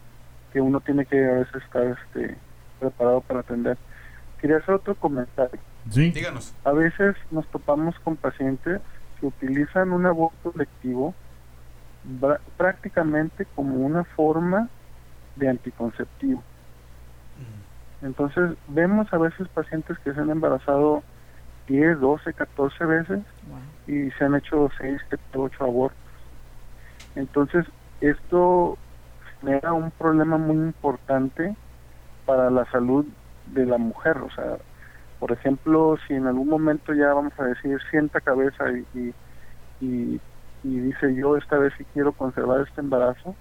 que 0.52 0.62
uno 0.62 0.80
tiene 0.82 1.06
que 1.06 1.26
a 1.26 1.34
veces 1.34 1.64
estar 1.64 1.84
este 1.84 2.38
preparado 2.80 3.22
para 3.22 3.42
atender. 3.42 3.78
Quería 4.40 4.58
hacer 4.58 4.76
otro 4.76 4.96
comentario. 4.96 5.60
Sí. 5.90 6.12
Díganos. 6.12 6.54
A 6.64 6.72
veces 6.72 7.16
nos 7.32 7.48
topamos 7.48 7.98
con 8.00 8.16
pacientes 8.16 8.82
que 9.20 9.26
utilizan 9.26 9.92
un 9.92 10.06
aborto 10.06 10.54
lectivo 10.56 11.14
prácticamente 12.58 13.46
como 13.56 13.76
una 13.76 14.04
forma 14.04 14.70
de 15.36 15.50
anticonceptivo. 15.50 16.44
Entonces 18.02 18.52
vemos 18.70 19.12
a 19.12 19.18
veces 19.18 19.48
pacientes 19.50 19.98
que 20.00 20.14
se 20.14 20.20
han 20.20 20.30
embarazado 20.30 21.04
10, 21.70 22.00
12, 22.02 22.34
14 22.34 22.86
veces 22.86 23.20
Wow. 23.48 23.60
y 23.96 24.12
se 24.12 24.26
han 24.26 24.36
hecho 24.36 24.70
6, 24.78 25.00
7, 25.10 25.24
8 25.38 25.64
abortos. 25.64 25.98
Entonces, 27.16 27.66
esto 28.02 28.78
genera 29.40 29.72
un 29.74 29.92
problema 29.92 30.38
muy 30.38 30.58
importante 30.58 31.56
para 32.26 32.50
la 32.50 32.66
salud 32.72 33.06
de 33.48 33.66
la 33.66 33.78
mujer. 33.78 34.18
O 34.18 34.30
sea, 34.32 34.58
por 35.20 35.32
ejemplo, 35.32 35.98
si 36.08 36.14
en 36.14 36.28
algún 36.28 36.50
momento 36.50 36.94
ya 36.94 37.14
vamos 37.14 37.34
a 37.40 37.46
decir 37.46 37.78
sienta 37.90 38.20
cabeza 38.22 38.66
y, 38.72 38.86
y, 39.00 39.14
y, 39.82 40.22
y 40.64 40.80
dice 40.80 41.14
yo 41.16 41.38
esta 41.38 41.58
vez 41.58 41.74
sí 41.78 41.86
quiero 41.94 42.12
conservar 42.12 42.62
este 42.68 42.82
embarazo, 42.82 43.36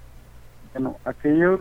bueno, 0.75 0.97
aquellos 1.05 1.61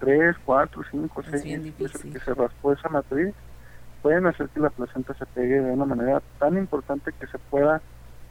3, 0.00 0.36
4, 0.44 0.82
5, 0.90 1.20
Es 1.20 1.26
6 1.30 1.44
bien 1.44 1.62
meses 1.62 1.78
difícil. 1.78 2.12
que 2.12 2.20
se 2.20 2.34
raspó 2.34 2.72
esa 2.72 2.88
matriz, 2.88 3.34
pueden 4.02 4.26
hacer 4.26 4.48
que 4.48 4.60
la 4.60 4.70
placenta 4.70 5.14
se 5.14 5.26
pegue 5.26 5.60
de 5.60 5.72
una 5.72 5.84
manera 5.84 6.22
tan 6.38 6.56
importante 6.56 7.12
que 7.18 7.26
se 7.26 7.38
pueda 7.38 7.80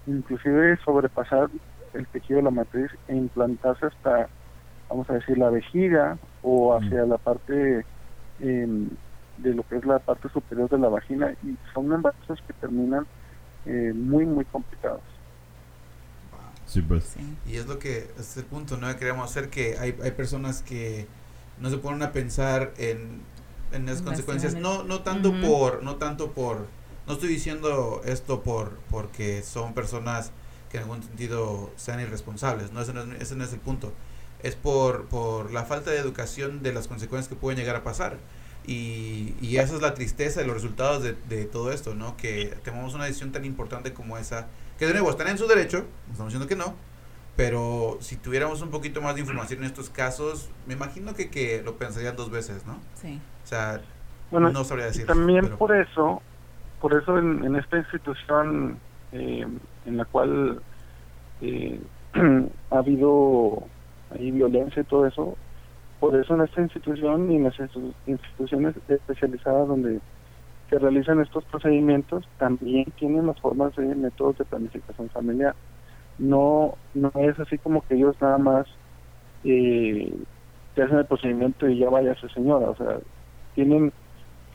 inclusive 0.08 0.78
sobrepasar 0.84 1.50
el 1.94 2.08
tejido 2.08 2.38
de 2.38 2.44
la 2.44 2.52
matriz 2.52 2.92
e 3.08 3.16
implantarse 3.16 3.88
hasta, 3.88 4.30
vamos 4.90 5.10
a 5.10 5.14
decir, 5.14 5.38
la 5.38 5.50
vejiga 5.50 6.18
o 6.42 6.76
hacia 6.76 7.06
la 7.06 7.18
parte 7.18 7.86
em, 8.40 8.90
de 9.38 9.54
lo 9.54 9.64
que 9.64 9.78
es 9.78 9.86
la 9.86 10.00
parte 10.00 10.30
superior 10.30 10.70
de 10.70 10.78
la 10.78 10.90
vagina 10.90 11.34
y 11.44 11.58
son 11.74 11.92
embarazos 11.92 12.42
que 12.46 12.54
terminan 12.54 13.06
eh, 13.66 13.94
muy, 13.96 14.26
muy 14.26 14.46
complicados. 14.46 15.02
Sí, 16.66 16.82
pues. 16.82 17.04
Sí. 17.04 17.38
Y 17.48 17.56
es 17.56 17.66
lo 17.66 17.80
que 17.80 18.12
es 18.18 18.38
el 18.38 18.46
punto, 18.46 18.78
¿no? 18.78 18.88
Que 18.90 18.98
queremos 18.98 19.30
hacer 19.30 19.50
que 19.50 19.78
hay, 19.80 19.96
hay 20.04 20.12
personas 20.12 20.62
que 20.62 21.08
no 21.60 21.70
se 21.70 21.78
ponen 21.78 22.04
a 22.04 22.12
pensar 22.12 22.74
en, 22.78 23.22
en 23.72 23.86
las 23.86 24.02
consecuencias. 24.02 24.56
No, 24.56 24.84
no 24.84 25.02
tanto 25.02 25.34
por, 25.42 25.84
no 25.84 25.96
tanto 25.96 26.32
por, 26.32 26.68
no 27.08 27.14
estoy 27.14 27.30
diciendo 27.30 28.02
esto 28.06 28.42
por 28.42 28.78
porque 28.90 29.44
son 29.44 29.74
personas 29.74 30.32
que 30.70 30.78
en 30.78 30.84
algún 30.84 31.04
sentido 31.04 31.72
sean 31.76 32.00
irresponsables, 32.00 32.72
no, 32.72 32.82
ese 32.82 32.94
no 32.94 33.02
es, 33.02 33.22
ese 33.22 33.36
no 33.36 33.44
es 33.44 33.54
el 33.54 33.60
punto. 33.60 33.94
Es 34.42 34.56
por, 34.56 35.06
por 35.06 35.52
la 35.52 35.66
falta 35.66 35.92
de 35.92 35.98
educación 35.98 36.64
de 36.64 36.72
las 36.72 36.88
consecuencias 36.88 37.28
que 37.28 37.36
pueden 37.36 37.60
llegar 37.60 37.76
a 37.76 37.84
pasar. 37.84 38.18
Y, 38.66 39.36
y 39.42 39.58
esa 39.58 39.76
es 39.76 39.82
la 39.82 39.96
tristeza 39.96 40.42
de 40.42 40.46
los 40.46 40.56
resultados 40.56 41.02
de, 41.02 41.16
de 41.28 41.46
todo 41.46 41.72
esto, 41.72 41.96
¿no? 41.96 42.16
Que 42.18 42.56
tomamos 42.64 42.94
una 42.94 43.06
decisión 43.06 43.32
tan 43.32 43.44
importante 43.44 43.94
como 43.94 44.18
esa, 44.18 44.48
que 44.78 44.86
de 44.86 44.94
nuevo 44.94 45.10
están 45.10 45.28
en 45.28 45.38
su 45.38 45.48
derecho, 45.48 45.80
no 46.08 46.12
estamos 46.12 46.34
diciendo 46.34 46.48
que 46.48 46.56
no, 46.56 46.76
pero 47.36 47.98
si 48.02 48.18
tuviéramos 48.18 48.62
un 48.62 48.70
poquito 48.70 49.02
más 49.02 49.16
de 49.16 49.22
información 49.22 49.60
en 49.60 49.66
estos 49.66 49.90
casos, 49.90 50.50
me 50.68 50.74
imagino 50.74 51.16
que, 51.16 51.30
que 51.30 51.64
lo 51.64 51.78
pensarían 51.78 52.18
dos 52.18 52.30
veces, 52.30 52.66
¿no? 52.66 52.80
Sí. 53.02 53.20
O 53.50 53.52
sea, 53.52 53.82
Bueno, 54.30 54.52
no 54.52 54.64
sabría 54.64 54.86
decir. 54.86 55.08
también 55.08 55.42
pero- 55.46 55.58
por 55.58 55.76
eso, 55.76 56.22
por 56.80 56.94
eso 56.94 57.18
en, 57.18 57.44
en 57.44 57.56
esta 57.56 57.80
institución 57.80 58.78
eh, 59.12 59.44
en 59.88 59.98
la 59.98 60.06
cual 60.06 60.62
eh, 61.42 61.82
ha 62.70 62.78
habido 62.78 63.64
ahí 64.12 64.30
violencia 64.30 64.84
y 64.84 64.86
todo 64.86 65.08
eso, 65.08 65.36
por 66.00 66.16
eso 66.16 66.36
en 66.36 66.42
esta 66.42 66.62
institución 66.62 67.32
y 67.32 67.38
en 67.38 67.46
las 67.46 67.58
institu- 67.58 67.96
instituciones 68.06 68.76
especializadas 68.88 69.68
donde 69.68 70.00
se 70.70 70.78
realizan 70.78 71.20
estos 71.22 71.44
procedimientos 71.46 72.24
también 72.38 72.86
tienen 73.00 73.26
las 73.26 73.40
formas 73.40 73.76
de 73.76 73.96
métodos 73.96 74.38
de 74.38 74.46
planificación 74.46 75.10
familiar. 75.10 75.56
No, 76.20 76.76
no 76.94 77.12
es 77.16 77.40
así 77.40 77.58
como 77.58 77.82
que 77.82 77.96
ellos 77.96 78.16
nada 78.22 78.38
más 78.38 78.68
eh, 79.44 80.14
te 80.76 80.84
hacen 80.84 81.00
el 81.00 81.08
procedimiento 81.08 81.68
y 81.68 81.80
ya 81.80 81.90
vaya 81.90 82.14
su 82.14 82.30
señora, 82.30 82.70
o 82.70 82.76
sea, 82.76 83.00
tienen 83.56 83.92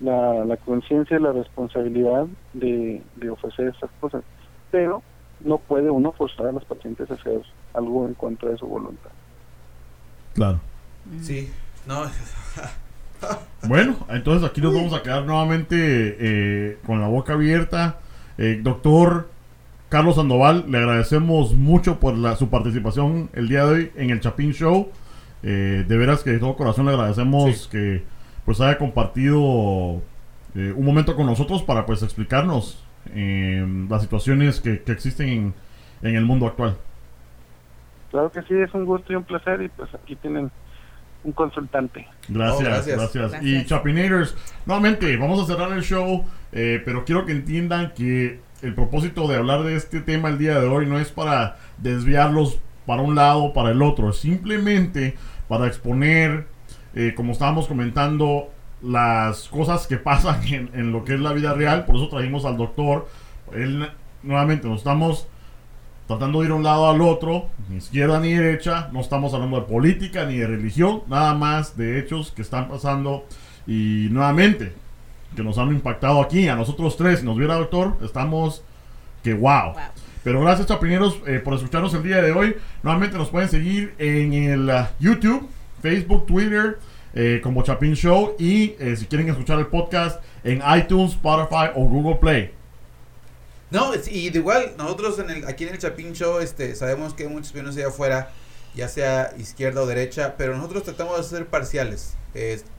la, 0.01 0.45
la 0.45 0.57
conciencia 0.59 1.16
y 1.18 1.22
la 1.22 1.32
responsabilidad 1.32 2.26
de, 2.53 3.03
de 3.16 3.30
ofrecer 3.30 3.68
estas 3.68 3.90
cosas, 4.01 4.22
pero 4.70 5.03
no 5.40 5.59
puede 5.59 5.90
uno 5.90 6.12
forzar 6.12 6.47
a 6.47 6.53
los 6.53 6.64
pacientes 6.64 7.11
a 7.11 7.14
hacer 7.14 7.40
algo 7.74 8.07
en 8.07 8.14
contra 8.14 8.51
de 8.51 8.57
su 8.59 8.66
voluntad. 8.66 9.11
Claro. 10.34 10.61
Mm. 11.07 11.20
Sí, 11.22 11.51
no, 11.86 12.03
Bueno, 13.68 13.97
entonces 14.11 14.49
aquí 14.49 14.61
nos 14.61 14.74
vamos 14.74 14.92
a 14.92 15.03
quedar 15.03 15.24
nuevamente 15.24 15.76
eh, 15.78 16.78
con 16.86 17.01
la 17.01 17.09
boca 17.09 17.32
abierta. 17.34 17.99
Eh, 18.36 18.61
doctor 18.62 19.30
Carlos 19.88 20.16
Sandoval, 20.16 20.64
le 20.68 20.78
agradecemos 20.78 21.55
mucho 21.55 21.99
por 22.01 22.16
la, 22.18 22.36
su 22.36 22.49
participación 22.51 23.30
el 23.32 23.49
día 23.49 23.64
de 23.64 23.72
hoy 23.72 23.92
en 23.97 24.11
el 24.11 24.20
Chapín 24.20 24.53
Show. 24.53 24.88
Eh, 25.42 25.84
de 25.86 25.97
veras 25.97 26.22
que 26.22 26.30
de 26.30 26.38
todo 26.38 26.57
corazón 26.57 26.86
le 26.86 26.92
agradecemos 26.92 27.57
Sí. 27.57 27.68
que 27.70 28.03
pues 28.45 28.61
haya 28.61 28.78
compartido 28.78 30.03
eh, 30.55 30.72
un 30.76 30.84
momento 30.84 31.16
con 31.16 31.26
nosotros 31.26 31.62
para 31.62 31.86
pues 31.86 32.03
explicarnos 32.03 32.84
eh, 33.14 33.66
las 33.88 34.03
situaciones 34.03 34.61
que, 34.61 34.82
que 34.82 34.92
existen 34.92 35.28
en, 35.28 35.55
en 36.03 36.16
el 36.16 36.24
mundo 36.24 36.47
actual. 36.47 36.76
Claro 38.11 38.30
que 38.30 38.42
sí, 38.42 38.55
es 38.55 38.72
un 38.74 38.84
gusto 38.84 39.12
y 39.12 39.16
un 39.16 39.24
placer 39.24 39.62
y 39.62 39.68
pues 39.68 39.92
aquí 39.95 40.16
tienen 40.16 40.51
un 41.24 41.32
consultante. 41.32 42.07
Gracias, 42.28 42.86
Oh, 42.88 42.92
gracias, 42.95 42.97
gracias. 42.97 43.42
Y 43.42 43.64
Gracias. 43.64 43.66
Chapinators, 43.66 44.36
nuevamente, 44.66 45.16
vamos 45.16 45.42
a 45.42 45.47
cerrar 45.47 45.72
el 45.72 45.82
show, 45.82 46.24
eh, 46.53 46.80
pero 46.84 47.05
quiero 47.05 47.26
que 47.26 47.32
entiendan 47.32 47.92
que 47.95 48.40
el 48.62 48.74
propósito 48.74 49.26
de 49.26 49.36
hablar 49.36 49.62
de 49.64 49.74
este 49.76 50.01
tema 50.01 50.28
el 50.28 50.38
día 50.38 50.61
de 50.61 50.66
hoy 50.68 50.86
no 50.86 50.99
es 50.99 51.11
para 51.11 51.57
desviarlos 51.78 52.61
para 52.86 53.03
un 53.03 53.14
lado 53.14 53.45
o 53.45 53.53
para 53.53 53.70
el 53.70 53.82
otro, 53.82 54.11
es 54.11 54.16
simplemente 54.16 55.16
para 55.49 55.66
exponer, 55.66 56.47
eh, 56.95 57.14
como 57.16 57.32
estábamos 57.32 57.66
comentando, 57.66 58.51
las 58.82 59.49
cosas 59.49 59.86
que 59.86 59.97
pasan 59.97 60.42
en, 60.49 60.70
en 60.74 60.92
lo 60.92 61.05
que 61.05 61.14
es 61.14 61.20
la 61.20 61.32
vida 61.32 61.55
real, 61.55 61.84
por 61.86 61.97
eso 61.97 62.09
trajimos 62.09 62.45
al 62.45 62.57
doctor. 62.57 63.09
Él, 63.53 63.88
nuevamente, 64.22 64.68
nos 64.68 64.78
estamos 64.78 65.26
tratando 66.07 66.40
de 66.40 66.47
ir 66.47 66.53
a 66.53 66.55
un 66.55 66.62
lado 66.62 66.90
al 66.90 67.01
otro, 67.01 67.49
ni 67.68 67.76
izquierda 67.76 68.20
ni 68.20 68.34
derecha, 68.34 68.88
no 68.92 69.01
estamos 69.01 69.32
hablando 69.32 69.57
de 69.57 69.62
política 69.62 70.26
ni 70.26 70.36
de 70.36 70.47
religión, 70.47 71.03
nada 71.09 71.34
más 71.34 71.76
de 71.76 71.99
hechos 71.99 72.30
que 72.30 72.42
están 72.42 72.68
pasando 72.68 73.24
y 73.66 74.09
nuevamente 74.11 74.74
que 75.34 75.42
nos 75.42 75.59
han 75.59 75.68
impactado 75.70 76.20
aquí, 76.20 76.49
a 76.49 76.57
nosotros 76.57 76.97
tres, 76.97 77.20
si 77.20 77.26
nos 77.26 77.36
viera 77.36 77.55
doctor, 77.55 77.97
estamos 78.03 78.62
que 79.22 79.34
wow. 79.34 79.72
Wow. 79.72 79.82
Pero 80.22 80.40
gracias 80.40 80.68
chapineros 80.68 81.20
eh, 81.26 81.40
por 81.42 81.55
escucharnos 81.55 81.92
el 81.95 82.03
día 82.03 82.22
de 82.22 82.32
hoy. 82.32 82.57
Nuevamente 82.82 83.18
nos 83.18 83.28
pueden 83.28 83.49
seguir 83.49 83.95
en 83.99 84.32
el 84.32 84.70
ah, 84.70 84.90
YouTube, 84.99 85.49
Facebook, 85.85 86.24
Twitter, 86.24 86.78
eh, 87.12 87.41
como 87.43 87.62
Chapin 87.62 87.95
Show 87.95 88.37
y 88.39 88.74
eh, 88.78 88.97
si 88.97 89.05
quieren 89.05 89.28
escuchar 89.28 89.59
el 89.59 89.66
podcast 89.66 90.22
en 90.43 90.62
iTunes, 90.78 91.12
Spotify 91.12 91.72
o 91.74 91.85
Google 91.85 92.16
Play. 92.16 92.53
No, 93.70 93.93
y 93.95 94.30
de 94.30 94.39
igual, 94.39 94.72
nosotros 94.78 95.18
en 95.18 95.28
el, 95.28 95.47
aquí 95.47 95.64
en 95.64 95.74
el 95.74 95.78
Chapín 95.78 96.14
Show 96.14 96.39
este, 96.39 96.74
sabemos 96.74 97.12
que 97.12 97.24
hay 97.24 97.28
muchos 97.28 97.51
opiniones 97.51 97.76
allá 97.76 97.89
afuera, 97.89 98.30
ya 98.74 98.89
sea 98.89 99.35
izquierda 99.37 99.82
o 99.82 99.87
derecha, 99.87 100.37
pero 100.39 100.57
nosotros 100.57 100.85
tratamos 100.85 101.18
de 101.18 101.37
ser 101.37 101.47
parciales. 101.47 102.16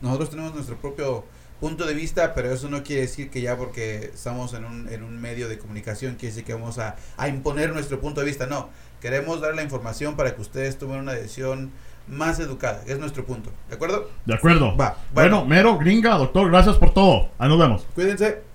Nosotros 0.02 0.32
tenemos 0.32 0.56
nuestro 0.56 0.78
propio 0.78 1.26
punto 1.60 1.86
de 1.86 1.94
vista, 1.94 2.34
pero 2.34 2.52
eso 2.52 2.70
no 2.70 2.84
quiere 2.84 3.04
decir 3.04 3.30
que 3.30 3.42
ya 3.42 3.56
porque 3.56 4.12
estamos 4.16 4.56
en 4.56 4.66
un, 4.66 4.90
en 4.90 5.04
un 5.04 5.22
medio 5.22 5.48
de 5.48 5.60
comunicación 5.60 6.16
quiere 6.16 6.34
decir 6.34 6.44
que 6.44 6.54
vamos 6.54 6.80
a 6.80 7.28
imponer 7.28 7.72
nuestro 7.72 8.02
punto 8.02 8.22
de 8.22 8.26
vista. 8.26 8.48
No, 8.48 8.70
queremos 9.00 9.42
dar 9.42 9.54
la 9.54 9.62
información 9.62 10.16
para 10.16 10.34
que 10.34 10.42
ustedes 10.42 10.80
tomen 10.80 11.00
una 11.00 11.14
decisión 11.14 11.72
más 12.08 12.40
educada, 12.40 12.82
es 12.88 13.00
nuestro 13.00 13.26
punto. 13.26 13.50
¿De 13.70 13.76
acuerdo? 13.76 14.10
¿De 14.26 14.34
acuerdo? 14.34 14.76
Va, 14.78 14.98
Bueno, 15.14 15.42
bueno. 15.42 15.46
Mero, 15.46 15.78
gringa, 15.78 16.18
doctor, 16.18 16.50
gracias 16.50 16.78
por 16.78 16.94
todo. 16.94 17.30
Ahí 17.38 17.50
nos 17.50 17.60
vemos. 17.60 17.86
Cuídense. 17.96 18.46